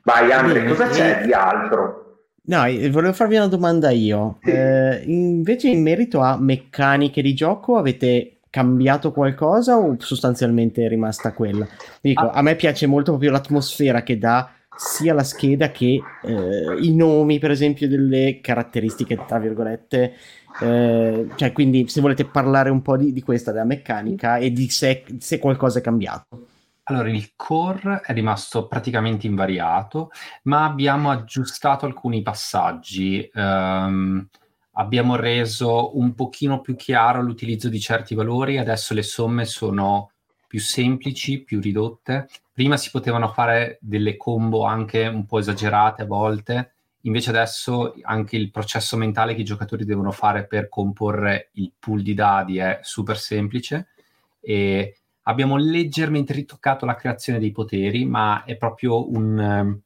Vai 0.03 0.33
Andre, 0.33 0.65
cosa 0.67 0.89
c'è 0.89 1.25
di 1.25 1.33
altro? 1.33 2.05
No, 2.45 2.61
volevo 2.91 3.13
farvi 3.13 3.37
una 3.37 3.49
domanda 3.49 3.91
io. 3.91 4.39
Eh, 4.43 5.03
invece 5.05 5.69
in 5.69 5.83
merito 5.83 6.21
a 6.21 6.39
meccaniche 6.39 7.21
di 7.21 7.35
gioco 7.35 7.77
avete 7.77 8.39
cambiato 8.49 9.11
qualcosa 9.11 9.77
o 9.77 9.97
sostanzialmente 9.99 10.85
è 10.85 10.89
rimasta 10.89 11.33
quella? 11.33 11.67
Dico, 12.01 12.31
ah. 12.31 12.39
a 12.39 12.43
me 12.43 12.55
piace 12.55 12.87
molto 12.87 13.11
proprio 13.11 13.33
l'atmosfera 13.33 14.05
che 14.05 14.17
dà 14.17 14.49
sia 14.77 15.15
la 15.15 15.25
scheda 15.25 15.71
che 15.71 16.03
eh, 16.23 16.79
i 16.81 16.95
nomi, 16.95 17.39
per 17.39 17.51
esempio, 17.51 17.89
delle 17.89 18.41
caratteristiche, 18.41 19.25
tra 19.27 19.39
virgolette. 19.39 20.15
Eh, 20.61 21.29
cioè, 21.35 21.53
quindi, 21.53 21.89
se 21.89 22.01
volete 22.01 22.27
parlare 22.27 22.71
un 22.71 22.83
po' 22.83 22.97
di, 22.97 23.13
di 23.13 23.23
questa, 23.23 23.53
della 23.53 23.65
meccanica 23.65 24.37
e 24.37 24.53
di 24.53 24.69
se, 24.69 25.05
se, 25.19 25.39
qualcosa 25.39 25.79
è 25.79 25.83
cambiato. 25.83 26.47
Allora, 26.85 27.11
il 27.11 27.33
core 27.35 28.01
è 28.05 28.13
rimasto 28.13 28.69
praticamente 28.69 29.27
invariato, 29.27 30.11
ma 30.45 30.65
abbiamo 30.65 31.11
aggiustato 31.11 31.85
alcuni 31.85 32.23
passaggi. 32.23 33.29
Um, 33.35 34.25
abbiamo 34.79 35.17
reso 35.17 35.99
un 35.99 36.15
pochino 36.15 36.61
più 36.61 36.77
chiaro 36.77 37.23
l'utilizzo 37.23 37.69
di 37.69 37.81
certi 37.81 38.15
valori, 38.15 38.59
adesso 38.59 38.95
le 38.95 39.03
somme 39.03 39.45
sono 39.45 40.11
più 40.47 40.61
semplici, 40.61 41.43
più 41.43 41.61
ridotte. 41.61 42.29
Prima 42.53 42.77
si 42.77 42.91
potevano 42.91 43.29
fare 43.33 43.79
delle 43.81 44.17
combo 44.17 44.65
anche 44.65 45.07
un 45.07 45.27
po' 45.27 45.39
esagerate 45.39 46.03
a 46.03 46.07
volte, 46.07 46.73
invece 47.03 47.31
adesso 47.31 47.95
anche 48.03 48.37
il 48.37 48.51
processo 48.51 48.97
mentale 48.97 49.35
che 49.35 49.43
i 49.43 49.45
giocatori 49.45 49.85
devono 49.85 50.11
fare 50.11 50.47
per 50.47 50.69
comporre 50.69 51.51
il 51.53 51.73
pool 51.79 52.03
di 52.03 52.15
dadi 52.15 52.59
è 52.59 52.81
super 52.83 53.19
semplice 53.19 53.89
e 54.41 54.97
abbiamo 55.23 55.57
leggermente 55.57 56.33
ritoccato 56.33 56.87
la 56.87 56.95
creazione 56.95 57.39
dei 57.39 57.53
poteri, 57.53 58.05
ma 58.05 58.45
è 58.45 58.57
proprio 58.57 59.11
un, 59.11 59.39
um, 59.39 59.81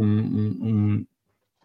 un, 0.00 0.56
un, 0.60 1.04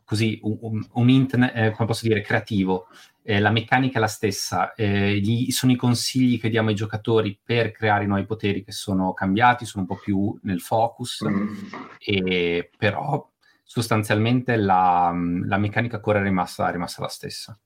così, 0.03 0.39
un, 0.43 0.85
un 0.93 1.09
int, 1.09 1.33
eh, 1.53 1.71
come 1.71 1.87
posso 1.87 2.07
dire, 2.07 2.21
creativo 2.21 2.87
eh, 3.25 3.39
la 3.39 3.51
meccanica 3.51 3.97
è 3.97 4.01
la 4.01 4.07
stessa, 4.07 4.73
eh, 4.73 5.17
gli, 5.17 5.49
sono 5.51 5.71
i 5.71 5.77
consigli 5.77 6.39
che 6.39 6.49
diamo 6.49 6.69
ai 6.69 6.75
giocatori 6.75 7.39
per 7.41 7.71
creare 7.71 8.03
i 8.03 8.07
nuovi 8.07 8.25
poteri 8.25 8.63
che 8.63 8.73
sono 8.73 9.13
cambiati, 9.13 9.65
sono 9.65 9.85
un 9.87 9.95
po' 9.95 10.01
più 10.01 10.37
nel 10.43 10.59
focus, 10.59 11.25
mm. 11.25 11.55
e, 11.99 12.69
però 12.77 13.25
sostanzialmente 13.63 14.57
la, 14.57 15.13
la, 15.45 15.57
meccanica 15.57 16.01
core 16.01 16.19
è 16.19 16.23
rimasta, 16.23 16.67
è 16.67 16.71
rimasta 16.73 17.01
la 17.01 17.07
stessa. 17.07 17.57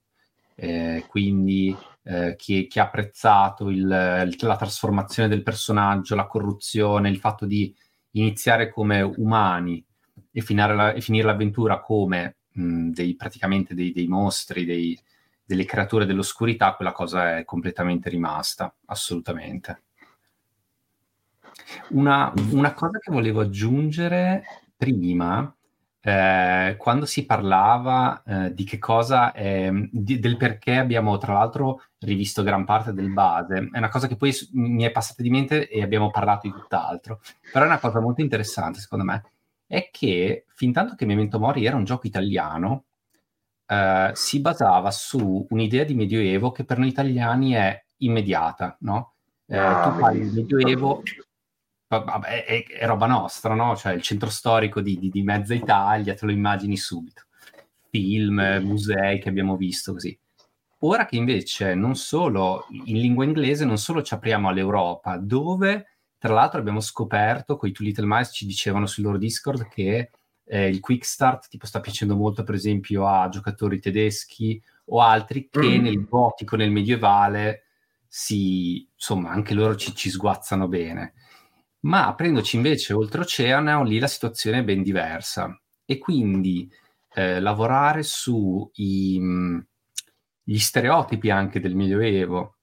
Eh, 0.60 1.06
quindi 1.08 1.76
eh, 2.04 2.36
chi, 2.36 2.68
chi, 2.68 2.80
ha 2.80 2.84
apprezzato 2.84 3.70
il, 3.70 3.88
la 3.88 4.56
trasformazione 4.56 5.28
del 5.28 5.44
personaggio, 5.44 6.16
la 6.16 6.28
corruzione, 6.28 7.10
il 7.10 7.18
fatto 7.18 7.46
di 7.46 7.76
iniziare 8.12 8.70
come 8.70 9.02
umani 9.02 9.84
e 10.38 10.56
la, 10.56 10.94
e 10.94 11.02
finire 11.02 11.26
l'avventura 11.26 11.80
come 11.80 12.38
mh, 12.52 12.90
dei, 12.90 13.16
praticamente 13.16 13.74
dei, 13.74 13.92
dei 13.92 14.08
mostri, 14.08 14.66
dei, 14.66 15.00
delle 15.44 15.66
creature 15.66 16.06
dell'oscurità, 16.06 16.76
quella 16.76 16.92
cosa 16.92 17.38
è 17.38 17.46
completamente 17.46 18.10
rimasta, 18.10 18.74
assolutamente. 18.86 19.84
Una, 21.90 22.32
una 22.52 22.74
cosa 22.74 23.00
che 23.00 23.12
volevo 23.12 23.42
aggiungere 23.42 24.44
prima, 24.76 25.52
eh, 26.02 26.76
quando 26.78 27.06
si 27.06 27.26
parlava 27.26 28.22
eh, 28.24 28.54
di 28.54 28.64
che 28.64 28.78
cosa, 28.78 29.32
è, 29.32 29.70
di, 29.92 30.20
del 30.20 30.38
perché 30.38 30.76
abbiamo 30.76 31.18
tra 31.18 31.34
l'altro 31.34 31.82
rivisto 32.00 32.44
gran 32.44 32.64
parte 32.64 32.94
del 32.94 33.12
base, 33.12 33.70
è 33.72 33.78
una 33.78 33.90
cosa 33.90 34.08
che 34.08 34.16
poi 34.16 34.32
mi 34.54 34.84
è 34.84 34.92
passata 34.92 35.24
di 35.24 35.30
mente 35.30 35.68
e 35.68 35.82
abbiamo 35.82 36.12
parlato 36.12 36.48
di 36.48 36.54
tutt'altro, 36.54 37.22
però 37.52 37.66
è 37.66 37.68
una 37.68 37.80
cosa 37.80 38.00
molto 38.00 38.22
interessante 38.22 38.80
secondo 38.80 39.04
me, 39.04 39.24
è 39.68 39.90
che 39.92 40.46
fin 40.56 40.72
tanto 40.72 40.96
che 40.96 41.06
Memento 41.06 41.40
Mori 41.40 41.66
era 41.66 41.76
un 41.76 41.84
gioco 41.84 42.08
italiano, 42.08 42.86
eh, 43.68 44.12
si 44.14 44.40
basava 44.40 44.90
su 44.92 45.46
un'idea 45.50 45.84
di 45.84 45.94
Medioevo 45.94 46.52
che 46.52 46.64
per 46.64 46.78
noi 46.78 46.88
italiani 46.88 47.52
è 47.52 47.86
immediata, 47.98 48.78
no? 48.82 49.16
Eh, 49.46 49.58
ah, 49.58 49.90
tu 49.90 50.00
parli 50.00 50.30
di 50.30 50.42
Medioevo, 50.42 51.04
vabbè, 51.88 52.46
è, 52.46 52.64
è, 52.66 52.86
roba 52.86 53.08
nostra, 53.08 53.54
no? 53.54 53.76
Cioè 53.76 53.94
il 53.94 54.02
centro 54.02 54.30
storico 54.30 54.82
di, 54.82 54.98
di, 54.98 55.10
di 55.10 55.22
mezza 55.22 55.54
Italia, 55.54 56.14
te 56.14 56.26
lo 56.26 56.32
immagini 56.32 56.78
subito. 56.78 57.24
Film, 57.90 58.62
musei 58.64 59.20
che 59.20 59.30
abbiamo 59.30 59.58
visto 59.58 59.94
così. 59.94 60.18
Ora 60.82 61.06
che 61.06 61.16
invece 61.16 61.74
non 61.74 61.96
solo 61.96 62.68
in 62.70 63.00
lingua 63.00 63.26
inglese, 63.26 63.66
non 63.66 63.78
solo 63.78 64.04
ci 64.04 64.14
apriamo 64.14 64.48
all'Europa, 64.48 65.18
dove 65.18 65.97
tra 66.18 66.34
l'altro 66.34 66.60
abbiamo 66.60 66.80
scoperto, 66.80 67.58
con 67.58 67.70
i 67.70 67.72
Two 67.72 67.86
Little 67.86 68.06
Mice 68.08 68.32
ci 68.32 68.46
dicevano 68.46 68.86
sul 68.86 69.04
loro 69.04 69.18
Discord 69.18 69.68
che 69.68 70.12
eh, 70.44 70.68
il 70.68 70.80
quick 70.80 71.06
start 71.06 71.48
tipo 71.50 71.66
sta 71.66 71.80
piacendo 71.80 72.16
molto 72.16 72.44
per 72.44 72.56
esempio 72.56 73.06
a 73.06 73.28
giocatori 73.30 73.80
tedeschi 73.80 74.62
o 74.86 75.02
altri 75.02 75.50
che 75.50 75.80
mm. 75.80 75.82
nel 75.82 76.06
gotico, 76.06 76.56
nel 76.56 76.72
medievale 76.72 77.64
si, 78.08 78.88
insomma, 78.94 79.32
anche 79.32 79.54
loro 79.54 79.76
ci, 79.76 79.94
ci 79.94 80.10
sguazzano 80.10 80.68
bene. 80.68 81.14
Ma 81.82 82.08
aprendoci 82.08 82.56
invece 82.56 82.94
oltreoceano, 82.94 83.84
lì 83.84 84.00
la 84.00 84.08
situazione 84.08 84.60
è 84.60 84.64
ben 84.64 84.82
diversa. 84.82 85.60
E 85.86 85.98
quindi 85.98 86.70
eh, 87.14 87.40
lavorare 87.40 88.04
sugli 88.04 89.20
stereotipi 90.46 91.30
anche 91.30 91.60
del 91.60 91.76
Medioevo 91.76 92.56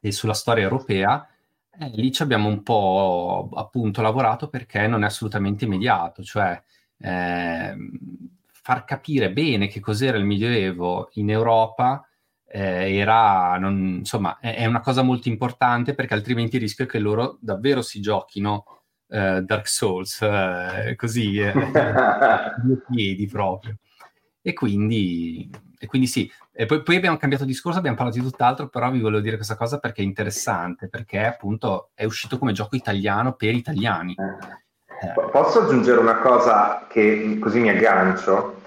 e 0.00 0.12
sulla 0.12 0.34
storia 0.34 0.64
europea 0.64 1.28
Eh, 1.78 1.90
lì 1.94 2.10
ci 2.12 2.22
abbiamo 2.22 2.48
un 2.48 2.62
po' 2.62 3.48
appunto 3.54 4.00
lavorato 4.02 4.48
perché 4.48 4.86
non 4.86 5.02
è 5.02 5.06
assolutamente 5.06 5.64
immediato, 5.64 6.22
cioè 6.22 6.60
eh, 6.98 7.76
far 8.50 8.84
capire 8.84 9.32
bene 9.32 9.68
che 9.68 9.80
cos'era 9.80 10.16
il 10.16 10.24
Medioevo 10.24 11.10
in 11.14 11.30
Europa 11.30 12.08
eh, 12.48 12.96
era, 12.96 13.58
non, 13.58 13.96
insomma, 13.98 14.38
è, 14.38 14.56
è, 14.56 14.66
una 14.66 14.80
cosa 14.80 15.02
molto 15.02 15.28
importante 15.28 15.94
perché 15.94 16.14
altrimenti 16.14 16.56
il 16.56 16.62
rischio 16.62 16.84
è 16.84 16.88
che 16.88 16.98
loro 16.98 17.38
davvero 17.40 17.82
si 17.82 18.00
giochino 18.00 18.64
eh, 19.08 19.42
Dark 19.42 19.68
Souls, 19.68 20.20
eh, 20.22 20.94
così, 20.96 21.38
eh, 21.38 21.52
due 22.62 22.82
piedi 22.88 23.26
proprio. 23.26 23.76
E 24.40 24.52
quindi, 24.52 25.50
e 25.78 25.86
quindi 25.86 26.06
sì, 26.06 26.30
e 26.52 26.66
poi, 26.66 26.82
poi, 26.82 26.96
abbiamo 26.96 27.16
cambiato 27.16 27.44
discorso, 27.44 27.78
abbiamo 27.78 27.96
parlato 27.96 28.18
di 28.18 28.24
tutt'altro, 28.24 28.68
però 28.68 28.90
vi 28.90 29.00
volevo 29.00 29.22
dire 29.22 29.36
questa 29.36 29.56
cosa 29.56 29.78
perché 29.78 30.02
è 30.02 30.04
interessante, 30.04 30.88
perché 30.88 31.24
appunto 31.24 31.90
è 31.94 32.04
uscito 32.04 32.38
come 32.38 32.52
gioco 32.52 32.76
italiano 32.76 33.34
per 33.34 33.54
italiani. 33.54 34.14
Eh. 34.16 34.64
Posso 35.30 35.62
aggiungere 35.62 35.98
una 36.00 36.16
cosa 36.16 36.86
che 36.88 37.38
così 37.38 37.60
mi 37.60 37.68
aggancio? 37.68 38.62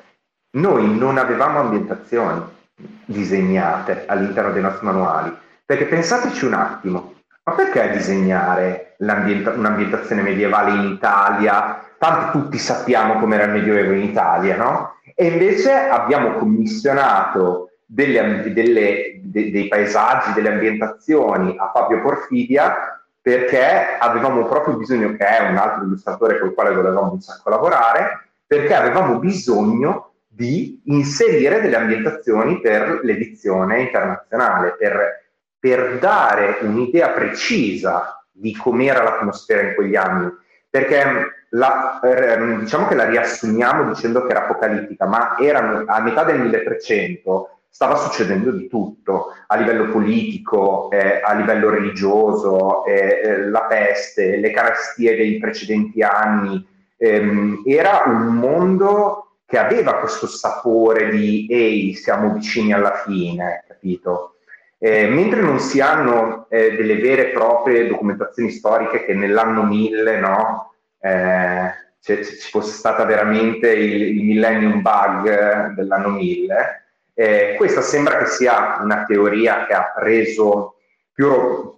Noi 0.52 0.98
non 0.98 1.18
avevamo 1.18 1.60
ambientazioni 1.60 2.58
disegnate 3.06 4.06
all'interno 4.06 4.52
dei 4.52 4.62
nostri 4.62 4.86
manuali, 4.86 5.36
perché 5.66 5.86
pensateci 5.86 6.46
un 6.46 6.54
attimo, 6.54 7.16
ma 7.44 7.54
perché 7.54 7.92
disegnare 7.92 8.96
un'ambientazione 9.00 10.22
medievale 10.22 10.72
in 10.72 10.92
Italia? 10.92 11.84
Tanto 11.98 12.40
tutti 12.40 12.58
sappiamo 12.58 13.20
com'era 13.20 13.46
il 13.46 13.52
Medioevo 13.52 13.92
in 13.94 14.04
Italia, 14.04 14.56
no? 14.56 14.99
E 15.16 15.28
invece 15.28 15.72
abbiamo 15.72 16.38
commissionato 16.38 17.72
delle, 17.86 18.52
delle, 18.54 19.20
de, 19.24 19.52
dei 19.52 19.68
paesaggi, 19.68 20.34
delle 20.34 20.50
ambientazioni 20.50 21.56
a 21.58 21.72
Fabio 21.74 22.02
Porfidia 22.02 23.00
perché 23.22 23.98
avevamo 24.00 24.46
proprio 24.46 24.76
bisogno, 24.76 25.16
che 25.16 25.26
è 25.26 25.50
un 25.50 25.58
altro 25.58 25.84
illustratore 25.84 26.40
con 26.40 26.50
il 26.50 26.54
quale 26.54 26.74
volevamo 26.74 27.12
un 27.12 27.22
sacco 27.22 27.50
lavorare, 27.50 28.30
perché 28.46 28.74
avevamo 28.74 29.20
bisogno 29.20 30.14
di 30.28 30.82
inserire 30.86 31.62
delle 31.62 31.76
ambientazioni 31.76 32.62
per 32.62 33.02
l'edizione 33.04 33.82
internazionale, 33.82 34.76
per, 34.78 35.26
per 35.60 36.00
dare 36.00 36.60
un'idea 36.62 37.10
precisa 37.10 38.26
di 38.32 38.56
com'era 38.56 39.04
l'atmosfera 39.04 39.62
in 39.68 39.76
quegli 39.76 39.96
anni, 39.96 40.32
perché 40.70 41.39
la, 41.50 42.00
ehm, 42.02 42.60
diciamo 42.60 42.88
che 42.88 42.96
la 42.96 43.06
riassumiamo 43.06 43.92
dicendo 43.92 44.24
che 44.24 44.32
era 44.32 44.44
apocalittica, 44.44 45.06
ma 45.06 45.38
erano 45.40 45.84
a 45.88 46.00
metà 46.02 46.24
del 46.24 46.40
1300 46.40 47.60
stava 47.70 47.96
succedendo 47.96 48.52
di 48.52 48.68
tutto 48.68 49.34
a 49.48 49.56
livello 49.56 49.90
politico, 49.90 50.90
eh, 50.92 51.22
a 51.24 51.34
livello 51.34 51.70
religioso, 51.70 52.84
eh, 52.86 53.22
eh, 53.24 53.50
la 53.50 53.62
peste, 53.62 54.38
le 54.38 54.52
carestie 54.52 55.16
dei 55.16 55.38
precedenti 55.38 56.02
anni. 56.02 56.66
Ehm, 56.98 57.64
era 57.66 58.04
un 58.06 58.36
mondo 58.36 59.38
che 59.46 59.58
aveva 59.58 59.96
questo 59.96 60.28
sapore 60.28 61.10
di 61.10 61.48
ehi, 61.50 61.94
siamo 61.94 62.34
vicini 62.34 62.74
alla 62.74 62.96
fine, 63.06 63.64
capito? 63.68 64.36
Eh, 64.78 65.08
mentre 65.08 65.42
non 65.42 65.60
si 65.60 65.82
hanno 65.82 66.48
eh, 66.50 66.76
delle 66.76 66.98
vere 66.98 67.30
e 67.30 67.34
proprie 67.34 67.88
documentazioni 67.88 68.50
storiche 68.52 69.06
che 69.06 69.14
nell'anno 69.14 69.64
1000, 69.64 70.20
no, 70.20 70.69
eh, 71.00 71.72
ci 72.02 72.50
fosse 72.50 72.72
stata 72.72 73.04
veramente 73.06 73.72
il, 73.72 74.02
il 74.02 74.24
millennium 74.24 74.82
bug 74.82 75.74
dell'anno 75.74 76.10
1000, 76.10 76.84
eh, 77.14 77.56
questa 77.58 77.82
sembra 77.82 78.18
che 78.20 78.28
sia 78.28 78.80
una 78.82 79.04
teoria 79.04 79.66
che 79.66 79.74
ha 79.74 79.92
preso 79.94 80.78
più, 81.12 81.78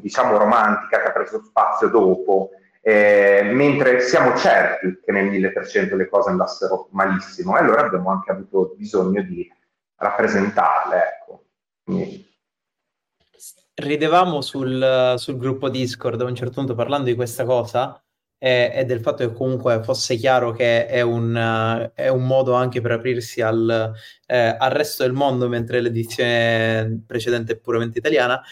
diciamo, 0.00 0.36
romantica, 0.36 1.02
che 1.02 1.08
ha 1.08 1.12
preso 1.12 1.42
spazio 1.42 1.88
dopo, 1.88 2.50
eh, 2.80 3.50
mentre 3.52 3.98
siamo 3.98 4.36
certi 4.36 5.00
che 5.04 5.10
nel 5.10 5.26
1300 5.26 5.96
le 5.96 6.08
cose 6.08 6.30
andassero 6.30 6.86
malissimo 6.92 7.56
e 7.56 7.60
allora 7.60 7.80
abbiamo 7.80 8.10
anche 8.10 8.30
avuto 8.30 8.74
bisogno 8.76 9.22
di 9.22 9.50
rappresentarle. 9.96 11.02
Ecco. 11.18 11.44
Ridevamo 13.74 14.40
sul, 14.40 15.14
sul 15.16 15.36
gruppo 15.36 15.68
Discord 15.68 16.20
a 16.20 16.24
un 16.24 16.36
certo 16.36 16.54
punto 16.54 16.76
parlando 16.76 17.06
di 17.06 17.16
questa 17.16 17.44
cosa 17.44 18.00
e, 18.38 18.70
e, 18.74 18.84
del 18.84 19.00
fatto 19.00 19.26
che 19.26 19.34
comunque 19.34 19.82
fosse 19.82 20.16
chiaro 20.16 20.52
che 20.52 20.86
è 20.86 21.00
un, 21.00 21.34
uh, 21.34 21.90
è 21.94 22.08
un 22.08 22.26
modo 22.26 22.54
anche 22.54 22.80
per 22.80 22.92
aprirsi 22.92 23.40
al, 23.40 23.92
eh, 24.26 24.56
al, 24.58 24.70
resto 24.70 25.02
del 25.02 25.12
mondo, 25.12 25.48
mentre 25.48 25.80
l'edizione 25.80 27.02
precedente 27.06 27.54
è 27.54 27.56
puramente 27.56 27.98
italiana, 27.98 28.42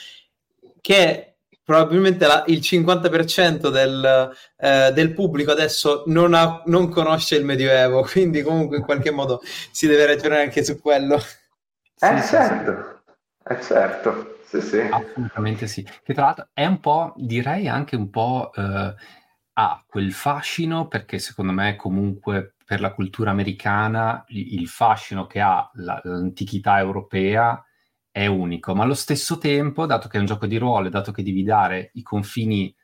che 0.80 1.36
probabilmente 1.62 2.26
la, 2.26 2.44
il 2.46 2.58
50% 2.58 3.68
del, 3.70 4.30
eh, 4.56 4.92
del, 4.92 5.12
pubblico 5.12 5.50
adesso 5.50 6.04
non, 6.06 6.34
ha, 6.34 6.62
non, 6.66 6.88
conosce 6.88 7.36
il 7.36 7.44
Medioevo, 7.44 8.02
quindi 8.10 8.42
comunque 8.42 8.78
in 8.78 8.84
qualche 8.84 9.10
modo 9.10 9.40
si 9.70 9.86
deve 9.86 10.06
ragionare 10.06 10.42
anche 10.42 10.64
su 10.64 10.80
quello. 10.80 11.16
Eh 11.16 12.20
sì, 12.20 12.28
certo, 12.28 13.02
sì. 13.46 13.52
eh 13.52 13.62
certo, 13.62 14.38
sì 14.46 14.60
sì. 14.60 14.80
Assolutamente 14.80 15.66
sì. 15.66 15.82
Che 15.82 16.14
tra 16.14 16.24
l'altro 16.24 16.48
è 16.52 16.66
un 16.66 16.80
po', 16.80 17.12
direi 17.16 17.68
anche 17.68 17.96
un 17.96 18.08
po'... 18.08 18.50
Eh, 18.54 19.22
ha 19.54 19.84
quel 19.86 20.12
fascino 20.12 20.88
perché 20.88 21.18
secondo 21.18 21.52
me 21.52 21.76
comunque 21.76 22.54
per 22.64 22.80
la 22.80 22.92
cultura 22.92 23.30
americana 23.30 24.24
il 24.28 24.66
fascino 24.68 25.26
che 25.26 25.40
ha 25.40 25.70
la, 25.74 26.00
l'antichità 26.04 26.78
europea 26.78 27.62
è 28.10 28.26
unico, 28.26 28.74
ma 28.74 28.84
allo 28.84 28.94
stesso 28.94 29.38
tempo, 29.38 29.86
dato 29.86 30.08
che 30.08 30.16
è 30.18 30.20
un 30.20 30.26
gioco 30.26 30.46
di 30.46 30.56
ruolo, 30.56 30.88
dato 30.88 31.10
che 31.10 31.24
devi 31.24 31.42
dare 31.42 31.90
i 31.94 32.02
confini 32.02 32.74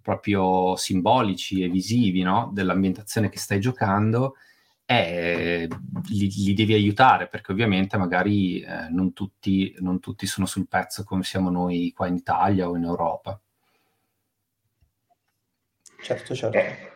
proprio 0.00 0.76
simbolici 0.76 1.62
e 1.62 1.68
visivi 1.68 2.22
no? 2.22 2.50
dell'ambientazione 2.54 3.28
che 3.28 3.38
stai 3.38 3.60
giocando, 3.60 4.36
eh, 4.86 5.68
li, 6.08 6.30
li, 6.30 6.54
devi 6.54 6.72
aiutare 6.72 7.28
perché 7.28 7.52
ovviamente 7.52 7.98
magari 7.98 8.60
eh, 8.62 8.88
non, 8.88 9.12
tutti, 9.12 9.74
non 9.80 10.00
tutti 10.00 10.26
sono 10.26 10.46
sul 10.46 10.66
pezzo 10.66 11.04
come 11.04 11.22
siamo 11.22 11.50
noi 11.50 11.92
qua 11.94 12.06
in 12.06 12.14
Italia 12.14 12.68
o 12.70 12.74
in 12.74 12.84
Europa. 12.84 13.38
Certo, 16.00 16.34
certo. 16.34 16.56
Eh, 16.56 16.88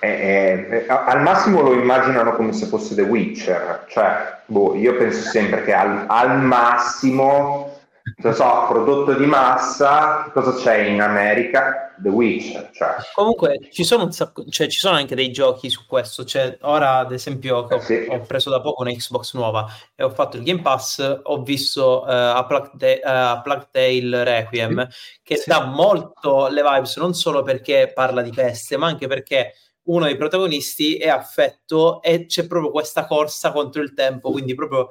eh, 0.00 0.66
eh, 0.70 0.86
al 0.88 1.22
massimo 1.22 1.60
lo 1.60 1.72
immaginano 1.74 2.32
come 2.32 2.52
se 2.52 2.66
fosse 2.66 2.94
The 2.94 3.02
Witcher, 3.02 3.84
cioè, 3.88 4.40
boh, 4.46 4.74
io 4.74 4.96
penso 4.96 5.28
sempre 5.28 5.62
che 5.62 5.72
al, 5.72 6.06
al 6.08 6.40
massimo 6.40 7.71
non 8.16 8.34
so, 8.34 8.66
prodotto 8.68 9.14
di 9.14 9.26
massa, 9.26 10.30
cosa 10.32 10.54
c'è 10.54 10.78
in 10.78 11.00
America? 11.00 11.92
The 12.02 12.08
Witcher. 12.08 12.70
Cioè. 12.72 12.96
Comunque 13.14 13.68
ci 13.70 13.84
sono, 13.84 14.10
sacco, 14.10 14.44
cioè, 14.48 14.66
ci 14.66 14.78
sono, 14.78 14.96
anche 14.96 15.14
dei 15.14 15.30
giochi 15.30 15.70
su 15.70 15.86
questo. 15.86 16.24
Cioè, 16.24 16.58
ora, 16.62 16.98
ad 16.98 17.12
esempio, 17.12 17.58
ho, 17.58 17.80
sì. 17.80 18.06
ho, 18.08 18.20
preso 18.20 18.50
da 18.50 18.60
poco 18.60 18.82
una 18.82 18.92
Xbox 18.92 19.34
nuova 19.34 19.66
e 19.94 20.02
ho 20.02 20.10
fatto 20.10 20.36
il 20.36 20.42
Game 20.42 20.62
Pass. 20.62 21.20
Ho 21.22 21.42
visto 21.42 22.02
uh, 22.02 22.08
a, 22.08 22.44
Plague 22.46 22.70
Ta- 22.76 23.34
uh, 23.34 23.42
Plague 23.42 23.68
Tale 23.70 24.24
Requiem, 24.24 24.88
che 25.22 25.36
sì. 25.36 25.48
dà 25.48 25.64
molto 25.64 26.48
le 26.48 26.62
vibes, 26.62 26.96
non 26.96 27.14
solo 27.14 27.42
perché 27.42 27.92
parla 27.94 28.22
di 28.22 28.30
peste, 28.30 28.76
ma 28.76 28.86
anche 28.86 29.06
perché 29.06 29.54
uno 29.84 30.04
dei 30.04 30.16
protagonisti 30.16 30.96
è 30.96 31.08
affetto 31.08 32.02
e 32.02 32.26
c'è 32.26 32.46
proprio 32.46 32.70
questa 32.70 33.06
corsa 33.06 33.52
contro 33.52 33.82
il 33.82 33.94
tempo. 33.94 34.30
Quindi, 34.30 34.54
proprio 34.54 34.88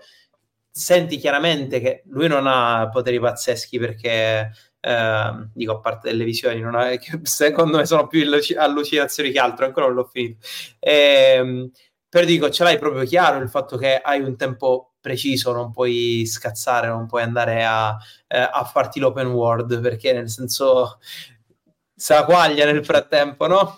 senti 0.72 1.18
chiaramente 1.18 1.82
che 1.82 2.04
lui 2.06 2.28
non 2.30 2.48
ha 2.48 2.90
poteri 2.90 3.20
pazzeschi 3.20 3.78
perché 3.78 4.52
eh, 4.80 5.48
dico 5.54 5.74
a 5.74 5.80
parte 5.80 6.10
delle 6.10 6.24
visioni 6.24 6.64
ha, 6.64 6.98
secondo 7.24 7.78
me 7.78 7.86
sono 7.86 8.08
più 8.08 8.24
allucinazioni 8.58 9.32
che 9.32 9.40
altro 9.40 9.66
ancora 9.66 9.88
non 9.88 9.96
l'ho 9.96 10.06
finito 10.06 10.46
e, 10.80 11.34
ehm, 11.36 11.72
però 12.08 12.26
dico 12.26 12.50
ce 12.50 12.64
l'hai 12.64 12.80
proprio 12.80 13.04
chiaro 13.04 13.42
il 13.44 13.50
fatto 13.50 13.78
che 13.78 13.98
hai 13.98 14.22
un 14.22 14.38
tempo 14.38 14.94
preciso 15.02 15.52
non 15.52 15.72
puoi 15.72 16.26
scazzare 16.26 16.88
non 16.88 17.06
puoi 17.06 17.24
andare 17.24 17.66
a, 17.66 17.98
eh, 18.28 18.40
a 18.40 18.64
farti 18.64 19.00
l'open 19.00 19.28
world 19.28 19.82
perché 19.82 20.14
nel 20.14 20.30
senso 20.30 21.00
se 21.94 22.14
la 22.14 22.24
quaglia 22.24 22.66
nel 22.66 22.86
frattempo 22.86 23.46
no? 23.46 23.78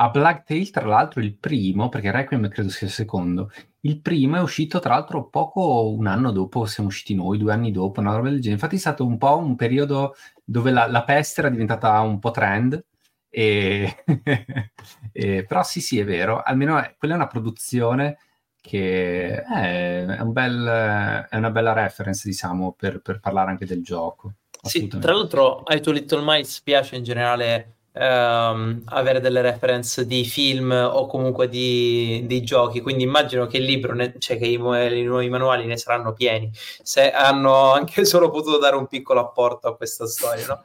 A 0.00 0.10
Black 0.10 0.44
Tail, 0.44 0.70
tra 0.70 0.86
l'altro, 0.86 1.20
il 1.20 1.36
primo, 1.36 1.88
perché 1.88 2.12
Requiem 2.12 2.48
credo 2.48 2.68
sia 2.68 2.86
il 2.86 2.92
secondo, 2.92 3.50
il 3.82 4.00
primo 4.00 4.36
è 4.36 4.40
uscito 4.40 4.80
tra 4.80 4.94
l'altro 4.94 5.28
poco 5.28 5.90
un 5.90 6.06
anno 6.06 6.32
dopo 6.32 6.66
siamo 6.66 6.88
usciti 6.88 7.14
noi, 7.14 7.38
due 7.38 7.52
anni 7.52 7.70
dopo, 7.70 8.00
una 8.00 8.14
roba 8.14 8.28
del 8.28 8.40
genere. 8.40 8.54
Infatti 8.54 8.76
è 8.76 8.78
stato 8.78 9.06
un 9.06 9.18
po' 9.18 9.36
un 9.36 9.56
periodo 9.56 10.14
dove 10.44 10.70
la, 10.70 10.86
la 10.88 11.04
peste 11.04 11.40
era 11.40 11.50
diventata 11.50 12.00
un 12.00 12.18
po' 12.18 12.30
trend, 12.30 12.82
e... 13.28 14.04
e... 15.12 15.44
però 15.44 15.62
sì, 15.62 15.80
sì, 15.80 15.98
è 15.98 16.04
vero, 16.04 16.42
almeno 16.42 16.78
è, 16.78 16.94
quella 16.98 17.14
è 17.14 17.16
una 17.16 17.26
produzione 17.26 18.18
che 18.60 19.42
è, 19.42 20.04
è, 20.04 20.20
un 20.20 20.32
bel, 20.32 21.26
è 21.28 21.36
una 21.36 21.50
bella 21.50 21.72
reference, 21.72 22.28
diciamo, 22.28 22.72
per, 22.72 23.00
per 23.00 23.20
parlare 23.20 23.50
anche 23.50 23.66
del 23.66 23.82
gioco. 23.82 24.34
Sì, 24.60 24.88
tra 24.88 25.12
l'altro 25.12 25.62
ai 25.62 25.80
tuoi 25.80 25.94
Little 25.94 26.22
Mice 26.24 26.60
piace 26.64 26.96
in 26.96 27.04
generale 27.04 27.77
ehm, 27.98 28.82
avere 28.86 29.20
delle 29.20 29.42
reference 29.42 30.06
di 30.06 30.24
film 30.24 30.70
o 30.70 31.06
comunque 31.06 31.48
di, 31.48 32.22
di 32.26 32.42
giochi, 32.42 32.80
quindi 32.80 33.02
immagino 33.02 33.46
che 33.46 33.58
il 33.58 33.64
libro, 33.64 33.94
ne, 33.94 34.14
cioè 34.18 34.38
che 34.38 34.46
i, 34.46 34.54
i, 34.54 35.02
nuovi 35.02 35.28
manuali 35.28 35.66
ne 35.66 35.76
saranno 35.76 36.12
pieni, 36.12 36.50
se 36.52 37.10
hanno 37.10 37.72
anche 37.72 38.04
solo 38.06 38.30
potuto 38.30 38.58
dare 38.58 38.76
un 38.76 38.86
piccolo 38.86 39.20
apporto 39.20 39.68
a 39.68 39.76
questa 39.76 40.06
storia, 40.06 40.46
no? 40.46 40.62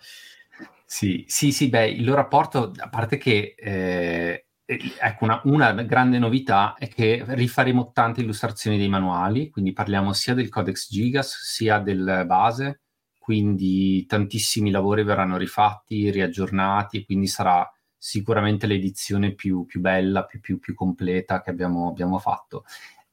Sì, 0.86 1.26
sì, 1.28 1.52
sì, 1.52 1.70
beh, 1.70 1.90
il 1.90 2.04
loro 2.04 2.18
rapporto, 2.18 2.72
a 2.78 2.88
parte 2.88 3.18
che, 3.18 3.56
eh, 3.58 4.46
ecco, 4.66 5.24
una, 5.24 5.42
una, 5.46 5.72
grande 5.82 6.20
novità 6.20 6.76
è 6.78 6.88
che 6.88 7.24
rifaremo 7.26 7.92
tante 7.92 8.22
illustrazioni 8.22 8.78
dei 8.78 8.90
manuali, 8.90 9.50
quindi 9.50 9.74
parliamo 9.74 10.14
sia 10.14 10.36
del 10.36 10.50
Codex 10.50 10.90
Gigas 10.92 11.36
sia 11.42 11.80
del 11.80 12.26
base, 12.28 12.83
quindi 13.24 14.06
tantissimi 14.06 14.70
lavori 14.70 15.06
verranno 15.06 15.38
rifatti, 15.38 16.12
riaggiornati, 16.12 17.06
quindi 17.06 17.28
sarà 17.28 17.72
sicuramente 17.98 18.68
l'edizione 18.68 19.32
più, 19.34 19.64
più 19.66 19.80
bella, 19.80 20.26
più, 20.26 20.42
più, 20.42 20.60
più, 20.60 20.74
completa 20.74 21.42
che 21.42 21.50
abbiamo, 21.50 21.88
abbiamo 21.88 22.20
fatto. 22.20 22.66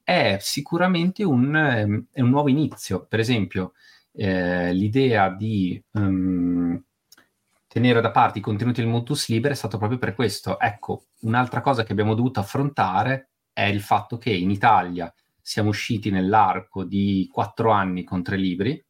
È 0.02 0.36
sicuramente 0.40 1.22
un, 1.22 1.54
ehm, 1.54 2.06
è 2.10 2.20
un 2.22 2.30
nuovo 2.30 2.48
inizio, 2.48 3.06
per 3.06 3.20
esempio 3.20 3.74
eh, 4.12 4.72
l'idea 4.74 5.30
di... 5.30 5.80
Um, 5.92 6.82
tenere 7.68 8.00
da 8.00 8.10
parte 8.10 8.40
i 8.40 8.42
contenuti 8.42 8.80
del 8.80 8.90
Motus 8.90 9.28
Libre 9.28 9.52
è 9.52 9.54
stato 9.54 9.78
proprio 9.78 9.98
per 9.98 10.16
questo. 10.16 10.58
Ecco, 10.58 11.04
un'altra 11.20 11.60
cosa 11.60 11.84
che 11.84 11.92
abbiamo 11.92 12.14
dovuto 12.14 12.40
affrontare 12.40 13.28
è 13.52 13.62
il 13.62 13.80
fatto 13.80 14.18
che 14.18 14.32
in 14.32 14.50
Italia 14.50 15.14
siamo 15.40 15.68
usciti 15.68 16.10
nell'arco 16.10 16.82
di 16.82 17.28
quattro 17.32 17.70
anni 17.70 18.02
con 18.02 18.24
tre 18.24 18.36
libri 18.36 18.84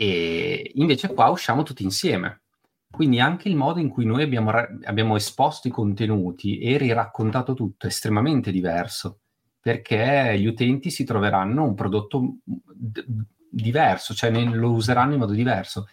e 0.00 0.72
invece 0.74 1.12
qua 1.12 1.28
usciamo 1.28 1.62
tutti 1.62 1.82
insieme. 1.82 2.42
Quindi 2.90 3.20
anche 3.20 3.48
il 3.48 3.56
modo 3.56 3.80
in 3.80 3.88
cui 3.88 4.04
noi 4.04 4.22
abbiamo, 4.22 4.50
abbiamo 4.84 5.16
esposto 5.16 5.68
i 5.68 5.70
contenuti 5.70 6.58
e 6.58 6.76
riraccontato 6.76 7.54
tutto 7.54 7.86
è 7.86 7.88
estremamente 7.88 8.50
diverso, 8.50 9.20
perché 9.60 10.36
gli 10.38 10.46
utenti 10.46 10.90
si 10.90 11.04
troveranno 11.04 11.64
un 11.64 11.74
prodotto 11.74 12.36
d- 12.42 13.04
diverso, 13.48 14.14
cioè 14.14 14.30
ne, 14.30 14.44
lo 14.44 14.72
useranno 14.72 15.12
in 15.12 15.18
modo 15.20 15.32
diverso 15.32 15.86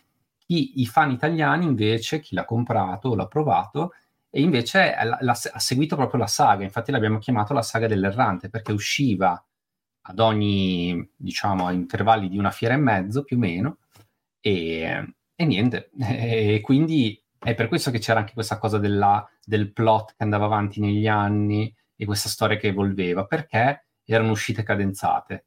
chi, 0.48 0.80
I 0.82 0.86
fan 0.86 1.12
italiani 1.12 1.66
invece, 1.66 2.22
chi 2.22 2.34
l'ha 2.34 2.46
comprato, 2.46 3.14
l'ha 3.16 3.28
provato, 3.28 3.92
e 4.30 4.42
invece 4.42 4.96
la, 5.04 5.18
la, 5.20 5.32
ha 5.32 5.60
seguito 5.60 5.98
proprio 5.98 6.22
la 6.22 6.28
saga, 6.28 6.64
infatti 6.64 6.92
l'abbiamo 6.92 7.20
chiamato 7.20 7.54
la 7.54 7.62
saga 7.62 7.88
dell'errante, 7.88 8.50
perché 8.50 8.72
usciva 8.72 9.44
ad 10.10 10.20
ogni, 10.20 11.08
diciamo, 11.16 11.68
a 11.68 11.74
intervalli 11.74 12.30
di 12.30 12.38
una 12.38 12.52
fiera 12.52 12.76
e 12.76 12.78
mezzo 12.78 13.24
più 13.24 13.36
o 13.36 13.40
meno, 13.40 13.78
e, 14.40 15.14
e 15.36 15.46
niente, 15.46 15.90
e 16.00 16.62
quindi 16.62 17.22
è 17.40 17.54
per 17.54 17.68
questo 17.68 17.92
che 17.92 18.00
c'era 18.00 18.20
anche 18.20 18.34
questa 18.34 18.58
cosa 18.58 18.78
della, 18.78 19.28
del 19.44 19.72
plot 19.72 20.16
che 20.18 20.24
andava 20.24 20.46
avanti 20.46 20.80
negli 20.80 21.08
anni 21.08 21.74
e 21.96 22.06
questa 22.06 22.30
storia 22.30 22.58
che 22.58 22.68
evolveva, 22.68 23.26
perché 23.26 23.88
erano 24.04 24.32
uscite 24.32 24.64
cadenzate. 24.64 25.46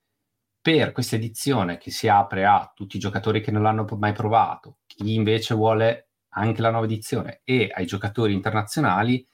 Per 0.61 0.93
questa 0.93 1.16
edizione 1.16 1.78
che 1.78 1.91
si 1.91 2.07
apre 2.09 2.45
a 2.45 2.70
tutti 2.74 2.97
i 2.97 3.01
giocatori 3.01 3.41
che 3.41 3.51
non 3.51 3.62
l'hanno 3.62 3.86
mai 3.99 4.12
provato, 4.12 4.78
chi 4.86 5.14
invece 5.14 5.55
vuole 5.55 6.11
anche 6.30 6.61
la 6.61 6.70
nuova 6.70 6.86
edizione 6.86 7.41
e 7.45 7.70
ai 7.72 7.86
giocatori 7.86 8.34
internazionali 8.34 9.26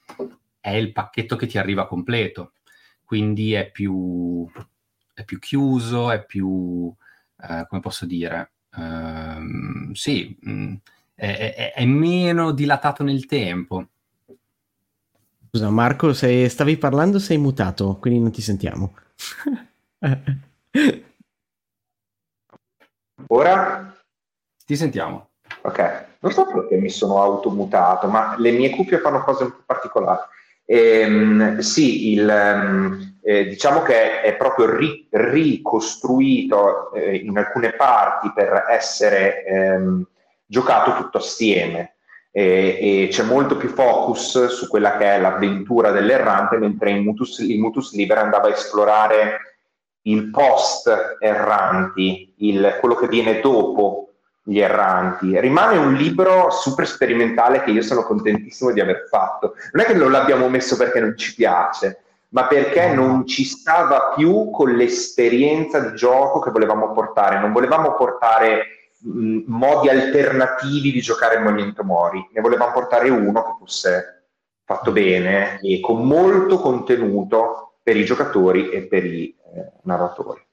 è 0.59 0.71
il 0.71 0.91
pacchetto 0.91 1.35
che 1.35 1.45
ti 1.45 1.57
arriva 1.57 1.87
completo, 1.87 2.53
quindi 3.03 3.53
è 3.53 3.69
più, 3.69 4.49
è 5.13 5.23
più 5.23 5.39
chiuso, 5.39 6.11
è 6.11 6.25
più, 6.25 6.93
eh, 7.41 7.65
come 7.67 7.81
posso 7.81 8.05
dire, 8.05 8.53
uh, 8.77 9.93
sì, 9.93 10.37
mh, 10.39 10.51
mm, 10.51 10.73
è, 11.15 11.53
è, 11.55 11.73
è, 11.73 11.85
meno 11.85 12.51
dilatato 12.51 13.03
nel 13.03 13.25
tempo. 13.25 13.87
Scusa 15.49 15.69
Marco, 15.69 16.13
se 16.13 16.47
stavi 16.49 16.77
parlando 16.77 17.19
sei 17.19 17.37
mutato, 17.37 17.97
quindi 17.97 18.19
non 18.19 18.31
ti 18.31 18.41
sentiamo. 18.41 18.93
Ora? 23.27 23.95
Ti 24.65 24.75
sentiamo. 24.75 25.29
Ok, 25.61 26.05
non 26.19 26.31
so 26.31 26.45
perché 26.45 26.75
mi 26.77 26.89
sono 26.89 27.21
automutato, 27.21 28.07
ma 28.07 28.35
le 28.37 28.51
mie 28.51 28.69
cuffie 28.69 28.99
fanno 28.99 29.23
cose 29.23 29.43
un 29.45 29.51
po' 29.51 29.63
particolari. 29.65 30.21
Ehm, 30.65 31.59
sì, 31.59 32.11
il, 32.11 32.29
ehm, 32.29 33.16
eh, 33.27 33.45
diciamo 33.45 33.81
che 33.81 34.21
è 34.21 34.37
proprio 34.37 34.73
ri- 34.73 35.05
ricostruito 35.11 36.93
eh, 36.93 37.17
in 37.17 37.37
alcune 37.37 37.73
parti 37.73 38.31
per 38.33 38.67
essere 38.69 39.43
ehm, 39.43 40.07
giocato 40.45 40.95
tutto 40.95 41.17
assieme 41.17 41.95
e, 42.31 42.77
e, 42.79 43.07
c'è 43.09 43.23
molto 43.23 43.57
più 43.57 43.67
focus 43.67 44.45
su 44.47 44.69
quella 44.69 44.95
che 44.95 45.15
è 45.15 45.19
l'avventura 45.19 45.91
dell'errante, 45.91 46.55
mentre 46.55 46.91
in 46.91 47.03
Mutus, 47.03 47.39
in 47.39 47.59
Mutus 47.59 47.93
Liber 47.95 48.17
andava 48.19 48.47
a 48.47 48.51
esplorare 48.51 49.57
il 50.03 50.29
post 50.29 51.17
erranti, 51.19 52.33
il, 52.37 52.77
quello 52.79 52.95
che 52.95 53.09
viene 53.09 53.41
dopo 53.41 54.13
gli 54.41 54.59
erranti. 54.59 55.37
Rimane 55.37 55.75
un 55.75 55.95
libro 55.95 56.49
super 56.49 56.87
sperimentale 56.87 57.61
che 57.61 57.71
io 57.71 57.81
sono 57.81 58.03
contentissimo 58.03 58.71
di 58.71 58.79
aver 58.79 59.07
fatto. 59.09 59.55
Non 59.73 59.83
è 59.83 59.85
che 59.85 59.95
non 59.95 60.11
l'abbiamo 60.11 60.47
messo 60.47 60.77
perché 60.77 61.01
non 61.01 61.17
ci 61.17 61.35
piace, 61.35 62.03
ma 62.29 62.47
perché 62.47 62.93
non 62.93 63.25
ci 63.25 63.43
stava 63.43 64.13
più 64.15 64.49
con 64.49 64.75
l'esperienza 64.75 65.79
di 65.79 65.95
gioco 65.95 66.39
che 66.39 66.51
volevamo 66.51 66.91
portare. 66.91 67.39
Non 67.39 67.53
volevamo 67.53 67.95
portare 67.95 68.91
mh, 68.99 69.43
modi 69.45 69.89
alternativi 69.89 70.91
di 70.91 71.01
giocare 71.01 71.35
il 71.35 71.43
Movimento 71.43 71.83
Mori, 71.83 72.27
ne 72.33 72.41
volevamo 72.41 72.73
portare 72.73 73.09
uno 73.09 73.43
che 73.43 73.55
fosse 73.59 74.13
fatto 74.65 74.91
bene 74.91 75.59
e 75.61 75.79
con 75.79 76.05
molto 76.05 76.59
contenuto 76.59 77.77
per 77.81 77.95
i 77.95 78.03
giocatori 78.03 78.69
e 78.69 78.81
per 78.83 79.05
i 79.05 79.33
eh, 79.55 79.71
narratori. 79.83 80.45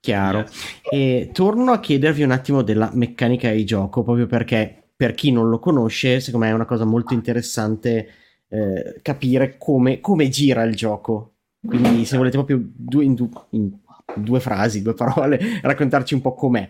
Chiaro. 0.00 0.46
E 0.82 1.30
torno 1.32 1.70
a 1.70 1.78
chiedervi 1.78 2.22
un 2.22 2.32
attimo 2.32 2.62
della 2.62 2.90
meccanica 2.92 3.50
di 3.50 3.64
gioco, 3.64 4.02
proprio 4.02 4.26
perché 4.26 4.82
per 4.96 5.12
chi 5.12 5.30
non 5.30 5.48
lo 5.48 5.58
conosce, 5.60 6.18
secondo 6.18 6.46
me 6.46 6.50
è 6.50 6.54
una 6.54 6.64
cosa 6.64 6.84
molto 6.84 7.12
interessante 7.14 8.08
eh, 8.52 9.00
capire 9.00 9.56
come, 9.56 10.00
come, 10.00 10.28
gira 10.28 10.62
il 10.62 10.74
gioco. 10.74 11.36
Quindi 11.64 12.04
se 12.04 12.18
volete 12.18 12.36
proprio 12.36 12.60
due, 12.62 13.02
in, 13.02 13.14
du, 13.14 13.30
in, 13.50 13.70
due 14.16 14.40
frasi, 14.40 14.82
due 14.82 14.92
parole, 14.92 15.40
raccontarci 15.62 16.12
un 16.12 16.20
po' 16.20 16.34
com'è. 16.34 16.68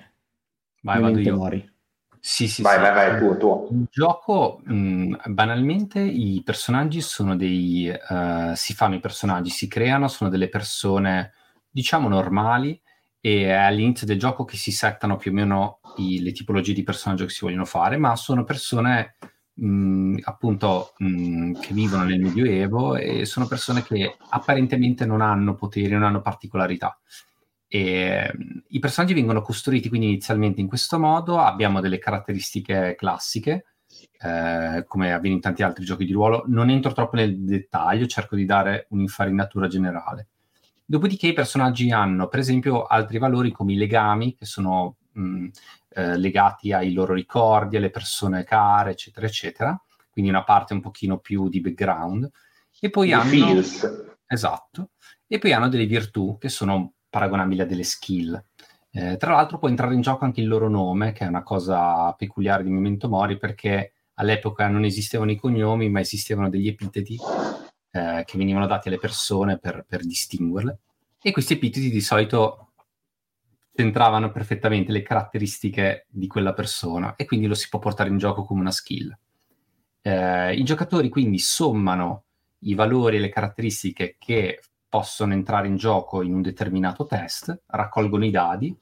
Vai, 0.82 1.00
vado 1.00 1.18
io. 1.18 1.36
Mori. 1.36 1.70
Sì, 2.20 2.46
sì, 2.46 2.62
vai, 2.62 2.76
sì. 2.76 2.80
vai, 2.80 2.92
vai, 2.94 3.18
tu, 3.18 3.36
tu. 3.36 3.68
Il 3.72 3.86
gioco, 3.90 4.60
mh, 4.64 5.32
banalmente, 5.32 5.98
i 5.98 6.40
personaggi 6.44 7.00
sono 7.00 7.34
dei... 7.34 7.92
Uh, 8.08 8.52
si 8.54 8.74
fanno 8.74 8.94
i 8.94 9.00
personaggi, 9.00 9.50
si 9.50 9.66
creano, 9.66 10.06
sono 10.06 10.30
delle 10.30 10.48
persone, 10.48 11.32
diciamo, 11.68 12.08
normali, 12.08 12.80
e 13.20 13.46
è 13.46 13.52
all'inizio 13.52 14.06
del 14.06 14.20
gioco 14.20 14.44
che 14.44 14.56
si 14.56 14.70
settano 14.70 15.16
più 15.16 15.32
o 15.32 15.34
meno 15.34 15.80
i, 15.96 16.22
le 16.22 16.30
tipologie 16.30 16.74
di 16.74 16.84
personaggio 16.84 17.24
che 17.24 17.32
si 17.32 17.44
vogliono 17.44 17.64
fare, 17.64 17.96
ma 17.96 18.14
sono 18.14 18.44
persone 18.44 19.16
mh, 19.54 20.18
appunto 20.22 20.94
mh, 20.98 21.52
che 21.60 21.74
vivono 21.74 22.04
nel 22.04 22.20
Medioevo 22.20 22.96
e 22.96 23.24
sono 23.24 23.46
persone 23.46 23.82
che 23.82 24.16
apparentemente 24.30 25.06
non 25.06 25.20
hanno 25.20 25.54
poteri, 25.54 25.92
non 25.92 26.04
hanno 26.04 26.20
particolarità. 26.20 26.98
E, 27.66 28.32
I 28.68 28.78
personaggi 28.78 29.14
vengono 29.14 29.40
costruiti 29.40 29.88
quindi 29.88 30.08
inizialmente 30.08 30.60
in 30.60 30.68
questo 30.68 30.98
modo, 30.98 31.38
abbiamo 31.38 31.80
delle 31.80 31.98
caratteristiche 31.98 32.94
classiche, 32.96 33.64
eh, 34.22 34.84
come 34.86 35.12
avviene 35.12 35.36
in 35.36 35.42
tanti 35.42 35.62
altri 35.62 35.84
giochi 35.84 36.04
di 36.04 36.12
ruolo. 36.12 36.44
Non 36.46 36.70
entro 36.70 36.92
troppo 36.92 37.16
nel 37.16 37.38
dettaglio, 37.42 38.06
cerco 38.06 38.36
di 38.36 38.44
dare 38.44 38.86
un'infarinatura 38.90 39.66
generale. 39.68 40.28
Dopodiché 40.84 41.28
i 41.28 41.32
personaggi 41.32 41.90
hanno, 41.90 42.28
per 42.28 42.40
esempio, 42.40 42.84
altri 42.84 43.18
valori 43.18 43.50
come 43.52 43.72
i 43.72 43.76
legami, 43.76 44.34
che 44.34 44.44
sono 44.44 44.96
mh, 45.12 45.46
eh, 45.94 46.16
legati 46.16 46.72
ai 46.72 46.92
loro 46.92 47.14
ricordi, 47.14 47.76
alle 47.76 47.90
persone 47.90 48.44
care, 48.44 48.90
eccetera, 48.90 49.26
eccetera. 49.26 49.82
Quindi 50.10 50.30
una 50.30 50.44
parte 50.44 50.74
un 50.74 50.80
pochino 50.80 51.18
più 51.18 51.48
di 51.48 51.60
background. 51.60 52.30
E 52.80 52.90
poi 52.90 53.08
I 53.08 53.12
hanno... 53.12 53.28
Feels. 53.28 54.16
Esatto. 54.26 54.90
E 55.26 55.38
poi 55.38 55.52
hanno 55.52 55.68
delle 55.68 55.86
virtù 55.86 56.36
che 56.38 56.48
sono 56.48 56.94
paragonabili 57.08 57.60
a 57.60 57.66
delle 57.66 57.84
skill. 57.84 58.42
Eh, 58.90 59.16
tra 59.16 59.32
l'altro 59.32 59.58
può 59.58 59.68
entrare 59.68 59.94
in 59.94 60.02
gioco 60.02 60.24
anche 60.24 60.40
il 60.40 60.48
loro 60.48 60.68
nome, 60.68 61.12
che 61.12 61.24
è 61.24 61.28
una 61.28 61.42
cosa 61.42 62.12
peculiare 62.12 62.62
di 62.62 62.70
Memento 62.70 63.08
Mori, 63.08 63.38
perché 63.38 63.92
all'epoca 64.14 64.68
non 64.68 64.84
esistevano 64.84 65.30
i 65.30 65.36
cognomi, 65.36 65.88
ma 65.88 66.00
esistevano 66.00 66.50
degli 66.50 66.68
epiteti 66.68 67.18
eh, 67.90 68.22
che 68.26 68.38
venivano 68.38 68.66
dati 68.66 68.88
alle 68.88 68.98
persone 68.98 69.58
per, 69.58 69.84
per 69.88 70.04
distinguerle. 70.04 70.78
E 71.22 71.30
questi 71.30 71.54
epiteti 71.54 71.88
di 71.88 72.00
solito 72.00 72.71
centravano 73.74 74.30
perfettamente 74.30 74.92
le 74.92 75.02
caratteristiche 75.02 76.06
di 76.08 76.26
quella 76.26 76.52
persona 76.52 77.16
e 77.16 77.24
quindi 77.24 77.46
lo 77.46 77.54
si 77.54 77.68
può 77.68 77.78
portare 77.78 78.10
in 78.10 78.18
gioco 78.18 78.44
come 78.44 78.60
una 78.60 78.70
skill. 78.70 79.16
Eh, 80.02 80.54
I 80.54 80.62
giocatori 80.64 81.08
quindi 81.08 81.38
sommano 81.38 82.24
i 82.60 82.74
valori 82.74 83.16
e 83.16 83.20
le 83.20 83.28
caratteristiche 83.28 84.16
che 84.18 84.60
possono 84.88 85.32
entrare 85.32 85.68
in 85.68 85.76
gioco 85.76 86.22
in 86.22 86.34
un 86.34 86.42
determinato 86.42 87.06
test, 87.06 87.62
raccolgono 87.66 88.24
i 88.24 88.30
dadi 88.30 88.76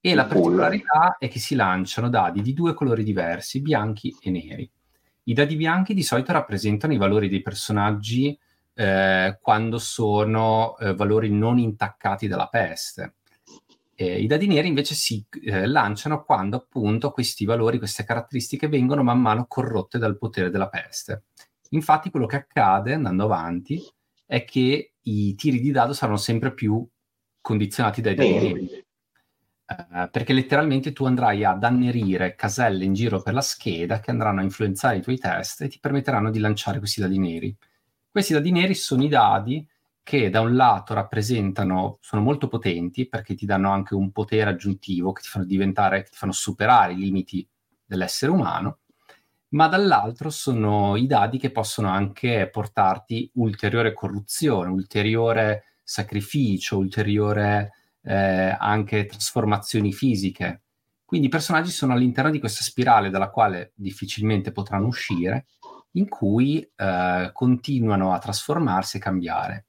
e 0.00 0.14
la 0.14 0.26
particolarità 0.26 1.16
è 1.18 1.28
che 1.28 1.38
si 1.38 1.54
lanciano 1.54 2.08
dadi 2.08 2.42
di 2.42 2.52
due 2.52 2.74
colori 2.74 3.02
diversi, 3.02 3.62
bianchi 3.62 4.14
e 4.20 4.30
neri. 4.30 4.70
I 5.24 5.32
dadi 5.32 5.56
bianchi 5.56 5.94
di 5.94 6.02
solito 6.02 6.32
rappresentano 6.32 6.92
i 6.92 6.98
valori 6.98 7.28
dei 7.28 7.42
personaggi 7.42 8.38
eh, 8.74 9.38
quando 9.40 9.78
sono 9.78 10.76
eh, 10.78 10.94
valori 10.94 11.30
non 11.30 11.58
intaccati 11.58 12.28
dalla 12.28 12.48
peste. 12.48 13.14
Eh, 14.00 14.20
I 14.20 14.28
dadi 14.28 14.46
neri 14.46 14.68
invece 14.68 14.94
si 14.94 15.26
eh, 15.42 15.66
lanciano 15.66 16.22
quando 16.22 16.56
appunto 16.56 17.10
questi 17.10 17.44
valori, 17.44 17.78
queste 17.78 18.04
caratteristiche 18.04 18.68
vengono 18.68 19.02
man 19.02 19.20
mano 19.20 19.46
corrotte 19.48 19.98
dal 19.98 20.16
potere 20.16 20.50
della 20.50 20.68
peste. 20.68 21.24
Infatti 21.70 22.08
quello 22.08 22.26
che 22.26 22.36
accade 22.36 22.94
andando 22.94 23.24
avanti 23.24 23.82
è 24.24 24.44
che 24.44 24.92
i 25.00 25.34
tiri 25.34 25.58
di 25.58 25.72
dado 25.72 25.94
saranno 25.94 26.16
sempre 26.16 26.54
più 26.54 26.88
condizionati 27.40 28.00
dai 28.00 28.14
dadi 28.14 28.30
neri. 28.30 28.86
Uh, 29.66 30.08
perché 30.12 30.32
letteralmente 30.32 30.92
tu 30.92 31.04
andrai 31.04 31.42
ad 31.42 31.64
annerire 31.64 32.36
caselle 32.36 32.84
in 32.84 32.94
giro 32.94 33.20
per 33.20 33.34
la 33.34 33.40
scheda 33.40 33.98
che 33.98 34.12
andranno 34.12 34.38
a 34.38 34.44
influenzare 34.44 34.98
i 34.98 35.02
tuoi 35.02 35.18
test 35.18 35.62
e 35.62 35.68
ti 35.68 35.80
permetteranno 35.80 36.30
di 36.30 36.38
lanciare 36.38 36.78
questi 36.78 37.00
dadi 37.00 37.18
neri. 37.18 37.56
Questi 38.08 38.32
dadi 38.32 38.52
neri 38.52 38.74
sono 38.74 39.02
i 39.02 39.08
dadi 39.08 39.68
che 40.08 40.30
da 40.30 40.40
un 40.40 40.56
lato 40.56 40.94
rappresentano, 40.94 41.98
sono 42.00 42.22
molto 42.22 42.48
potenti 42.48 43.06
perché 43.06 43.34
ti 43.34 43.44
danno 43.44 43.70
anche 43.70 43.94
un 43.94 44.10
potere 44.10 44.48
aggiuntivo 44.48 45.12
che 45.12 45.20
ti 45.20 45.28
fanno 45.28 45.44
diventare, 45.44 46.02
che 46.02 46.08
ti 46.08 46.16
fanno 46.16 46.32
superare 46.32 46.94
i 46.94 46.96
limiti 46.96 47.46
dell'essere 47.84 48.32
umano, 48.32 48.78
ma 49.48 49.68
dall'altro 49.68 50.30
sono 50.30 50.96
i 50.96 51.06
dadi 51.06 51.36
che 51.36 51.50
possono 51.50 51.88
anche 51.88 52.48
portarti 52.50 53.30
ulteriore 53.34 53.92
corruzione, 53.92 54.70
ulteriore 54.70 55.74
sacrificio, 55.84 56.78
ulteriore 56.78 57.72
eh, 58.00 58.56
anche 58.58 59.04
trasformazioni 59.04 59.92
fisiche. 59.92 60.62
Quindi 61.04 61.26
i 61.26 61.30
personaggi 61.30 61.70
sono 61.70 61.92
all'interno 61.92 62.30
di 62.30 62.40
questa 62.40 62.62
spirale 62.62 63.10
dalla 63.10 63.28
quale 63.28 63.72
difficilmente 63.74 64.52
potranno 64.52 64.86
uscire, 64.86 65.48
in 65.92 66.08
cui 66.08 66.66
eh, 66.76 67.30
continuano 67.34 68.14
a 68.14 68.18
trasformarsi 68.18 68.96
e 68.96 69.00
cambiare. 69.00 69.66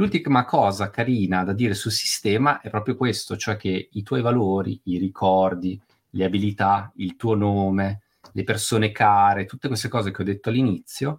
L'ultima 0.00 0.46
cosa 0.46 0.88
carina 0.88 1.44
da 1.44 1.52
dire 1.52 1.74
sul 1.74 1.92
sistema 1.92 2.62
è 2.62 2.70
proprio 2.70 2.96
questo, 2.96 3.36
cioè 3.36 3.58
che 3.58 3.90
i 3.92 4.02
tuoi 4.02 4.22
valori, 4.22 4.80
i 4.84 4.96
ricordi, 4.96 5.78
le 6.12 6.24
abilità, 6.24 6.90
il 6.96 7.16
tuo 7.16 7.34
nome, 7.34 8.00
le 8.32 8.42
persone 8.42 8.92
care, 8.92 9.44
tutte 9.44 9.68
queste 9.68 9.88
cose 9.88 10.10
che 10.10 10.22
ho 10.22 10.24
detto 10.24 10.48
all'inizio, 10.48 11.18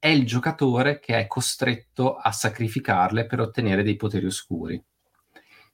è 0.00 0.08
il 0.08 0.26
giocatore 0.26 0.98
che 0.98 1.16
è 1.16 1.28
costretto 1.28 2.16
a 2.16 2.32
sacrificarle 2.32 3.24
per 3.26 3.38
ottenere 3.38 3.84
dei 3.84 3.94
poteri 3.94 4.26
oscuri. 4.26 4.82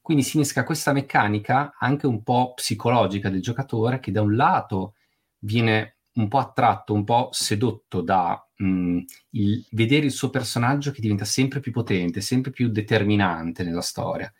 Quindi 0.02 0.22
si 0.22 0.36
innesca 0.36 0.64
questa 0.64 0.92
meccanica 0.92 1.72
anche 1.78 2.06
un 2.06 2.22
po' 2.22 2.52
psicologica 2.52 3.30
del 3.30 3.40
giocatore 3.40 4.00
che 4.00 4.12
da 4.12 4.20
un 4.20 4.36
lato 4.36 4.96
viene 5.38 5.93
un 6.14 6.28
po' 6.28 6.38
attratto, 6.38 6.94
un 6.94 7.04
po' 7.04 7.28
sedotto 7.32 8.00
da 8.00 8.46
mh, 8.56 8.66
mm, 8.66 8.98
il, 9.30 9.66
vedere 9.72 10.06
il 10.06 10.12
suo 10.12 10.30
personaggio 10.30 10.90
che 10.90 11.00
diventa 11.00 11.24
sempre 11.24 11.60
più 11.60 11.72
potente, 11.72 12.20
sempre 12.20 12.50
più 12.50 12.68
determinante 12.68 13.64
nella 13.64 13.80
storia, 13.80 14.32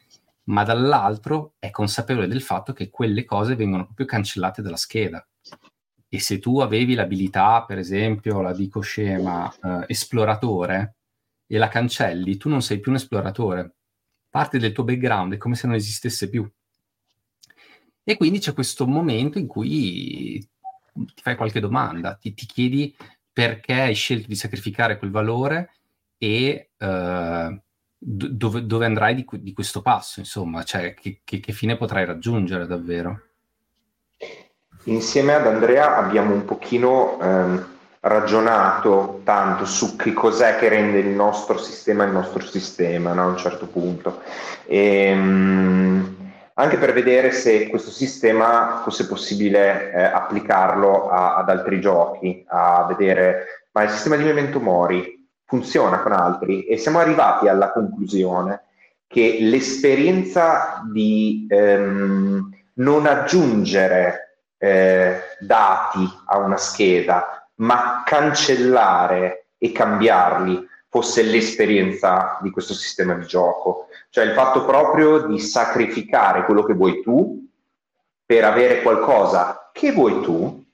ma 0.45 0.63
dall'altro 0.65 1.55
è 1.59 1.71
consapevole 1.71 2.27
del 2.27 2.43
fatto 2.43 2.73
che 2.73 2.91
quelle 2.91 3.25
cose 3.25 3.57
vengono 3.57 3.85
proprio 3.87 4.07
cancellate 4.07 4.63
dalla 4.63 4.77
scheda. 4.77 5.27
E 6.09 6.21
se 6.21 6.39
tu 6.39 6.61
avevi 6.61 6.95
l'abilità, 6.95 7.65
per 7.65 7.79
esempio, 7.79 8.41
la 8.41 8.53
dico 8.53 8.81
scema, 8.81 9.53
eh, 9.63 9.85
esploratore, 9.89 10.97
e 11.47 11.59
la 11.59 11.69
cancelli, 11.69 12.37
tu 12.37 12.49
non 12.49 12.63
sei 12.63 12.81
più 12.81 12.91
un 12.91 12.97
esploratore, 12.97 13.77
parte 14.31 14.59
del 14.59 14.73
tuo 14.73 14.85
background, 14.85 15.35
è 15.35 15.37
come 15.37 15.55
se 15.55 15.67
non 15.67 15.77
esistesse 15.77 16.29
più. 16.29 16.49
E 18.03 18.17
quindi 18.17 18.39
c'è 18.39 18.53
questo 18.53 18.87
momento 18.87 19.39
in 19.39 19.47
cui 19.47 20.47
ti 20.95 21.23
fai 21.23 21.37
qualche 21.37 21.61
domanda, 21.61 22.15
ti, 22.15 22.35
ti 22.35 22.47
chiedi 22.47 22.95
perché 23.33 23.73
hai 23.73 23.95
scelto 23.95 24.29
di 24.29 24.37
sacrificare 24.37 24.97
quel 24.97 25.11
valore 25.11 25.71
e 26.19 26.71
uh, 26.79 27.61
dove, 27.99 28.67
dove, 28.67 28.85
andrai 28.87 29.15
di, 29.15 29.27
di, 29.41 29.53
questo 29.53 29.83
passo, 29.83 30.21
insomma, 30.21 30.63
cioè 30.63 30.95
che, 30.95 31.21
che, 31.25 31.41
che, 31.41 31.53
fine 31.53 31.77
potrai 31.77 32.05
raggiungere 32.05 32.67
davvero. 32.67 33.21
Insieme 34.85 35.35
ad 35.35 35.47
Andrea 35.47 35.97
abbiamo 35.97 36.35
un 36.35 36.45
pochino 36.45 37.19
ehm, 37.21 37.67
ragionato 38.01 39.23
tanto 39.25 39.65
su 39.65 39.97
che 39.97 40.13
cos'è 40.13 40.59
che 40.59 40.69
rende 40.69 40.99
il 40.99 41.09
nostro 41.09 41.57
sistema 41.57 42.05
il 42.05 42.13
nostro 42.13 42.45
sistema 42.45 43.15
no? 43.15 43.23
a 43.23 43.27
un 43.27 43.37
certo 43.39 43.67
punto. 43.67 44.21
E, 44.67 45.07
ehm, 45.07 46.24
anche 46.55 46.79
per 46.79 46.93
vedere 46.93 47.33
se 47.33 47.69
questo 47.69 47.91
sistema 47.91 48.81
fosse 48.85 49.07
possibile 49.07 49.93
eh, 49.93 50.03
applicarlo 50.03 51.09
a, 51.09 51.37
ad 51.37 51.49
altri 51.49 51.81
giochi, 51.81 52.45
a 52.49 52.85
vedere 52.87 53.69
ma 53.73 53.83
il 53.83 53.91
sistema 53.91 54.17
di 54.17 54.25
Memento 54.25 54.61
Mori 54.61 55.29
funziona 55.45 56.01
con 56.01 56.13
altri 56.13 56.65
e 56.65 56.77
siamo 56.77 57.01
arrivati 57.01 57.49
alla 57.49 57.73
conclusione 57.73 58.63
che 59.07 59.39
l'esperienza 59.41 60.83
di 60.91 61.47
ehm, 61.49 62.51
non 62.75 63.07
aggiungere 63.07 64.39
eh, 64.59 65.21
dati 65.41 66.09
a 66.27 66.39
una 66.39 66.57
scheda 66.57 67.49
ma 67.57 68.03
cancellare 68.05 69.49
e 69.59 69.73
cambiarli 69.73 70.67
fosse 70.89 71.23
l'esperienza 71.23 72.39
di 72.41 72.51
questo 72.51 72.75
sistema 72.75 73.15
di 73.15 73.27
gioco. 73.27 73.84
Cioè 74.15 74.27
il 74.27 74.35
fatto 74.35 74.65
proprio 74.65 75.27
di 75.27 75.41
sacrificare 75.41 76.45
quello 76.45 76.63
che 76.63 76.73
vuoi 76.73 77.03
tu 77.03 77.49
per 78.25 78.45
avere 78.45 78.81
qualcosa 78.81 79.71
che 79.73 79.91
vuoi 79.91 80.21
tu, 80.21 80.65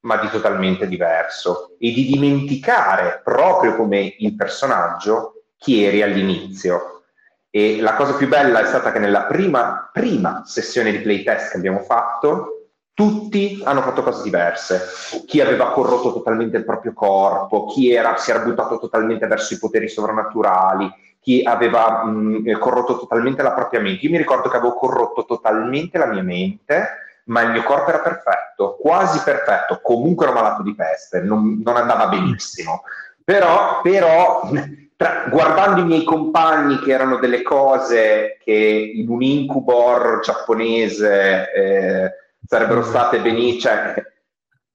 ma 0.00 0.16
di 0.16 0.28
totalmente 0.30 0.88
diverso, 0.88 1.76
e 1.78 1.92
di 1.92 2.06
dimenticare 2.06 3.20
proprio 3.22 3.76
come 3.76 4.16
il 4.18 4.34
personaggio 4.34 5.44
chi 5.58 5.84
eri 5.84 6.02
all'inizio. 6.02 7.04
E 7.50 7.80
la 7.80 7.94
cosa 7.94 8.14
più 8.14 8.26
bella 8.26 8.62
è 8.62 8.66
stata 8.66 8.90
che 8.90 8.98
nella 8.98 9.26
prima, 9.26 9.88
prima 9.92 10.42
sessione 10.44 10.90
di 10.90 10.98
playtest 10.98 11.52
che 11.52 11.56
abbiamo 11.56 11.82
fatto, 11.82 12.70
tutti 12.94 13.60
hanno 13.62 13.82
fatto 13.82 14.02
cose 14.02 14.24
diverse. 14.24 14.88
Chi 15.24 15.40
aveva 15.40 15.70
corrotto 15.70 16.12
totalmente 16.12 16.56
il 16.56 16.64
proprio 16.64 16.94
corpo, 16.94 17.66
chi 17.66 17.92
era, 17.92 18.16
si 18.16 18.32
era 18.32 18.40
buttato 18.40 18.80
totalmente 18.80 19.28
verso 19.28 19.54
i 19.54 19.58
poteri 19.58 19.88
sovrannaturali, 19.88 20.92
chi 21.28 21.42
aveva 21.44 22.04
mh, 22.04 22.58
corrotto 22.58 22.98
totalmente 22.98 23.42
la 23.42 23.52
propria 23.52 23.80
mente. 23.80 24.06
Io 24.06 24.12
mi 24.12 24.16
ricordo 24.16 24.48
che 24.48 24.56
avevo 24.56 24.72
corrotto 24.72 25.26
totalmente 25.26 25.98
la 25.98 26.06
mia 26.06 26.22
mente, 26.22 26.88
ma 27.24 27.42
il 27.42 27.50
mio 27.50 27.62
corpo 27.64 27.90
era 27.90 28.00
perfetto, 28.00 28.78
quasi 28.80 29.20
perfetto, 29.22 29.80
comunque 29.82 30.24
ero 30.24 30.34
malato 30.34 30.62
di 30.62 30.74
peste, 30.74 31.20
non, 31.20 31.60
non 31.62 31.76
andava 31.76 32.08
benissimo. 32.08 32.82
Però, 33.22 33.80
però 33.82 34.48
tra, 34.96 35.26
guardando 35.28 35.82
i 35.82 35.84
miei 35.84 36.04
compagni 36.04 36.78
che 36.78 36.92
erano 36.92 37.16
delle 37.18 37.42
cose 37.42 38.38
che 38.42 38.92
in 38.94 39.10
un 39.10 39.20
incubor 39.20 40.20
giapponese... 40.22 41.52
Eh, 41.52 42.12
sarebbero 42.48 42.82
state 42.82 43.20
benissimo. 43.20 43.60
Cioè, 43.60 44.02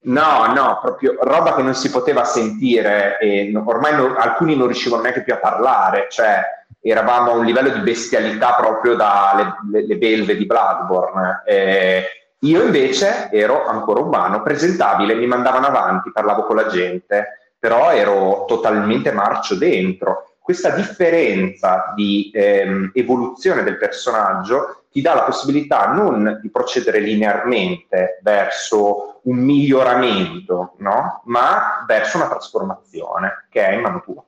no, 0.04 0.52
no, 0.52 0.78
proprio 0.82 1.16
roba 1.20 1.54
che 1.54 1.62
non 1.62 1.74
si 1.74 1.90
poteva 1.90 2.24
sentire 2.24 3.18
e 3.18 3.52
ormai 3.64 3.94
no, 3.94 4.16
alcuni 4.16 4.56
non 4.56 4.66
riuscivano 4.66 5.02
neanche 5.02 5.22
più 5.22 5.32
a 5.32 5.38
parlare, 5.38 6.08
cioè 6.10 6.42
eravamo 6.80 7.30
a 7.30 7.34
un 7.34 7.44
livello 7.44 7.70
di 7.70 7.80
bestialità 7.80 8.54
proprio 8.54 8.94
dalle 8.94 9.56
le, 9.70 9.86
le 9.86 9.96
belve 9.96 10.36
di 10.36 10.46
Bloodborne. 10.46 11.42
Eh, 11.46 12.04
io 12.40 12.62
invece 12.62 13.30
ero 13.32 13.64
ancora 13.64 14.00
umano, 14.00 14.42
presentabile, 14.42 15.14
mi 15.14 15.26
mandavano 15.26 15.66
avanti, 15.66 16.12
parlavo 16.12 16.44
con 16.44 16.56
la 16.56 16.66
gente, 16.66 17.52
però 17.58 17.90
ero 17.90 18.44
totalmente 18.46 19.12
marcio 19.12 19.54
dentro. 19.54 20.34
Questa 20.38 20.68
differenza 20.70 21.92
di 21.96 22.30
ehm, 22.34 22.90
evoluzione 22.92 23.62
del 23.62 23.78
personaggio 23.78 24.83
ti 24.94 25.00
dà 25.00 25.12
la 25.12 25.24
possibilità 25.24 25.92
non 25.92 26.38
di 26.40 26.52
procedere 26.52 27.00
linearmente 27.00 28.20
verso 28.22 29.22
un 29.24 29.38
miglioramento, 29.38 30.76
no? 30.78 31.22
ma 31.24 31.82
verso 31.84 32.16
una 32.16 32.28
trasformazione 32.28 33.48
che 33.50 33.66
è 33.66 33.72
in 33.72 33.80
mano 33.80 34.02
tua. 34.04 34.24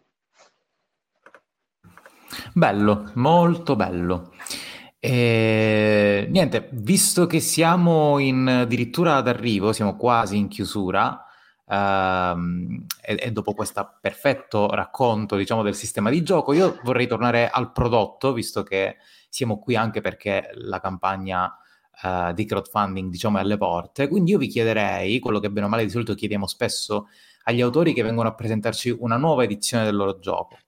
Bello, 2.52 3.12
molto 3.14 3.76
bello. 3.76 4.32
E, 4.98 6.26
niente, 6.28 6.68
visto 6.72 7.28
che 7.28 7.38
siamo 7.38 8.18
in, 8.18 8.48
addirittura 8.48 9.14
ad 9.14 9.28
arrivo, 9.28 9.72
siamo 9.72 9.96
quasi 9.96 10.36
in 10.36 10.48
chiusura, 10.48 11.20
Uh, 11.68 12.78
e, 13.02 13.16
e, 13.18 13.32
dopo 13.32 13.52
questo 13.52 13.96
perfetto 14.00 14.70
racconto 14.70 15.34
diciamo, 15.34 15.64
del 15.64 15.74
sistema 15.74 16.10
di 16.10 16.22
gioco, 16.22 16.52
io 16.52 16.78
vorrei 16.84 17.08
tornare 17.08 17.50
al 17.50 17.72
prodotto, 17.72 18.32
visto 18.32 18.62
che 18.62 18.98
siamo 19.29 19.59
qui 19.59 19.77
anche 19.77 20.01
perché 20.01 20.51
la 20.55 20.81
campagna 20.81 21.57
uh, 22.03 22.33
di 22.33 22.45
crowdfunding 22.45 23.11
diciamo, 23.11 23.39
è 23.39 23.41
alle 23.43 23.57
porte. 23.57 24.09
Quindi 24.09 24.33
io 24.33 24.39
vi 24.39 24.49
chiederei, 24.49 25.18
quello 25.18 25.41
che 25.41 25.51
bene 25.51 25.66
o 25.66 25.68
male 25.68 25.85
di 25.85 25.91
solito 25.91 26.14
chiediamo 26.14 26.47
spesso 26.47 27.09
agli 27.45 27.61
autori 27.61 27.93
che 27.93 28.03
vengono 28.03 28.29
a 28.29 28.35
presentarci 28.35 28.97
una 28.99 29.16
nuova 29.16 29.45
edizione 29.45 29.85
del 29.85 29.95
loro 29.95 30.18
gioco. 30.18 30.59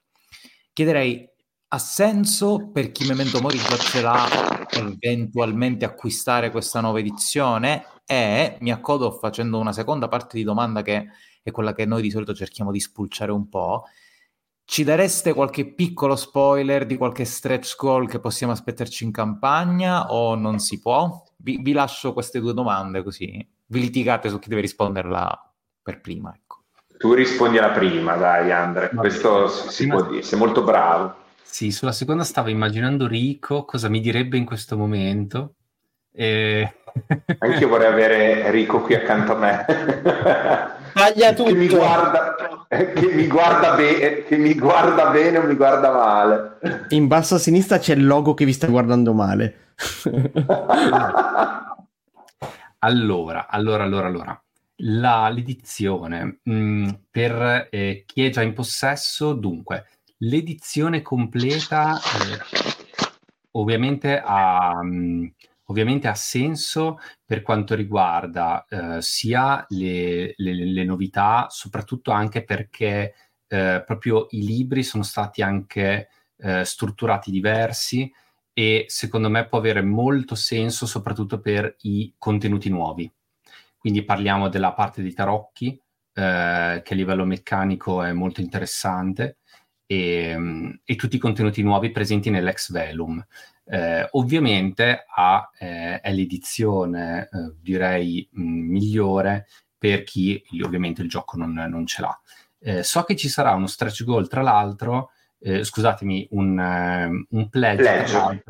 Chiederei, 0.72 1.28
ha 1.70 1.78
senso 1.78 2.70
per 2.72 2.92
chi 2.92 3.06
Memento 3.06 3.40
Mori 3.40 3.58
l'ha 4.00 4.66
eventualmente 4.70 5.84
acquistare 5.84 6.50
questa 6.50 6.80
nuova 6.80 6.98
edizione? 6.98 7.84
E 8.06 8.56
mi 8.60 8.72
accodo 8.72 9.10
facendo 9.10 9.58
una 9.58 9.72
seconda 9.72 10.08
parte 10.08 10.38
di 10.38 10.44
domanda 10.44 10.80
che 10.80 11.08
è 11.42 11.50
quella 11.50 11.74
che 11.74 11.84
noi 11.84 12.00
di 12.00 12.10
solito 12.10 12.32
cerchiamo 12.34 12.70
di 12.70 12.80
spulciare 12.80 13.32
un 13.32 13.48
po'. 13.48 13.84
Ci 14.70 14.84
dareste 14.84 15.32
qualche 15.32 15.64
piccolo 15.72 16.14
spoiler 16.14 16.84
di 16.84 16.98
qualche 16.98 17.24
stretch 17.24 17.74
goal 17.74 18.06
che 18.06 18.20
possiamo 18.20 18.52
aspettarci 18.52 19.02
in 19.04 19.12
campagna 19.12 20.12
o 20.12 20.34
non 20.34 20.58
si 20.58 20.78
può? 20.78 21.24
Vi, 21.38 21.58
vi 21.62 21.72
lascio 21.72 22.12
queste 22.12 22.38
due 22.38 22.52
domande 22.52 23.02
così 23.02 23.56
vi 23.68 23.80
litigate 23.80 24.28
su 24.28 24.38
chi 24.38 24.50
deve 24.50 24.60
risponderla 24.60 25.52
per 25.82 26.02
prima. 26.02 26.34
Ecco. 26.34 26.64
Tu 26.98 27.14
rispondi 27.14 27.56
alla 27.56 27.70
prima, 27.70 28.16
dai 28.16 28.52
Andre, 28.52 28.90
Va 28.92 29.00
questo 29.00 29.46
bene. 29.46 29.70
si 29.70 29.86
può 29.86 30.02
dire, 30.02 30.22
sei 30.22 30.38
molto 30.38 30.62
bravo. 30.62 31.14
Sì, 31.42 31.70
sulla 31.70 31.92
seconda 31.92 32.24
stavo 32.24 32.50
immaginando 32.50 33.06
Rico, 33.06 33.64
cosa 33.64 33.88
mi 33.88 34.00
direbbe 34.00 34.36
in 34.36 34.44
questo 34.44 34.76
momento. 34.76 35.54
E... 36.12 36.74
Anche 37.38 37.58
io 37.58 37.68
vorrei 37.68 37.86
avere 37.86 38.50
Rico 38.50 38.82
qui 38.82 38.94
accanto 38.94 39.34
a 39.34 39.38
me. 39.38 40.76
Taglia 40.92 41.32
tutto. 41.32 41.50
Che 41.50 41.54
mi 41.54 41.68
guarda, 41.68 42.34
che 42.68 43.10
mi 43.12 43.26
guarda, 43.26 43.74
be- 43.74 44.24
che 44.26 44.36
mi 44.36 44.54
guarda 44.54 45.10
bene 45.10 45.38
o 45.38 45.46
mi 45.46 45.54
guarda 45.54 45.92
male. 45.92 46.58
In 46.90 47.06
basso 47.06 47.36
a 47.36 47.38
sinistra 47.38 47.78
c'è 47.78 47.94
il 47.94 48.06
logo 48.06 48.34
che 48.34 48.44
vi 48.44 48.52
sta 48.52 48.66
guardando 48.66 49.12
male. 49.12 49.74
allora, 52.78 53.46
allora, 53.48 53.82
allora, 53.84 54.06
allora. 54.06 54.42
La, 54.82 55.28
l'edizione 55.28 56.38
mh, 56.42 56.52
mm, 56.52 56.88
per 57.10 57.68
eh, 57.70 58.04
chi 58.06 58.24
è 58.24 58.30
già 58.30 58.42
in 58.42 58.52
possesso, 58.52 59.32
dunque, 59.32 59.86
l'edizione 60.18 61.02
completa 61.02 61.96
eh, 61.96 62.38
ovviamente 63.52 64.22
ha... 64.24 64.82
Mh, 64.82 64.88
mm, 64.88 65.26
ovviamente 65.70 66.08
ha 66.08 66.14
senso 66.14 66.98
per 67.24 67.42
quanto 67.42 67.74
riguarda 67.74 68.64
eh, 68.68 69.02
sia 69.02 69.64
le, 69.68 70.34
le, 70.36 70.54
le, 70.54 70.84
novità, 70.84 71.46
soprattutto 71.50 72.10
anche 72.10 72.44
perché 72.44 73.14
eh, 73.46 73.82
proprio 73.84 74.26
i 74.30 74.44
libri 74.44 74.82
sono 74.82 75.02
stati 75.02 75.42
anche 75.42 76.08
eh, 76.38 76.64
strutturati 76.64 77.30
diversi 77.30 78.10
e 78.52 78.86
secondo 78.88 79.28
me 79.30 79.46
può 79.46 79.58
avere 79.58 79.82
molto 79.82 80.34
senso 80.34 80.86
soprattutto 80.86 81.40
per 81.40 81.76
i 81.82 82.14
contenuti 82.18 82.68
nuovi. 82.70 83.10
Quindi 83.78 84.04
parliamo 84.04 84.48
della 84.48 84.72
parte 84.72 85.02
dei 85.02 85.12
tarocchi, 85.12 85.80
eh, 86.12 86.82
che 86.84 86.92
a 86.92 86.96
livello 86.96 87.24
meccanico 87.24 88.02
è 88.02 88.12
molto 88.12 88.40
interessante, 88.40 89.38
e, 89.90 90.36
e 90.84 90.96
tutti 90.96 91.16
i 91.16 91.18
contenuti 91.18 91.62
nuovi 91.62 91.90
presenti 91.90 92.28
nell'ex 92.28 92.70
velum. 92.70 93.24
Eh, 93.70 94.08
ovviamente 94.12 95.04
ha, 95.14 95.50
eh, 95.58 96.00
è 96.00 96.12
l'edizione, 96.12 97.28
eh, 97.30 97.54
direi, 97.60 98.26
mh, 98.30 98.42
migliore 98.42 99.46
per 99.76 100.04
chi 100.04 100.42
ovviamente 100.64 101.02
il 101.02 101.08
gioco 101.08 101.36
non, 101.36 101.52
non 101.52 101.86
ce 101.86 102.00
l'ha. 102.02 102.20
Eh, 102.60 102.82
so 102.82 103.04
che 103.04 103.14
ci 103.14 103.28
sarà 103.28 103.52
uno 103.54 103.66
stretch 103.66 104.04
goal, 104.04 104.26
tra 104.26 104.42
l'altro, 104.42 105.10
eh, 105.40 105.62
scusatemi, 105.62 106.28
un, 106.30 106.58
uh, 106.58 107.36
un 107.36 107.48
pledge, 107.48 107.82
pledge. 107.82 108.42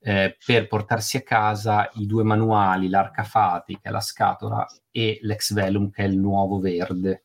Eh, 0.00 0.36
per 0.44 0.66
portarsi 0.66 1.18
a 1.18 1.22
casa 1.22 1.88
i 1.94 2.06
due 2.06 2.24
manuali, 2.24 2.88
l'Arcafati, 2.88 3.74
che 3.74 3.88
è 3.88 3.90
la 3.90 4.00
scatola, 4.00 4.66
e 4.90 5.18
l'Ex 5.22 5.52
Velum, 5.52 5.90
che 5.90 6.04
è 6.04 6.06
il 6.06 6.18
nuovo 6.18 6.58
verde. 6.58 7.24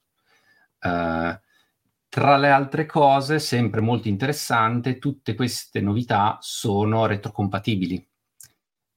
Uh, 0.82 1.38
tra 2.10 2.38
le 2.38 2.50
altre 2.50 2.88
cose, 2.88 3.38
sempre 3.38 3.82
molto 3.82 4.08
interessante, 4.08 4.98
tutte 4.98 5.36
queste 5.36 5.80
novità 5.80 6.38
sono 6.42 7.06
retrocompatibili. 7.06 8.08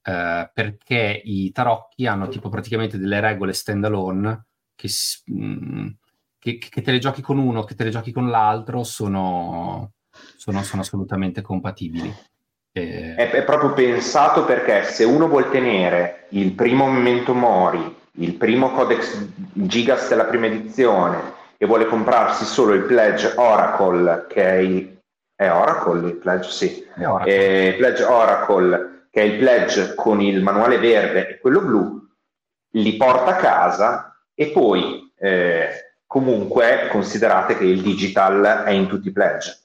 Uh, 0.05 0.51
perché 0.53 1.21
i 1.25 1.53
tarocchi 1.53 2.07
hanno 2.07 2.27
tipo 2.27 2.49
praticamente 2.49 2.99
delle 2.99 3.21
regole 3.21 3.53
standalone 3.53 4.47
che, 4.75 4.89
mm, 5.31 5.89
che, 6.39 6.59
che 6.59 6.83
te 6.83 6.91
le 6.91 6.99
giochi 6.99 7.23
con 7.23 7.39
uno, 7.39 7.63
che 7.63 7.77
te 7.77 7.85
le 7.85 7.91
giochi 7.91 8.11
con 8.11 8.29
l'altro, 8.29 8.83
sono, 8.83 9.93
sono, 10.37 10.63
sono 10.65 10.83
assolutamente 10.83 11.41
compatibili. 11.41 12.13
Eh... 12.73 13.15
È, 13.15 13.31
è, 13.31 13.45
proprio 13.45 13.75
pensato 13.75 14.45
perché 14.45 14.85
se 14.85 15.05
uno 15.05 15.29
vuol 15.29 15.51
tenere 15.51 16.27
il 16.31 16.53
primo 16.53 16.91
Memento 16.91 17.35
Mori, 17.35 17.95
il 18.13 18.35
primo 18.35 18.73
Codex 18.73 19.29
Gigas 19.53 20.09
della 20.09 20.25
prima 20.25 20.47
edizione 20.47 21.41
e 21.63 21.67
vuole 21.67 21.87
comprarsi 21.87 22.45
solo 22.45 22.73
il 22.73 22.83
Pledge 22.83 23.35
Oracle, 23.37 24.27
che 24.29 24.43
è 24.43 24.55
il... 24.55 25.01
È 25.33 25.49
Oracle 25.49 26.09
il 26.09 26.17
Pledge? 26.17 26.51
Sì. 26.51 26.89
È 26.93 27.07
Oracle. 27.07 27.69
Eh, 27.69 27.75
pledge 27.75 28.03
Oracle, 28.03 29.07
che 29.13 29.21
è 29.21 29.25
il 29.25 29.39
Pledge 29.39 29.95
con 29.95 30.21
il 30.21 30.43
manuale 30.43 30.79
verde 30.79 31.29
e 31.29 31.39
quello 31.39 31.61
blu, 31.61 32.05
li 32.73 32.97
porta 32.97 33.37
a 33.37 33.37
casa 33.37 34.21
e 34.35 34.49
poi 34.49 35.13
eh, 35.17 35.95
comunque 36.05 36.89
considerate 36.91 37.57
che 37.57 37.65
il 37.65 37.81
digital 37.81 38.65
è 38.67 38.71
in 38.71 38.89
tutti 38.89 39.07
i 39.07 39.13
pledge. 39.13 39.57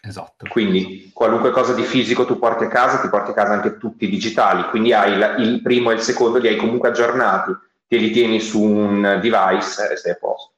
Esatto. 0.00 0.46
Quindi 0.48 1.10
qualunque 1.12 1.50
cosa 1.50 1.74
di 1.74 1.82
fisico 1.82 2.24
tu 2.24 2.38
porti 2.38 2.64
a 2.64 2.68
casa, 2.68 2.98
ti 2.98 3.10
porti 3.10 3.32
a 3.32 3.34
casa 3.34 3.52
anche 3.52 3.76
tutti 3.76 4.06
i 4.06 4.10
digitali, 4.10 4.62
quindi 4.70 4.94
hai 4.94 5.12
il, 5.12 5.34
il 5.40 5.60
primo 5.60 5.90
e 5.90 5.96
il 5.96 6.00
secondo, 6.00 6.38
li 6.38 6.48
hai 6.48 6.56
comunque 6.56 6.88
aggiornati, 6.88 7.52
te 7.86 7.98
li 7.98 8.10
tieni 8.10 8.40
su 8.40 8.62
un 8.62 9.18
device 9.20 9.92
e 9.92 9.96
sei 9.96 10.12
a 10.12 10.16
posto. 10.18 10.54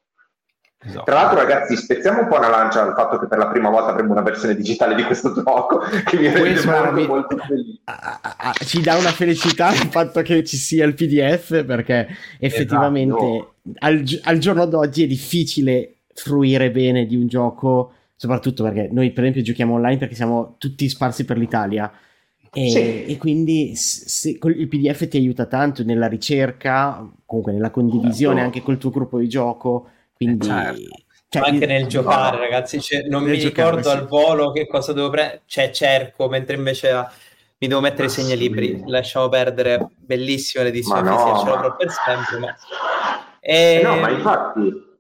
Esatto. 0.84 1.04
Tra 1.04 1.14
l'altro, 1.14 1.38
ragazzi, 1.38 1.76
spezziamo 1.76 2.22
un 2.22 2.28
po' 2.28 2.38
una 2.38 2.48
lancia 2.48 2.82
al 2.82 2.94
fatto 2.94 3.18
che 3.18 3.26
per 3.26 3.38
la 3.38 3.46
prima 3.46 3.70
volta 3.70 3.92
avremo 3.92 4.12
una 4.12 4.22
versione 4.22 4.56
digitale 4.56 4.96
di 4.96 5.04
questo 5.04 5.32
gioco 5.40 5.78
che 6.04 6.16
mi 6.16 6.28
rende 6.28 6.64
molto, 6.64 7.06
molto 7.06 7.36
felice. 7.36 7.80
Ci 8.64 8.80
dà 8.80 8.96
una 8.96 9.12
felicità 9.12 9.70
il 9.70 9.88
fatto 9.90 10.22
che 10.22 10.42
ci 10.42 10.56
sia 10.56 10.84
il 10.84 10.94
PDF 10.94 11.64
perché 11.64 12.08
effettivamente 12.40 13.24
esatto. 13.24 13.54
al, 13.78 14.20
al, 14.24 14.38
giorno 14.38 14.66
d'oggi 14.66 15.04
è 15.04 15.06
difficile 15.06 15.98
fruire 16.14 16.72
bene 16.72 17.06
di 17.06 17.14
un 17.14 17.28
gioco, 17.28 17.92
soprattutto 18.16 18.64
perché 18.64 18.88
noi, 18.90 19.12
per 19.12 19.22
esempio, 19.22 19.42
giochiamo 19.42 19.74
online 19.74 19.98
perché 19.98 20.16
siamo 20.16 20.56
tutti 20.58 20.88
sparsi 20.88 21.24
per 21.24 21.38
l'Italia. 21.38 21.92
E, 22.54 22.68
sì. 22.68 23.04
e 23.06 23.16
quindi 23.18 23.74
se, 23.76 24.36
il 24.42 24.68
PDF 24.68 25.08
ti 25.08 25.16
aiuta 25.16 25.46
tanto 25.46 25.84
nella 25.84 26.08
ricerca, 26.08 27.08
comunque 27.24 27.52
nella 27.52 27.70
condivisione 27.70 28.40
certo. 28.40 28.46
anche 28.46 28.62
col 28.62 28.78
tuo 28.78 28.90
gruppo 28.90 29.18
di 29.18 29.28
gioco 29.28 29.86
quindi... 30.22 30.46
Certo. 30.46 31.00
Cioè, 31.32 31.48
anche 31.48 31.64
nel 31.64 31.86
giocare, 31.86 32.36
no, 32.36 32.42
ragazzi, 32.42 32.78
cioè, 32.78 33.04
non 33.08 33.22
mi 33.22 33.38
giocare, 33.38 33.70
ricordo 33.70 33.88
sì. 33.88 33.96
al 33.96 34.06
volo 34.06 34.52
che 34.52 34.66
cosa 34.66 34.92
devo 34.92 35.08
prendere, 35.08 35.40
cioè 35.46 35.70
cerco, 35.70 36.28
mentre 36.28 36.56
invece 36.56 36.90
ah, 36.90 37.10
mi 37.56 37.68
devo 37.68 37.80
mettere 37.80 38.08
i 38.08 38.10
segnalibri, 38.10 38.82
lasciamo 38.84 39.30
perdere, 39.30 39.88
bellissime 39.96 40.64
l'edizione 40.64 41.00
ma 41.08 41.10
no, 41.10 41.42
ma... 41.44 41.74
per 41.74 41.90
sempre, 41.90 42.38
ma... 42.38 42.54
E... 43.40 43.78
Eh, 43.78 43.82
no, 43.82 43.96
ma 43.96 44.10
infatti... 44.10 44.90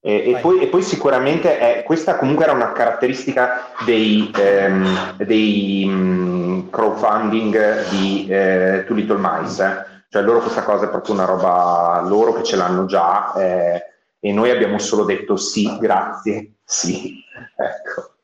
E, 0.00 0.30
e, 0.30 0.36
poi, 0.40 0.60
e, 0.60 0.66
poi, 0.68 0.82
sicuramente 0.82 1.58
è, 1.58 1.82
questa 1.82 2.16
comunque 2.16 2.44
era 2.44 2.52
una 2.52 2.72
caratteristica 2.72 3.72
dei, 3.84 4.30
ehm, 4.36 5.16
dei 5.16 5.84
um, 5.84 6.70
crowdfunding 6.70 7.88
di 7.88 8.26
eh, 8.28 8.84
Too 8.86 8.96
Little 8.96 9.18
Mice, 9.18 9.64
eh. 9.64 10.02
cioè 10.08 10.22
loro 10.22 10.40
questa 10.40 10.62
cosa 10.62 10.86
è 10.86 10.90
proprio 10.90 11.14
una 11.14 11.24
roba 11.24 12.04
loro 12.06 12.32
che 12.34 12.44
ce 12.44 12.54
l'hanno 12.54 12.86
già, 12.86 13.32
eh, 13.34 13.82
e 14.18 14.32
noi 14.32 14.50
abbiamo 14.50 14.78
solo 14.78 15.04
detto 15.04 15.36
sì, 15.36 15.76
grazie, 15.78 16.56
sì. 16.64 17.22
Ecco. 17.56 18.14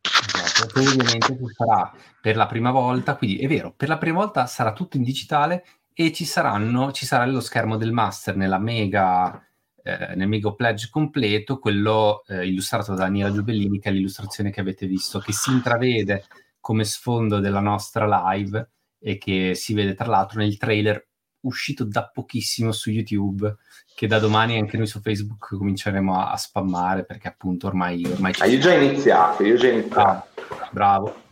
Esatto, 0.00 0.72
poi 0.72 0.86
ovviamente 0.86 1.36
ci 1.36 1.52
sarà 1.54 1.92
per 2.20 2.36
la 2.36 2.46
prima 2.46 2.70
volta, 2.70 3.16
quindi 3.16 3.38
è 3.38 3.46
vero, 3.46 3.72
per 3.76 3.88
la 3.88 3.98
prima 3.98 4.18
volta 4.18 4.46
sarà 4.46 4.72
tutto 4.72 4.96
in 4.96 5.02
digitale 5.02 5.64
e 5.92 6.12
ci, 6.12 6.24
saranno, 6.24 6.92
ci 6.92 7.06
sarà 7.06 7.26
lo 7.26 7.40
schermo 7.40 7.76
del 7.76 7.92
master 7.92 8.36
nella 8.36 8.58
mega, 8.58 9.42
eh, 9.82 10.14
nel 10.14 10.28
mega 10.28 10.52
pledge 10.52 10.88
completo, 10.90 11.58
quello 11.58 12.22
eh, 12.26 12.46
illustrato 12.46 12.94
da 12.94 13.04
Daniela 13.04 13.32
Giubellini, 13.32 13.78
che 13.78 13.88
è 13.88 13.92
l'illustrazione 13.92 14.50
che 14.50 14.60
avete 14.60 14.86
visto, 14.86 15.18
che 15.18 15.32
si 15.32 15.50
intravede 15.50 16.24
come 16.60 16.84
sfondo 16.84 17.40
della 17.40 17.60
nostra 17.60 18.32
live 18.32 18.70
e 18.98 19.18
che 19.18 19.54
si 19.54 19.74
vede 19.74 19.94
tra 19.94 20.06
l'altro 20.06 20.40
nel 20.40 20.56
trailer 20.56 21.06
uscito 21.44 21.84
da 21.84 22.10
pochissimo 22.12 22.72
su 22.72 22.90
YouTube 22.90 23.56
che 23.94 24.06
da 24.06 24.18
domani 24.18 24.58
anche 24.58 24.76
noi 24.76 24.86
su 24.86 25.00
Facebook 25.00 25.56
cominceremo 25.56 26.18
a, 26.18 26.32
a 26.32 26.36
spammare 26.36 27.04
perché 27.04 27.28
appunto 27.28 27.68
ormai, 27.68 28.04
ormai 28.04 28.34
ci 28.34 28.42
ah, 28.42 28.46
io 28.46 28.58
già 28.58 28.74
iniziato, 28.74 29.44
io 29.44 29.56
già 29.56 29.68
iniziato. 29.68 30.26
Bravo. 30.70 31.22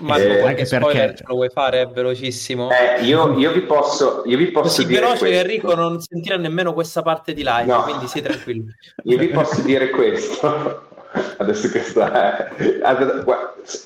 Ma 0.00 0.18
eh, 0.18 0.46
anche 0.46 0.66
spoiler 0.66 0.92
perché... 0.92 1.16
ce 1.16 1.24
lo 1.26 1.34
vuoi 1.34 1.48
fare 1.48 1.86
velocissimo? 1.86 2.68
Eh, 2.70 3.02
io, 3.04 3.38
io, 3.38 3.52
vi 3.52 3.62
posso, 3.62 4.22
io 4.26 4.36
vi 4.36 4.50
posso 4.50 4.82
Così 4.82 4.86
dire 4.86 5.00
veloce 5.00 5.24
che 5.24 5.38
Enrico 5.38 5.74
non 5.74 6.00
sentirà 6.00 6.36
nemmeno 6.36 6.74
questa 6.74 7.00
parte 7.00 7.32
di 7.32 7.42
live, 7.42 7.64
no. 7.64 7.82
quindi 7.82 8.06
sii 8.06 8.20
tranquillo. 8.20 8.64
Io 9.04 9.16
vi 9.16 9.28
posso 9.28 9.62
dire 9.62 9.88
questo. 9.88 10.88
Adesso 11.38 11.68
che 11.70 11.80
sta... 11.80 12.48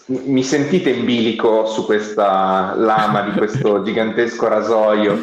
Mi 0.07 0.43
sentite 0.43 0.91
in 0.91 1.05
bilico 1.05 1.67
su 1.67 1.85
questa 1.85 2.75
lama 2.75 3.23
di 3.23 3.33
questo 3.33 3.83
gigantesco 3.83 4.49
rasoio. 4.49 5.19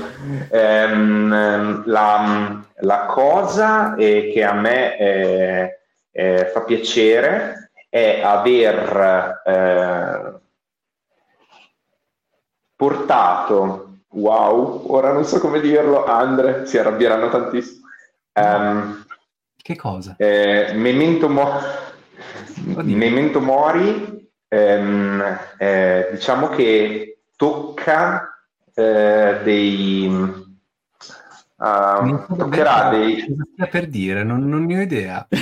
Ehm, 0.49 1.83
la, 1.85 2.63
la, 2.79 3.05
cosa 3.07 3.95
che 3.95 4.43
a 4.43 4.53
me 4.53 4.95
è, 4.95 5.79
è, 6.11 6.51
fa 6.53 6.61
piacere 6.61 7.71
è 7.89 8.21
aver 8.23 9.41
eh, 9.45 10.39
portato, 12.75 13.97
wow, 14.09 14.83
ora 14.87 15.11
non 15.11 15.25
so 15.25 15.39
come 15.39 15.59
dirlo, 15.59 16.05
Andre, 16.05 16.65
si 16.65 16.77
arrabbieranno 16.77 17.29
tantissimo. 17.29 17.87
Um, 18.33 19.05
che 19.55 19.75
cosa? 19.75 20.15
Eh, 20.17 20.73
memento 20.75 21.29
mori 21.29 21.83
Memento 22.63 23.41
Mori, 23.41 24.29
ehm, 24.47 25.39
eh, 25.57 26.09
diciamo 26.11 26.49
che 26.49 27.19
tocca 27.35 28.45
eh, 28.73 29.39
dei... 29.43 30.43
Uh, 31.57 32.35
toccherà 32.35 32.89
dei... 32.89 33.21
Cosa 33.21 33.43
stia 33.53 33.67
per 33.67 33.87
dire? 33.87 34.23
Non, 34.23 34.47
non 34.47 34.65
ne 34.65 34.77
ho 34.77 34.81
idea. 34.81 35.25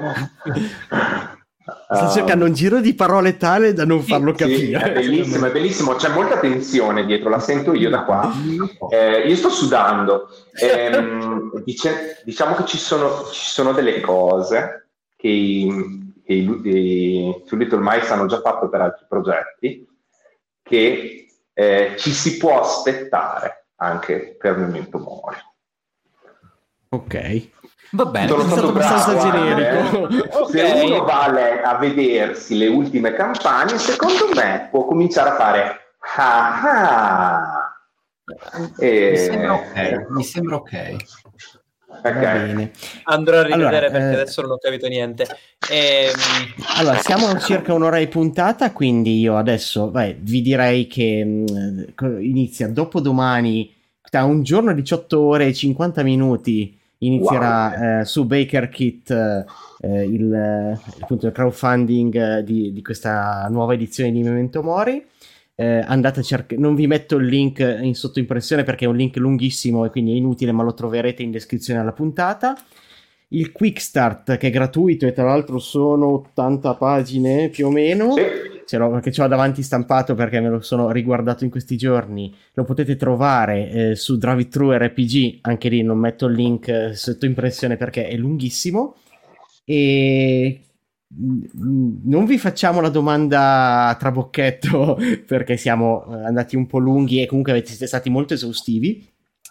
Sta 1.84 2.08
cercando 2.08 2.44
un 2.44 2.52
giro 2.52 2.80
di 2.80 2.94
parole 2.94 3.36
tale 3.36 3.72
da 3.72 3.84
non 3.84 4.02
farlo 4.02 4.30
sì, 4.30 4.36
capire. 4.36 4.82
è 4.82 4.92
bellissimo, 4.92 5.46
è 5.46 5.50
bellissimo. 5.50 5.94
C'è 5.94 6.08
molta 6.08 6.38
tensione 6.38 7.04
dietro, 7.04 7.28
la 7.28 7.40
sento 7.40 7.72
io 7.74 7.90
da 7.90 8.04
qua. 8.04 8.32
Eh, 8.90 9.28
io 9.28 9.36
sto 9.36 9.50
sudando. 9.50 10.28
Eh, 10.52 11.62
dice, 11.64 12.20
diciamo 12.24 12.54
che 12.54 12.64
ci 12.66 12.78
sono, 12.78 13.24
ci 13.32 13.50
sono, 13.50 13.72
delle 13.72 14.00
cose 14.00 14.88
che 15.16 15.28
i, 15.28 16.12
che 16.24 16.32
i, 16.32 16.44
i 16.44 17.44
Mice 17.48 18.12
hanno 18.12 18.26
già 18.26 18.40
fatto 18.40 18.68
per 18.68 18.80
altri 18.80 19.06
progetti 19.08 19.86
che 20.62 21.26
eh, 21.52 21.94
ci 21.96 22.12
si 22.12 22.36
può 22.36 22.60
aspettare 22.60 23.66
anche 23.76 24.36
per 24.38 24.56
Memento 24.56 24.98
Mori. 24.98 25.36
Ok. 26.92 27.48
Va 27.92 28.04
bene, 28.06 28.28
Sono 28.28 28.48
stato 28.48 28.68
abbastanza 28.68 29.30
generico. 29.30 30.08
Eh. 30.50 30.56
Se 30.56 30.82
uno 30.84 31.04
va 31.04 31.24
a 31.62 31.78
vedersi 31.78 32.56
le 32.56 32.66
ultime 32.66 33.12
campagne, 33.12 33.78
secondo 33.78 34.28
me 34.34 34.68
può 34.70 34.84
cominciare 34.84 35.30
a 35.30 35.36
fare 35.36 35.80
ah 36.16 36.62
ah. 36.62 37.74
E... 38.78 39.10
Mi 39.10 39.16
sembra 39.16 39.54
ok. 39.54 40.06
Mi 40.10 40.24
sembra 40.24 40.56
ok. 40.56 40.96
Okay. 42.02 42.70
Andrò 43.04 43.38
a 43.38 43.42
rivedere 43.42 43.86
allora, 43.86 43.90
perché 43.90 44.10
eh... 44.10 44.20
adesso 44.20 44.42
non 44.42 44.52
ho 44.52 44.58
capito 44.58 44.88
niente. 44.88 45.26
E... 45.70 46.10
Allora, 46.78 46.96
siamo 46.98 47.26
a 47.26 47.38
circa 47.38 47.74
un'ora 47.74 47.98
di 47.98 48.08
puntata, 48.08 48.72
quindi 48.72 49.20
io 49.20 49.36
adesso 49.36 49.90
vai, 49.90 50.16
vi 50.18 50.40
direi 50.42 50.86
che 50.86 51.24
mh, 51.24 51.94
mm, 52.02 52.20
inizia 52.22 52.68
dopo 52.68 53.00
domani, 53.00 53.72
tra 54.08 54.24
un 54.24 54.42
giorno 54.42 54.72
18 54.72 55.20
ore 55.20 55.46
e 55.46 55.54
50 55.54 56.02
minuti 56.02 56.79
inizierà 57.00 57.74
wow. 57.76 58.00
eh, 58.00 58.04
su 58.04 58.24
Baker 58.24 58.68
Kit 58.68 59.10
eh, 59.10 60.04
il, 60.04 60.78
appunto, 61.00 61.26
il 61.26 61.32
crowdfunding 61.32 62.14
eh, 62.38 62.44
di, 62.44 62.72
di, 62.72 62.82
questa 62.82 63.46
nuova 63.50 63.74
edizione 63.74 64.12
di 64.12 64.22
Memento 64.22 64.62
Mori. 64.62 65.04
Eh, 65.54 65.84
andate 65.86 66.20
a 66.20 66.22
cercare, 66.22 66.58
non 66.58 66.74
vi 66.74 66.86
metto 66.86 67.16
il 67.16 67.26
link 67.26 67.58
in 67.58 67.94
sottoimpressione 67.94 68.62
perché 68.62 68.86
è 68.86 68.88
un 68.88 68.96
link 68.96 69.16
lunghissimo 69.16 69.84
e 69.84 69.90
quindi 69.90 70.12
è 70.12 70.16
inutile, 70.16 70.52
ma 70.52 70.62
lo 70.62 70.72
troverete 70.72 71.22
in 71.22 71.30
descrizione 71.30 71.80
alla 71.80 71.92
puntata. 71.92 72.56
Il 73.32 73.52
Quick 73.52 73.80
Start 73.80 74.38
che 74.38 74.48
è 74.48 74.50
gratuito 74.50 75.06
e 75.06 75.12
tra 75.12 75.24
l'altro 75.24 75.58
sono 75.58 76.06
80 76.06 76.74
pagine 76.74 77.48
più 77.48 77.66
o 77.66 77.70
meno. 77.70 78.12
Sì 78.12 78.58
ce 78.70 78.78
l'ho, 78.78 78.88
perché 78.88 79.10
ce 79.10 79.22
l'ho 79.22 79.28
davanti 79.28 79.64
stampato 79.64 80.14
perché 80.14 80.38
me 80.38 80.48
lo 80.48 80.60
sono 80.60 80.92
riguardato 80.92 81.42
in 81.42 81.50
questi 81.50 81.76
giorni. 81.76 82.32
Lo 82.52 82.62
potete 82.62 82.94
trovare 82.94 83.70
eh, 83.70 83.96
su 83.96 84.16
Drive 84.16 84.78
RPG, 84.78 85.38
anche 85.40 85.68
lì 85.68 85.82
non 85.82 85.98
metto 85.98 86.26
il 86.26 86.34
link 86.34 86.68
eh, 86.68 86.94
sotto 86.94 87.26
impressione 87.26 87.76
perché 87.76 88.06
è 88.06 88.16
lunghissimo. 88.16 88.94
E 89.64 90.60
mm, 91.12 92.02
non 92.04 92.24
vi 92.26 92.38
facciamo 92.38 92.80
la 92.80 92.90
domanda 92.90 93.88
a 93.88 93.94
trabocchetto 93.96 94.96
perché 95.26 95.56
siamo 95.56 96.06
eh, 96.06 96.24
andati 96.26 96.54
un 96.54 96.66
po' 96.66 96.78
lunghi 96.78 97.20
e 97.22 97.26
comunque 97.26 97.64
siete 97.66 97.88
stati 97.88 98.08
molto 98.08 98.34
esaustivi. 98.34 99.04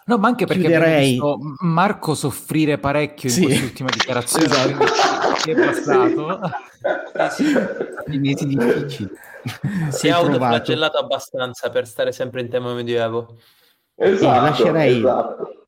No, 0.10 0.18
ma 0.18 0.28
anche 0.28 0.48
perché 0.48 0.64
Chiuderei... 0.64 1.18
abbiamo 1.20 1.38
visto 1.38 1.56
Marco 1.60 2.16
soffrire 2.16 2.80
parecchio 2.80 3.30
in 3.30 3.36
sì. 3.36 3.44
quest'ultima 3.44 3.90
dichiarazione. 3.92 4.46
esatto. 4.46 5.34
Che 5.44 5.52
è 5.52 5.56
passato. 5.56 6.40
I 8.08 8.18
mesi 8.18 8.48
difficili. 8.48 9.10
Si 9.90 10.08
è 10.08 10.10
autoflagellato 10.10 10.98
abbastanza 10.98 11.70
per 11.70 11.86
stare 11.86 12.12
sempre 12.12 12.42
in 12.42 12.50
tema 12.50 12.74
medioevo. 12.74 13.38
Esatto, 13.96 14.36
eh, 14.36 14.42
lascerei, 14.42 14.98
esatto. 14.98 15.68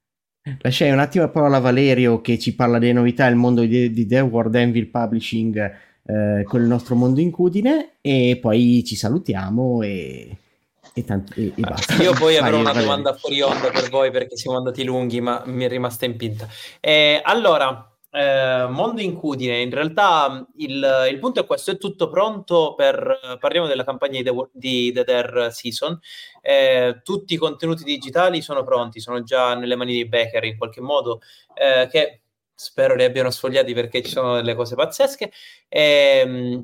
lascerei 0.60 0.94
un 0.94 1.00
attimo 1.00 1.26
la 1.26 1.30
parola 1.30 1.58
a 1.58 1.60
Valerio 1.62 2.20
che 2.22 2.40
ci 2.40 2.56
parla 2.56 2.80
delle 2.80 2.94
novità 2.94 3.28
del 3.28 3.36
mondo 3.36 3.62
di, 3.62 3.92
di 3.92 4.08
The 4.08 4.22
World 4.22 4.56
Anvil 4.56 4.88
Publishing 4.88 5.72
eh, 6.04 6.44
con 6.46 6.62
il 6.62 6.68
nostro 6.68 6.96
mondo 6.96 7.20
incudine 7.20 7.98
e 8.02 8.40
poi 8.42 8.84
ci 8.84 8.96
salutiamo 8.96 9.84
e, 9.84 10.38
e, 10.94 11.04
tanto, 11.04 11.34
e, 11.36 11.54
e 11.56 11.62
basta. 11.62 11.96
Io 12.02 12.14
poi 12.14 12.38
avrò 12.38 12.58
una 12.58 12.74
domanda 12.74 13.14
fuori 13.14 13.42
onda 13.42 13.70
per 13.70 13.90
voi 13.90 14.12
perché 14.12 14.36
siamo 14.36 14.58
andati 14.58 14.84
lunghi 14.84 15.22
ma 15.22 15.42
mi 15.46 15.66
è 15.66 15.68
rimasta 15.68 16.06
in 16.06 16.18
pinta. 16.18 16.48
Eh, 16.80 17.22
allora, 17.24 17.92
eh, 18.14 18.68
Mondo 18.70 19.02
Incudine, 19.02 19.62
in 19.62 19.70
realtà 19.70 20.46
il, 20.58 21.08
il, 21.10 21.20
punto 21.20 21.40
è 21.40 21.46
questo, 21.46 21.72
è 21.72 21.78
tutto 21.78 22.10
pronto 22.10 22.74
per, 22.76 23.38
parliamo 23.40 23.68
della 23.68 23.86
campagna 23.86 24.22
di 24.22 24.24
The, 24.24 24.50
di 24.52 24.92
The 24.92 25.04
Dare 25.06 25.52
Season, 25.52 25.98
eh, 26.42 27.00
tutti 27.04 27.36
i 27.36 27.38
contenuti 27.38 27.84
digitali 27.86 28.42
sono 28.42 28.64
pronti, 28.64 29.00
sono 29.00 29.24
già 29.24 29.56
nelle 29.56 29.78
mani 29.78 29.94
di 29.94 30.08
Becker 30.08 30.44
in 30.44 30.58
qualche 30.58 30.82
modo, 30.82 31.22
eh, 31.54 31.88
che 31.90 32.22
spero 32.54 32.96
li 32.96 33.06
abbiano 33.06 33.32
sfogliati 33.32 33.74
perché 33.74 34.04
ci 34.04 34.12
sono 34.12 34.36
delle 34.36 34.56
cose 34.56 34.76
pazzesche. 34.76 35.32
Eh, 35.70 36.62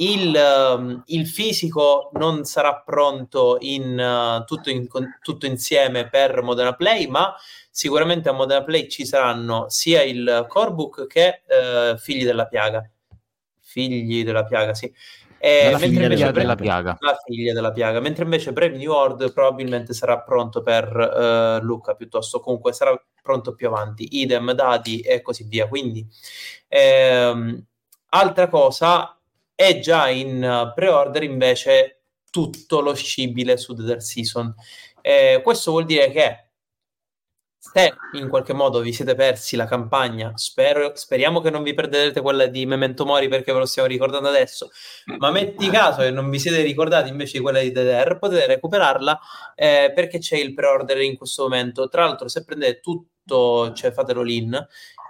il, 0.00 1.02
il, 1.06 1.26
fisico 1.26 2.10
non 2.14 2.44
sarà 2.44 2.82
pronto 2.84 3.56
in, 3.60 3.98
uh, 3.98 4.44
tutto, 4.44 4.70
in, 4.70 4.86
tutto 5.22 5.46
insieme 5.46 6.08
per 6.08 6.42
Modena 6.42 6.74
Play, 6.74 7.06
ma 7.06 7.34
sicuramente 7.70 8.28
a 8.28 8.32
Modena 8.32 8.62
Play 8.62 8.88
ci 8.88 9.04
saranno 9.04 9.66
sia 9.68 10.02
il 10.02 10.46
core 10.48 10.72
book 10.72 11.06
che 11.06 11.42
uh, 11.46 11.96
Figli 11.96 12.24
della 12.24 12.46
Piaga. 12.46 12.88
Figli 13.60 14.24
della 14.24 14.44
Piaga, 14.44 14.74
sì. 14.74 14.92
E 15.40 15.70
la 15.70 15.78
figlia 15.78 16.08
della, 16.08 16.32
della 16.32 16.56
piaga. 16.56 16.96
La 16.98 17.16
figlia 17.24 17.52
della 17.52 17.70
piaga. 17.70 18.00
Mentre 18.00 18.24
invece 18.24 18.52
Brave 18.52 18.76
New 18.76 18.90
World 18.90 19.32
probabilmente 19.32 19.92
sarà 19.92 20.20
pronto 20.20 20.62
per 20.62 20.88
uh, 20.92 21.64
Luca, 21.64 21.94
piuttosto 21.94 22.40
comunque 22.40 22.72
sarà 22.72 23.00
pronto 23.22 23.54
più 23.54 23.68
avanti. 23.68 24.20
Idem, 24.20 24.52
dati 24.52 25.00
e 25.00 25.22
così 25.22 25.44
via. 25.44 25.68
Quindi, 25.68 26.04
ehm, 26.66 27.64
altra 28.08 28.48
cosa, 28.48 29.17
è 29.60 29.80
già 29.80 30.08
in 30.08 30.40
uh, 30.40 30.72
pre-order 30.72 31.24
invece 31.24 32.02
tutto 32.30 32.80
lo 32.80 32.94
scibile 32.94 33.56
su 33.56 33.74
The 33.74 33.82
Dark 33.82 34.02
Season. 34.02 34.54
Eh, 35.02 35.40
questo 35.42 35.72
vuol 35.72 35.84
dire 35.84 36.12
che 36.12 36.50
se 37.58 37.92
in 38.12 38.28
qualche 38.28 38.52
modo 38.52 38.78
vi 38.78 38.92
siete 38.92 39.16
persi 39.16 39.56
la 39.56 39.66
campagna, 39.66 40.30
spero, 40.36 40.92
speriamo 40.94 41.40
che 41.40 41.50
non 41.50 41.64
vi 41.64 41.74
perderete 41.74 42.20
quella 42.20 42.46
di 42.46 42.66
Memento 42.66 43.04
Mori 43.04 43.26
perché 43.26 43.52
ve 43.52 43.58
lo 43.58 43.66
stiamo 43.66 43.88
ricordando 43.88 44.28
adesso, 44.28 44.70
ma 45.18 45.32
metti 45.32 45.68
caso 45.70 46.02
che 46.02 46.12
non 46.12 46.30
vi 46.30 46.38
siete 46.38 46.62
ricordati 46.62 47.08
invece 47.08 47.38
di 47.38 47.42
quella 47.42 47.58
di 47.58 47.72
DDR, 47.72 48.16
potete 48.16 48.46
recuperarla 48.46 49.18
eh, 49.56 49.90
perché 49.92 50.20
c'è 50.20 50.36
il 50.36 50.54
pre-order 50.54 51.00
in 51.00 51.16
questo 51.16 51.42
momento. 51.42 51.88
Tra 51.88 52.04
l'altro, 52.04 52.28
se 52.28 52.44
prendete 52.44 52.78
tutto, 52.78 53.72
cioè 53.72 53.90
fatelo 53.90 54.22
l'in, 54.22 54.56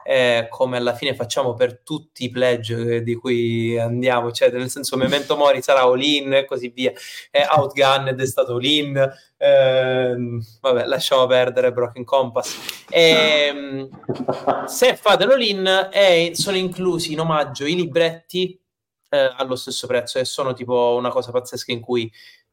eh, 0.09 0.47
come 0.49 0.79
alla 0.79 0.95
fine 0.95 1.15
facciamo 1.15 1.53
per 1.53 1.83
tutti 1.83 2.25
i 2.25 2.31
pledge 2.31 3.03
di 3.03 3.15
cui 3.15 3.79
andiamo, 3.79 4.33
cioè 4.33 4.51
nel 4.51 4.71
senso 4.71 4.97
Memento 4.97 5.37
Mori 5.37 5.61
sarà 5.61 5.83
all-in 5.83 6.33
e 6.33 6.47
così 6.47 6.69
via, 6.69 6.93
eh, 7.31 7.47
Outgunned 7.47 8.19
è 8.19 8.27
stato 8.27 8.55
all-in, 8.55 8.97
eh, 9.37 10.17
vabbè 10.63 10.87
lasciamo 10.87 11.27
perdere 11.27 11.73
Broken 11.73 12.05
Compass. 12.05 12.87
E, 12.89 13.51
ehm, 13.51 14.67
se 14.67 14.97
fate 14.97 15.27
l'all-in 15.27 15.91
eh, 15.93 16.31
sono 16.33 16.57
inclusi 16.57 17.13
in 17.13 17.21
omaggio 17.21 17.67
i 17.67 17.75
libretti 17.75 18.59
eh, 19.11 19.35
allo 19.37 19.57
stesso 19.57 19.87
prezzo 19.87 20.19
e 20.19 20.25
sono 20.25 20.55
tipo 20.55 20.95
una 20.97 21.11
cosa 21.11 21.33
pazzesca 21.33 21.71
in 21.71 21.81
cui 21.81 22.11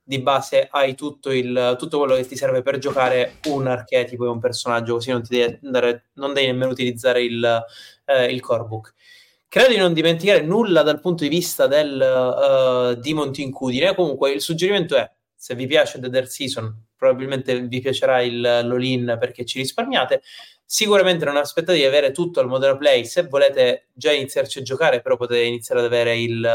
di 0.08 0.22
base 0.22 0.68
hai 0.70 0.94
tutto, 0.94 1.32
il, 1.32 1.76
tutto 1.80 1.98
quello 1.98 2.16
che 2.16 2.28
ti 2.28 2.38
serve 2.38 2.62
per 2.62 2.78
giocare 2.78 3.38
un 3.48 3.66
archetipo 3.66 4.26
e 4.26 4.30
un 4.30 4.40
personaggio, 4.40 4.94
così 4.94 5.10
non, 5.10 5.24
devi, 5.28 5.58
andare, 5.64 6.10
non 6.14 6.32
devi 6.32 6.46
nemmeno 6.46 6.70
utilizzare 6.70 7.24
il, 7.24 7.66
eh, 8.06 8.26
il 8.32 8.40
core 8.40 8.66
book. 8.66 8.94
Credo 9.48 9.70
di 9.70 9.78
non 9.78 9.94
dimenticare 9.94 10.42
nulla 10.42 10.84
dal 10.84 11.00
punto 11.00 11.24
di 11.24 11.30
vista 11.30 11.66
del 11.66 11.94
uh, 12.00 13.00
Demon 13.00 13.32
Incudine. 13.36 13.96
Comunque, 13.96 14.32
il 14.32 14.42
suggerimento 14.42 14.96
è: 14.98 15.10
se 15.34 15.56
vi 15.56 15.66
piace 15.66 16.00
The 16.00 16.10
Dead 16.10 16.26
Season, 16.26 16.88
probabilmente 16.96 17.62
vi 17.62 17.80
piacerà 17.80 18.22
il 18.22 18.42
Lolin 18.42 19.16
perché 19.18 19.46
ci 19.46 19.60
risparmiate. 19.60 20.22
Sicuramente 20.66 21.26
non 21.26 21.38
aspettate 21.38 21.78
di 21.78 21.86
avere 21.86 22.12
tutto 22.12 22.42
al 22.42 22.48
Modern 22.48 22.78
Play. 22.78 23.06
Se 23.06 23.28
volete 23.28 23.88
già 23.94 24.12
iniziarci 24.12 24.60
a 24.60 24.62
giocare, 24.62 25.02
però 25.02 25.16
potete 25.16 25.44
iniziare 25.44 25.80
ad 25.80 25.88
avere 25.88 26.18
il, 26.18 26.46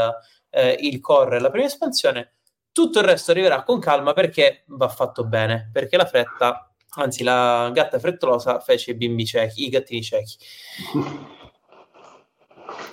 eh, 0.51 0.77
il 0.81 0.99
core, 0.99 1.39
la 1.39 1.49
prima 1.49 1.65
espansione 1.65 2.33
tutto 2.71 2.99
il 2.99 3.05
resto 3.05 3.31
arriverà 3.31 3.63
con 3.63 3.79
calma 3.79 4.13
perché 4.13 4.63
va 4.67 4.87
fatto 4.87 5.25
bene, 5.25 5.69
perché 5.71 5.97
la 5.97 6.05
fretta, 6.05 6.71
anzi 6.95 7.23
la 7.23 7.69
gatta 7.73 7.99
frettolosa 7.99 8.59
fece 8.59 8.91
i 8.91 8.95
bimbi 8.95 9.25
ciechi, 9.25 9.65
i 9.65 9.69
gattini 9.69 10.01
ciechi. 10.01 10.35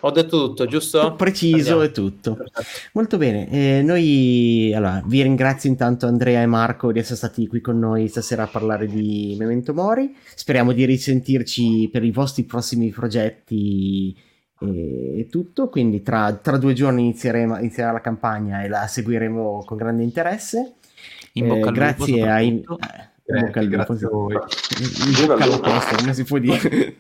Ho 0.01 0.11
detto 0.11 0.47
tutto, 0.47 0.67
giusto? 0.67 1.15
Preciso 1.15 1.83
e 1.83 1.91
tutto. 1.91 2.35
Perfetto. 2.35 2.69
Molto 2.93 3.17
bene. 3.17 3.49
Eh, 3.51 3.83
noi 3.83 4.73
allora, 4.75 5.03
vi 5.05 5.23
ringrazio 5.23 5.69
intanto 5.69 6.07
Andrea 6.07 6.43
e 6.43 6.47
Marco 6.47 6.93
di 6.93 6.99
essere 6.99 7.17
stati 7.17 7.47
qui 7.47 7.61
con 7.61 7.79
noi 7.79 8.09
stasera 8.09 8.45
a 8.45 8.49
parlare 8.49 8.87
di 8.87 9.35
Memento 9.39 9.75
Mori. 9.75 10.15
Speriamo 10.35 10.73
di 10.73 10.85
risentirci 10.85 11.89
per 11.91 12.05
i 12.05 12.11
vostri 12.11 12.45
prossimi 12.45 12.91
progetti 12.91 14.17
e 14.61 15.29
tutto, 15.31 15.69
quindi 15.69 16.03
tra, 16.03 16.33
tra 16.33 16.57
due 16.57 16.73
giorni 16.73 17.03
inizieremo, 17.03 17.59
inizierà 17.59 17.93
la 17.93 18.01
campagna 18.01 18.63
e 18.63 18.69
la 18.69 18.87
seguiremo 18.87 19.65
con 19.65 19.77
grande 19.77 20.03
interesse. 20.03 20.75
In 21.35 21.47
bocca 21.47 21.69
Eh, 21.69 21.73
grazie 21.73 22.29
ai... 22.29 22.51
lupo, 22.51 22.79
eh, 22.79 23.35
in 23.35 23.45
bocca 23.45 23.61
al 23.61 23.69
grazie 23.69 24.07
a 24.07 24.11
voi. 24.11 24.35
In 24.35 25.27
bocca 25.27 25.45
al 25.45 25.61
posto, 25.61 25.97
come 25.97 26.15
si 26.15 26.25
può 26.25 26.39
dire. 26.39 26.97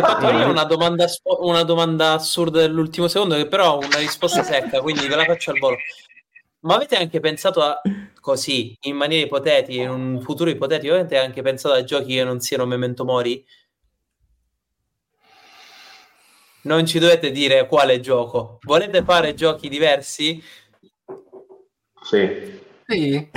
Fatto 0.00 0.30
io 0.30 0.50
una 0.50 0.64
domanda, 0.64 1.06
una 1.40 1.62
domanda 1.62 2.12
assurda 2.14 2.60
dell'ultimo 2.60 3.06
secondo 3.06 3.36
che 3.36 3.46
però 3.46 3.74
ha 3.74 3.86
una 3.86 3.98
risposta 3.98 4.42
secca, 4.42 4.80
quindi 4.80 5.06
ve 5.06 5.14
la 5.14 5.24
faccio 5.24 5.52
al 5.52 5.58
volo. 5.58 5.76
Ma 6.60 6.76
avete 6.76 6.96
anche 6.96 7.20
pensato 7.20 7.60
a 7.60 7.80
così, 8.20 8.76
in 8.82 8.96
maniera 8.96 9.26
ipotetica, 9.26 9.82
in 9.82 9.90
un 9.90 10.20
futuro 10.20 10.48
ipotetico, 10.48 10.94
avete 10.94 11.18
anche 11.18 11.42
pensato 11.42 11.74
a 11.74 11.84
giochi 11.84 12.14
che 12.14 12.24
non 12.24 12.40
siano 12.40 12.66
Memento 12.66 13.04
Mori? 13.04 13.44
Non 16.64 16.86
ci 16.86 16.98
dovete 16.98 17.30
dire 17.30 17.66
quale 17.66 18.00
gioco. 18.00 18.58
Volete 18.62 19.02
fare 19.02 19.34
giochi 19.34 19.68
diversi? 19.68 20.42
Sì. 22.02 22.60
Sì. 22.92 23.28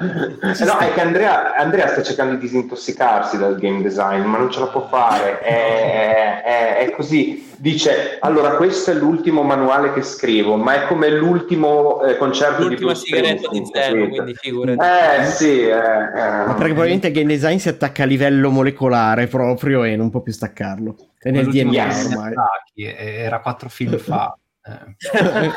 Eh 0.00 0.64
no, 0.64 0.78
è 0.78 0.92
che 0.94 1.00
Andrea, 1.00 1.56
Andrea 1.56 1.88
sta 1.88 2.02
cercando 2.02 2.34
di 2.34 2.38
disintossicarsi 2.40 3.36
dal 3.38 3.56
game 3.58 3.82
design, 3.82 4.22
ma 4.22 4.38
non 4.38 4.50
ce 4.50 4.60
la 4.60 4.66
può 4.68 4.86
fare. 4.86 5.40
È, 5.40 6.42
è- 6.42 6.76
è 6.86 6.90
così. 6.92 7.46
Dice: 7.56 8.18
Allora, 8.20 8.50
questo 8.56 8.92
è 8.92 8.94
l'ultimo 8.94 9.42
manuale 9.42 9.92
che 9.92 10.02
scrivo, 10.02 10.54
ma 10.56 10.74
è 10.74 10.86
come 10.86 11.10
l'ultimo 11.10 12.02
eh, 12.04 12.16
concerto 12.16 12.62
L'ultima 12.68 12.76
di 12.76 12.84
Bruce 12.84 13.00
sigaretta 13.04 13.48
di 13.50 13.62
zero, 13.72 14.08
quindi 14.08 14.34
figurati. 14.34 14.78
Eh 14.80 15.24
sì, 15.26 15.62
eh, 15.62 15.70
eh. 15.72 15.74
Ma 15.74 16.54
perché 16.56 16.72
probabilmente 16.72 17.08
il 17.08 17.12
game 17.14 17.26
design 17.26 17.56
si 17.56 17.68
attacca 17.68 18.04
a 18.04 18.06
livello 18.06 18.50
molecolare 18.50 19.26
proprio 19.26 19.82
e 19.82 19.96
non 19.96 20.08
può 20.10 20.20
più 20.20 20.32
staccarlo. 20.32 20.94
È 21.18 21.30
nel 21.30 21.44
L'ultimo 21.46 21.72
DNA 21.72 21.84
ormai. 21.84 22.32
attacchi, 22.32 22.84
era 22.84 23.40
quattro 23.40 23.68
film 23.68 23.98
fa. 23.98 24.38
Eh, 24.68 25.52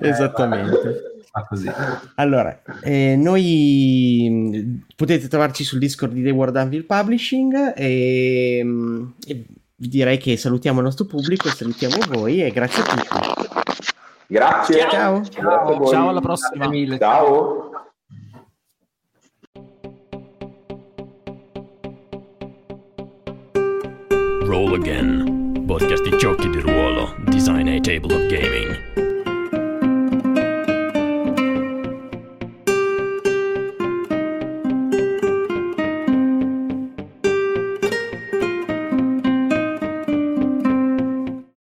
Esattamente. 0.08 1.22
fa 1.30 1.44
così. 1.48 1.70
Allora, 2.16 2.60
eh, 2.82 3.16
noi 3.16 4.28
mh, 4.30 4.94
potete 4.96 5.28
trovarci 5.28 5.64
sul 5.64 5.78
Discord 5.78 6.12
di 6.12 6.22
The 6.22 6.30
World 6.30 6.56
Anvil 6.56 6.84
Publishing 6.84 7.72
e, 7.76 8.62
mh, 8.64 9.14
e 9.26 9.44
direi 9.74 10.18
che 10.18 10.36
salutiamo 10.36 10.78
il 10.78 10.84
nostro 10.84 11.06
pubblico, 11.06 11.48
salutiamo 11.48 11.96
voi 12.10 12.42
e 12.42 12.50
grazie 12.50 12.82
a 12.82 12.86
tutti. 12.86 13.08
Grazie. 14.26 14.88
Ciao. 14.90 15.22
Voi. 15.76 15.88
Ciao, 15.88 16.08
alla 16.08 16.20
prossima. 16.20 16.68
Mille. 16.68 16.98
Ciao. 16.98 17.70
Roll 24.46 24.74
Again, 24.74 25.43
podcast 25.74 26.04
di 26.04 26.16
giochi 26.16 26.48
di 26.50 26.60
ruolo, 26.60 27.16
design 27.26 27.66
a 27.66 27.80
table 27.80 28.14
of 28.14 28.28
gaming. 28.28 29.03